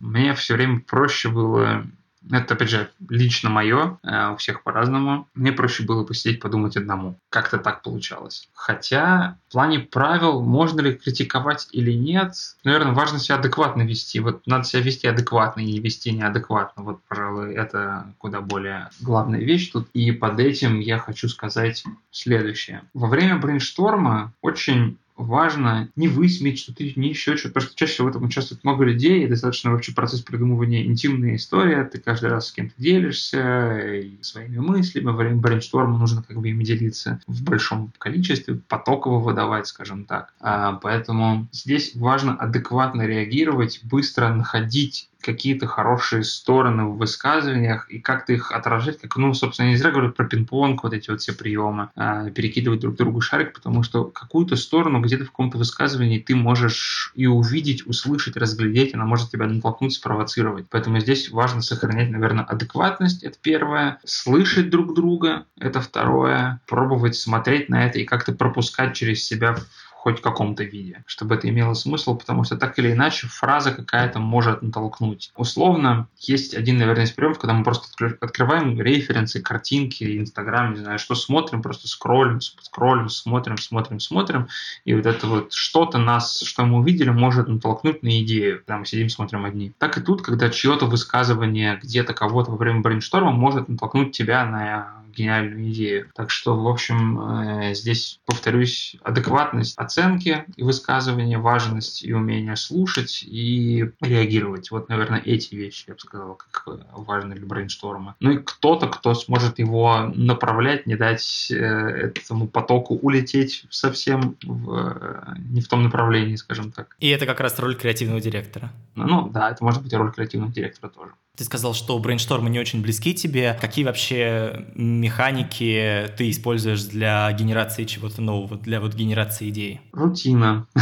Мне 0.00 0.34
все 0.34 0.54
время 0.54 0.80
проще 0.80 1.28
было 1.28 1.84
это, 2.30 2.54
опять 2.54 2.70
же, 2.70 2.90
лично 3.08 3.50
мое, 3.50 3.98
э, 4.02 4.32
у 4.32 4.36
всех 4.36 4.62
по-разному. 4.62 5.26
Мне 5.34 5.52
проще 5.52 5.84
было 5.84 6.04
посидеть, 6.04 6.40
подумать 6.40 6.76
одному. 6.76 7.16
Как-то 7.30 7.58
так 7.58 7.82
получалось. 7.82 8.48
Хотя 8.54 9.36
в 9.48 9.52
плане 9.52 9.80
правил, 9.80 10.42
можно 10.42 10.80
ли 10.80 10.94
критиковать 10.94 11.68
или 11.72 11.92
нет, 11.92 12.34
наверное, 12.64 12.92
важно 12.92 13.18
себя 13.18 13.36
адекватно 13.36 13.82
вести. 13.82 14.20
Вот 14.20 14.46
надо 14.46 14.64
себя 14.64 14.82
вести 14.82 15.06
адекватно 15.06 15.60
и 15.60 15.78
вести 15.80 16.12
неадекватно. 16.12 16.82
Вот, 16.82 17.00
пожалуй, 17.08 17.54
это 17.54 18.12
куда 18.18 18.40
более 18.40 18.90
главная 19.00 19.40
вещь 19.40 19.70
тут. 19.70 19.88
И 19.94 20.12
под 20.12 20.38
этим 20.40 20.80
я 20.80 20.98
хочу 20.98 21.28
сказать 21.28 21.84
следующее. 22.10 22.82
Во 22.94 23.08
время 23.08 23.36
брейншторма 23.36 24.32
очень 24.42 24.98
важно 25.18 25.90
не 25.96 26.08
высмеять 26.08 26.60
что-то, 26.60 26.84
не 26.84 27.10
еще 27.10 27.36
что-то, 27.36 27.54
потому 27.54 27.66
что 27.68 27.76
чаще 27.76 28.02
в 28.02 28.06
этом 28.06 28.24
участвует 28.24 28.64
много 28.64 28.84
людей, 28.84 29.24
и 29.24 29.28
достаточно 29.28 29.72
вообще 29.72 29.92
процесс 29.92 30.20
придумывания 30.20 30.84
интимная 30.84 31.36
история, 31.36 31.84
ты 31.84 31.98
каждый 31.98 32.30
раз 32.30 32.48
с 32.48 32.52
кем-то 32.52 32.74
делишься 32.78 33.78
и 33.78 34.22
своими 34.22 34.58
мыслями, 34.58 35.06
во 35.06 35.12
время 35.12 35.36
брейншторма 35.36 35.98
нужно 35.98 36.22
как 36.22 36.40
бы 36.40 36.48
ими 36.48 36.64
делиться 36.64 37.20
в 37.26 37.42
большом 37.42 37.92
количестве, 37.98 38.60
потоково 38.68 39.18
выдавать, 39.18 39.66
скажем 39.66 40.04
так. 40.04 40.32
А, 40.40 40.74
поэтому 40.74 41.48
здесь 41.52 41.94
важно 41.96 42.34
адекватно 42.34 43.02
реагировать, 43.02 43.80
быстро 43.82 44.28
находить 44.28 45.08
какие-то 45.28 45.66
хорошие 45.66 46.24
стороны 46.24 46.84
в 46.84 46.96
высказываниях 46.96 47.90
и 47.90 47.98
как-то 47.98 48.32
их 48.32 48.50
отражать, 48.50 48.98
как, 48.98 49.14
ну, 49.16 49.34
собственно, 49.34 49.66
я 49.66 49.72
не 49.72 49.76
зря 49.76 49.90
говорю 49.90 50.10
про 50.10 50.24
пинг-понг, 50.24 50.82
вот 50.82 50.94
эти 50.94 51.10
вот 51.10 51.20
все 51.20 51.34
приемы, 51.34 51.90
э, 51.96 52.30
перекидывать 52.34 52.80
друг 52.80 52.96
другу 52.96 53.20
шарик, 53.20 53.52
потому 53.52 53.82
что 53.82 54.04
какую-то 54.04 54.56
сторону 54.56 55.02
где-то 55.02 55.24
в 55.26 55.30
каком-то 55.30 55.58
высказывании 55.58 56.18
ты 56.18 56.34
можешь 56.34 57.12
и 57.14 57.26
увидеть, 57.26 57.86
услышать, 57.86 58.38
разглядеть, 58.38 58.94
она 58.94 59.04
может 59.04 59.30
тебя 59.30 59.46
натолкнуть, 59.46 59.92
спровоцировать. 59.92 60.64
Поэтому 60.70 60.98
здесь 60.98 61.30
важно 61.30 61.60
сохранять, 61.60 62.08
наверное, 62.08 62.44
адекватность, 62.44 63.22
это 63.22 63.36
первое, 63.42 63.98
слышать 64.06 64.70
друг 64.70 64.94
друга, 64.94 65.44
это 65.60 65.82
второе, 65.82 66.62
пробовать 66.66 67.16
смотреть 67.16 67.68
на 67.68 67.84
это 67.84 67.98
и 67.98 68.04
как-то 68.06 68.32
пропускать 68.32 68.94
через 68.94 69.22
себя 69.22 69.58
хоть 69.98 70.20
в 70.20 70.22
каком-то 70.22 70.62
виде, 70.62 71.02
чтобы 71.06 71.34
это 71.34 71.48
имело 71.48 71.74
смысл, 71.74 72.16
потому 72.16 72.44
что 72.44 72.56
так 72.56 72.78
или 72.78 72.92
иначе 72.92 73.26
фраза 73.26 73.72
какая-то 73.72 74.20
может 74.20 74.62
натолкнуть. 74.62 75.32
Условно, 75.36 76.06
есть 76.18 76.54
один, 76.54 76.78
наверное, 76.78 77.04
из 77.04 77.10
приемов, 77.10 77.40
когда 77.40 77.52
мы 77.52 77.64
просто 77.64 77.88
открываем 78.20 78.80
референсы, 78.80 79.42
картинки, 79.42 80.18
Инстаграм, 80.18 80.72
не 80.72 80.78
знаю, 80.78 81.00
что 81.00 81.16
смотрим, 81.16 81.62
просто 81.62 81.88
скроллим, 81.88 82.40
скроллим, 82.40 83.08
смотрим, 83.08 83.58
смотрим, 83.58 83.98
смотрим, 83.98 84.48
и 84.84 84.94
вот 84.94 85.04
это 85.04 85.26
вот 85.26 85.52
что-то 85.52 85.98
нас, 85.98 86.40
что 86.42 86.64
мы 86.64 86.78
увидели, 86.78 87.10
может 87.10 87.48
натолкнуть 87.48 88.04
на 88.04 88.22
идею, 88.22 88.58
когда 88.58 88.78
мы 88.78 88.86
сидим, 88.86 89.08
смотрим 89.08 89.44
одни. 89.44 89.72
Так 89.78 89.98
и 89.98 90.00
тут, 90.00 90.22
когда 90.22 90.48
чье-то 90.48 90.86
высказывание 90.86 91.80
где-то 91.82 92.14
кого-то 92.14 92.52
во 92.52 92.56
время 92.56 92.82
брейншторма 92.82 93.32
может 93.32 93.68
натолкнуть 93.68 94.12
тебя 94.12 94.44
на 94.46 94.98
гениальную 95.16 95.70
идею. 95.70 96.10
Так 96.14 96.30
что, 96.30 96.56
в 96.56 96.68
общем, 96.68 97.20
э, 97.20 97.74
здесь, 97.74 98.20
повторюсь, 98.26 98.96
адекватность 99.02 99.76
оценки 99.78 100.44
и 100.56 100.62
высказывания, 100.62 101.38
важность 101.38 102.02
и 102.02 102.12
умение 102.12 102.56
слушать 102.56 103.22
и 103.22 103.90
реагировать. 104.00 104.70
Вот, 104.70 104.88
наверное, 104.88 105.20
эти 105.20 105.54
вещи, 105.54 105.84
я 105.88 105.94
бы 105.94 106.00
сказал, 106.00 106.34
как 106.36 106.66
важны 106.92 107.34
для 107.34 107.46
брейншторма. 107.46 108.16
Ну 108.20 108.32
и 108.32 108.38
кто-то, 108.38 108.88
кто 108.88 109.14
сможет 109.14 109.58
его 109.58 110.12
направлять, 110.14 110.86
не 110.86 110.96
дать 110.96 111.50
э, 111.50 111.54
этому 111.54 112.48
потоку 112.48 112.94
улететь 112.96 113.64
совсем 113.70 114.36
в, 114.42 114.74
э, 114.74 115.34
не 115.38 115.60
в 115.60 115.68
том 115.68 115.82
направлении, 115.82 116.36
скажем 116.36 116.72
так. 116.72 116.96
И 117.00 117.08
это 117.08 117.26
как 117.26 117.40
раз 117.40 117.58
роль 117.58 117.76
креативного 117.76 118.20
директора. 118.20 118.70
Ну 118.94 119.28
да, 119.28 119.50
это 119.50 119.64
может 119.64 119.82
быть 119.82 119.92
роль 119.94 120.12
креативного 120.12 120.52
директора 120.52 120.90
тоже. 120.90 121.12
Ты 121.38 121.44
сказал, 121.44 121.72
что 121.72 121.96
брейнштормы 122.00 122.50
не 122.50 122.58
очень 122.58 122.82
близки 122.82 123.14
тебе. 123.14 123.56
Какие 123.60 123.84
вообще 123.84 124.66
механики 124.74 126.10
ты 126.16 126.30
используешь 126.30 126.82
для 126.82 127.30
генерации 127.30 127.84
чего-то 127.84 128.20
нового, 128.20 128.56
для 128.56 128.80
вот 128.80 128.94
генерации 128.94 129.48
идей? 129.48 129.80
Рутина. 129.92 130.66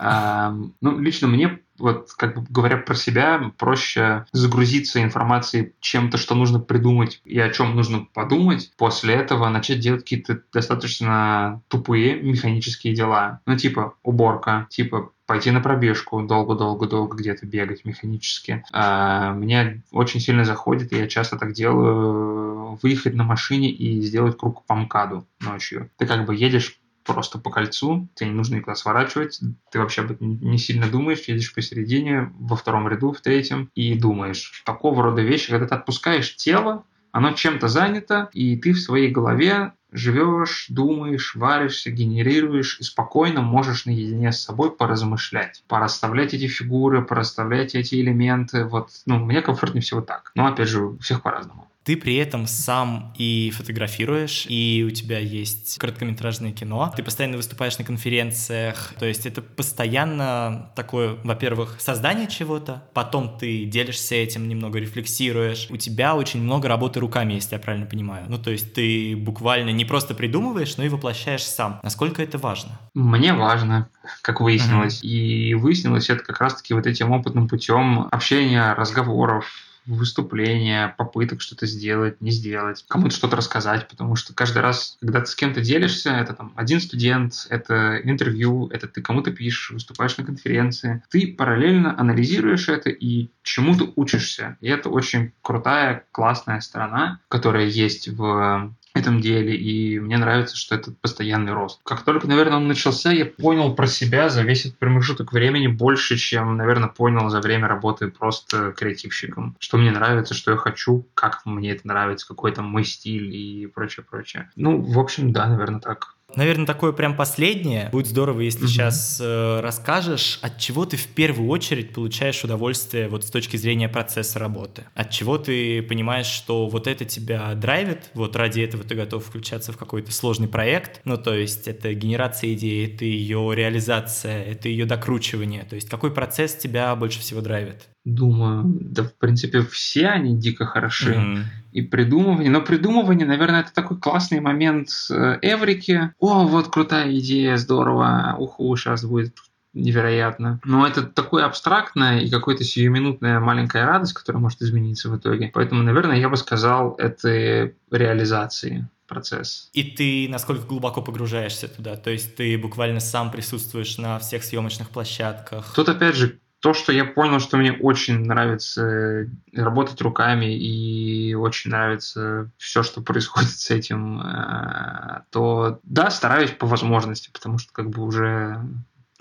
Ну, 0.00 0.98
лично 0.98 1.28
мне 1.28 1.60
вот 1.78 2.12
как 2.16 2.34
бы 2.34 2.46
говоря 2.48 2.78
про 2.78 2.94
себя, 2.94 3.52
проще 3.58 4.24
загрузиться 4.32 5.02
информацией 5.02 5.74
чем-то, 5.80 6.16
что 6.16 6.34
нужно 6.34 6.58
придумать 6.58 7.20
и 7.24 7.38
о 7.38 7.50
чем 7.50 7.76
нужно 7.76 8.06
подумать. 8.12 8.72
После 8.78 9.14
этого 9.14 9.48
начать 9.48 9.80
делать 9.80 10.00
какие-то 10.00 10.42
достаточно 10.52 11.62
тупые 11.68 12.20
механические 12.20 12.94
дела. 12.94 13.40
Ну, 13.46 13.56
типа 13.56 13.94
уборка, 14.02 14.66
типа 14.70 15.12
пойти 15.32 15.50
на 15.50 15.62
пробежку, 15.62 16.20
долго-долго-долго 16.20 17.16
где-то 17.16 17.46
бегать 17.46 17.86
механически. 17.86 18.62
А, 18.70 19.32
мне 19.32 19.82
очень 19.90 20.20
сильно 20.20 20.44
заходит, 20.44 20.92
я 20.92 21.08
часто 21.08 21.38
так 21.38 21.54
делаю, 21.54 22.78
выехать 22.82 23.14
на 23.14 23.24
машине 23.24 23.70
и 23.70 24.02
сделать 24.02 24.36
круг 24.36 24.62
по 24.66 24.74
МКАДу 24.74 25.26
ночью. 25.40 25.88
Ты 25.96 26.06
как 26.06 26.26
бы 26.26 26.34
едешь 26.34 26.78
просто 27.02 27.38
по 27.38 27.48
кольцу, 27.48 28.08
тебе 28.14 28.28
не 28.28 28.34
нужно 28.34 28.56
никуда 28.56 28.74
сворачивать, 28.74 29.40
ты 29.70 29.78
вообще 29.78 30.02
об 30.02 30.10
этом 30.10 30.38
не 30.38 30.58
сильно 30.58 30.86
думаешь, 30.86 31.22
едешь 31.26 31.54
посередине, 31.54 32.30
во 32.38 32.54
втором 32.54 32.86
ряду, 32.86 33.14
в 33.14 33.22
третьем, 33.22 33.70
и 33.74 33.94
думаешь. 33.94 34.62
Такого 34.66 35.02
рода 35.02 35.22
вещи, 35.22 35.50
когда 35.50 35.66
ты 35.66 35.74
отпускаешь 35.76 36.36
тело, 36.36 36.84
оно 37.12 37.32
чем-то 37.32 37.68
занято, 37.68 38.30
и 38.32 38.56
ты 38.56 38.72
в 38.72 38.80
своей 38.80 39.10
голове 39.10 39.72
живешь, 39.92 40.66
думаешь, 40.70 41.34
варишься, 41.34 41.90
генерируешь 41.90 42.78
и 42.80 42.82
спокойно 42.82 43.42
можешь 43.42 43.84
наедине 43.84 44.32
с 44.32 44.40
собой 44.40 44.74
поразмышлять, 44.74 45.62
порасставлять 45.68 46.34
эти 46.34 46.48
фигуры, 46.48 47.04
порасставлять 47.04 47.74
эти 47.74 47.96
элементы. 47.96 48.64
Вот, 48.64 48.88
ну, 49.06 49.18
мне 49.18 49.42
комфортнее 49.42 49.82
всего 49.82 50.00
так. 50.00 50.32
Но, 50.34 50.46
опять 50.46 50.68
же, 50.68 50.86
у 50.86 50.98
всех 50.98 51.22
по-разному. 51.22 51.68
Ты 51.84 51.96
при 51.96 52.16
этом 52.16 52.46
сам 52.46 53.12
и 53.18 53.52
фотографируешь, 53.56 54.46
и 54.48 54.84
у 54.86 54.90
тебя 54.90 55.18
есть 55.18 55.78
короткометражное 55.78 56.52
кино, 56.52 56.92
ты 56.96 57.02
постоянно 57.02 57.36
выступаешь 57.36 57.78
на 57.78 57.84
конференциях, 57.84 58.94
то 58.98 59.06
есть 59.06 59.26
это 59.26 59.42
постоянно 59.42 60.70
такое, 60.76 61.16
во-первых, 61.24 61.76
создание 61.80 62.28
чего-то, 62.28 62.84
потом 62.94 63.36
ты 63.38 63.64
делишься 63.64 64.14
этим, 64.14 64.48
немного 64.48 64.78
рефлексируешь, 64.78 65.66
у 65.70 65.76
тебя 65.76 66.14
очень 66.14 66.42
много 66.42 66.68
работы 66.68 67.00
руками, 67.00 67.34
если 67.34 67.54
я 67.54 67.58
правильно 67.58 67.86
понимаю. 67.86 68.26
Ну, 68.28 68.38
то 68.38 68.50
есть 68.50 68.74
ты 68.74 69.16
буквально 69.16 69.70
не 69.70 69.84
просто 69.84 70.14
придумываешь, 70.14 70.76
но 70.76 70.84
и 70.84 70.88
воплощаешь 70.88 71.44
сам. 71.44 71.80
Насколько 71.82 72.22
это 72.22 72.38
важно? 72.38 72.78
Мне 72.94 73.32
важно, 73.32 73.88
как 74.22 74.40
выяснилось. 74.40 75.02
Mm-hmm. 75.02 75.08
И 75.08 75.54
выяснилось 75.54 76.10
это 76.10 76.22
как 76.22 76.40
раз-таки 76.40 76.74
вот 76.74 76.86
этим 76.86 77.10
опытным 77.10 77.48
путем 77.48 78.08
общения, 78.10 78.74
разговоров, 78.74 79.46
выступления, 79.86 80.94
попыток 80.96 81.40
что-то 81.40 81.66
сделать, 81.66 82.20
не 82.20 82.30
сделать, 82.30 82.84
кому-то 82.88 83.14
что-то 83.14 83.36
рассказать, 83.36 83.88
потому 83.88 84.16
что 84.16 84.34
каждый 84.34 84.62
раз, 84.62 84.96
когда 85.00 85.20
ты 85.20 85.26
с 85.26 85.34
кем-то 85.34 85.60
делишься, 85.60 86.10
это 86.10 86.34
там 86.34 86.52
один 86.56 86.80
студент, 86.80 87.46
это 87.50 88.00
интервью, 88.02 88.68
это 88.68 88.86
ты 88.88 89.02
кому-то 89.02 89.32
пишешь, 89.32 89.70
выступаешь 89.70 90.16
на 90.16 90.24
конференции, 90.24 91.02
ты 91.10 91.34
параллельно 91.36 91.98
анализируешь 91.98 92.68
это 92.68 92.90
и 92.90 93.30
чему-то 93.42 93.92
учишься. 93.96 94.56
И 94.60 94.68
это 94.68 94.88
очень 94.88 95.32
крутая, 95.42 96.04
классная 96.12 96.60
сторона, 96.60 97.20
которая 97.28 97.66
есть 97.66 98.08
в 98.08 98.74
этом 98.94 99.20
деле, 99.20 99.56
и 99.56 99.98
мне 99.98 100.18
нравится, 100.18 100.56
что 100.56 100.74
это 100.74 100.92
постоянный 100.92 101.52
рост. 101.52 101.80
Как 101.84 102.02
только, 102.02 102.26
наверное, 102.26 102.58
он 102.58 102.68
начался, 102.68 103.10
я 103.10 103.26
понял 103.26 103.74
про 103.74 103.86
себя 103.86 104.28
за 104.28 104.42
весь 104.42 104.66
этот 104.66 104.78
промежуток 104.78 105.32
времени 105.32 105.66
больше, 105.66 106.16
чем, 106.16 106.56
наверное, 106.56 106.88
понял 106.88 107.28
за 107.28 107.40
время 107.40 107.68
работы 107.68 108.08
просто 108.08 108.72
креативщиком. 108.72 109.56
Что 109.58 109.78
мне 109.78 109.90
нравится, 109.90 110.34
что 110.34 110.50
я 110.50 110.56
хочу, 110.56 111.06
как 111.14 111.42
мне 111.44 111.72
это 111.72 111.86
нравится, 111.86 112.28
какой 112.28 112.52
там 112.52 112.66
мой 112.66 112.84
стиль 112.84 113.34
и 113.34 113.66
прочее, 113.66 114.04
прочее. 114.08 114.50
Ну, 114.56 114.80
в 114.80 114.98
общем, 114.98 115.32
да, 115.32 115.46
наверное, 115.46 115.80
так. 115.80 116.14
Наверное, 116.36 116.66
такое 116.66 116.92
прям 116.92 117.16
последнее. 117.16 117.88
Будет 117.90 118.06
здорово, 118.06 118.40
если 118.40 118.64
угу. 118.64 118.68
сейчас 118.68 119.18
э, 119.20 119.60
расскажешь, 119.60 120.38
от 120.42 120.58
чего 120.58 120.84
ты 120.84 120.96
в 120.96 121.06
первую 121.08 121.48
очередь 121.48 121.92
получаешь 121.92 122.42
удовольствие 122.44 123.08
вот 123.08 123.24
с 123.24 123.30
точки 123.30 123.56
зрения 123.56 123.88
процесса 123.88 124.38
работы. 124.38 124.84
От 124.94 125.10
чего 125.10 125.38
ты 125.38 125.82
понимаешь, 125.82 126.26
что 126.26 126.66
вот 126.66 126.86
это 126.86 127.04
тебя 127.04 127.54
драйвит, 127.54 128.10
вот 128.14 128.36
ради 128.36 128.60
этого 128.60 128.84
ты 128.84 128.94
готов 128.94 129.24
включаться 129.24 129.72
в 129.72 129.76
какой-то 129.76 130.12
сложный 130.12 130.48
проект. 130.48 131.00
Ну, 131.04 131.16
то 131.16 131.34
есть 131.34 131.68
это 131.68 131.92
генерация 131.94 132.54
идеи, 132.54 132.94
это 132.94 133.04
ее 133.04 133.52
реализация, 133.54 134.42
это 134.44 134.68
ее 134.68 134.86
докручивание. 134.86 135.64
То 135.64 135.74
есть 135.74 135.88
какой 135.88 136.12
процесс 136.12 136.54
тебя 136.54 136.94
больше 136.96 137.20
всего 137.20 137.40
драйвит? 137.40 137.88
Думаю, 138.04 138.64
да, 138.64 139.04
в 139.04 139.14
принципе, 139.14 139.62
все 139.62 140.08
они 140.08 140.36
дико 140.36 140.66
хороши. 140.66 141.14
Mm-hmm. 141.14 141.42
И 141.72 141.82
придумывание. 141.82 142.50
Но 142.50 142.60
придумывание, 142.60 143.26
наверное, 143.26 143.60
это 143.60 143.72
такой 143.72 143.98
классный 143.98 144.40
момент 144.40 144.88
э, 145.10 145.38
эврики. 145.40 146.12
О, 146.18 146.46
вот 146.46 146.68
крутая 146.68 147.16
идея, 147.16 147.56
здорово. 147.56 148.34
Уху, 148.38 148.76
сейчас 148.76 149.04
будет 149.04 149.36
невероятно. 149.72 150.60
Но 150.64 150.86
это 150.86 151.02
такое 151.04 151.44
абстрактное 151.44 152.20
и 152.20 152.30
какое-то 152.30 152.64
сиюминутная 152.64 153.40
маленькая 153.40 153.86
радость, 153.86 154.12
которая 154.12 154.42
может 154.42 154.60
измениться 154.62 155.08
в 155.08 155.16
итоге. 155.16 155.50
Поэтому, 155.52 155.82
наверное, 155.82 156.18
я 156.18 156.28
бы 156.28 156.36
сказал, 156.36 156.94
это 156.98 157.72
реализации 157.90 158.88
процесс. 159.06 159.70
И 159.72 159.82
ты 159.82 160.26
насколько 160.28 160.66
глубоко 160.66 161.02
погружаешься 161.02 161.68
туда? 161.68 161.96
То 161.96 162.10
есть 162.10 162.36
ты 162.36 162.56
буквально 162.58 163.00
сам 163.00 163.30
присутствуешь 163.30 163.98
на 163.98 164.18
всех 164.18 164.42
съемочных 164.42 164.90
площадках? 164.90 165.72
Тут 165.74 165.88
опять 165.88 166.16
же 166.16 166.38
то, 166.62 166.74
что 166.74 166.92
я 166.92 167.04
понял, 167.04 167.40
что 167.40 167.56
мне 167.56 167.72
очень 167.72 168.24
нравится 168.24 169.28
работать 169.52 170.00
руками 170.00 170.56
и 170.56 171.34
очень 171.34 171.72
нравится 171.72 172.48
все, 172.56 172.84
что 172.84 173.02
происходит 173.02 173.50
с 173.50 173.68
этим, 173.72 174.20
э, 174.20 175.22
то 175.30 175.80
да, 175.82 176.08
стараюсь 176.10 176.52
по 176.52 176.68
возможности, 176.68 177.30
потому 177.32 177.58
что 177.58 177.72
как 177.72 177.90
бы 177.90 178.04
уже 178.04 178.60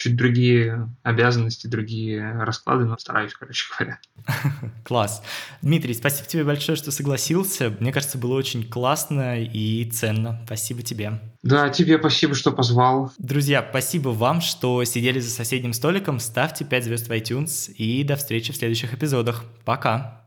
чуть 0.01 0.15
другие 0.15 0.89
обязанности, 1.03 1.67
другие 1.67 2.31
расклады, 2.43 2.85
но 2.85 2.97
стараюсь, 2.97 3.33
короче 3.33 3.65
говоря. 3.71 3.99
Класс. 4.83 5.21
Дмитрий, 5.61 5.93
спасибо 5.93 6.27
тебе 6.27 6.43
большое, 6.43 6.75
что 6.75 6.91
согласился. 6.91 7.75
Мне 7.79 7.93
кажется, 7.93 8.17
было 8.17 8.35
очень 8.35 8.67
классно 8.67 9.39
и 9.39 9.85
ценно. 9.91 10.41
Спасибо 10.45 10.81
тебе. 10.81 11.21
Да, 11.43 11.69
тебе 11.69 11.99
спасибо, 11.99 12.33
что 12.33 12.51
позвал. 12.51 13.11
Друзья, 13.19 13.65
спасибо 13.69 14.09
вам, 14.09 14.41
что 14.41 14.83
сидели 14.85 15.19
за 15.19 15.29
соседним 15.29 15.73
столиком. 15.73 16.19
Ставьте 16.19 16.65
5 16.65 16.83
звезд 16.83 17.07
в 17.07 17.11
iTunes 17.11 17.71
и 17.71 18.03
до 18.03 18.15
встречи 18.15 18.51
в 18.51 18.55
следующих 18.55 18.93
эпизодах. 18.95 19.43
Пока. 19.65 20.20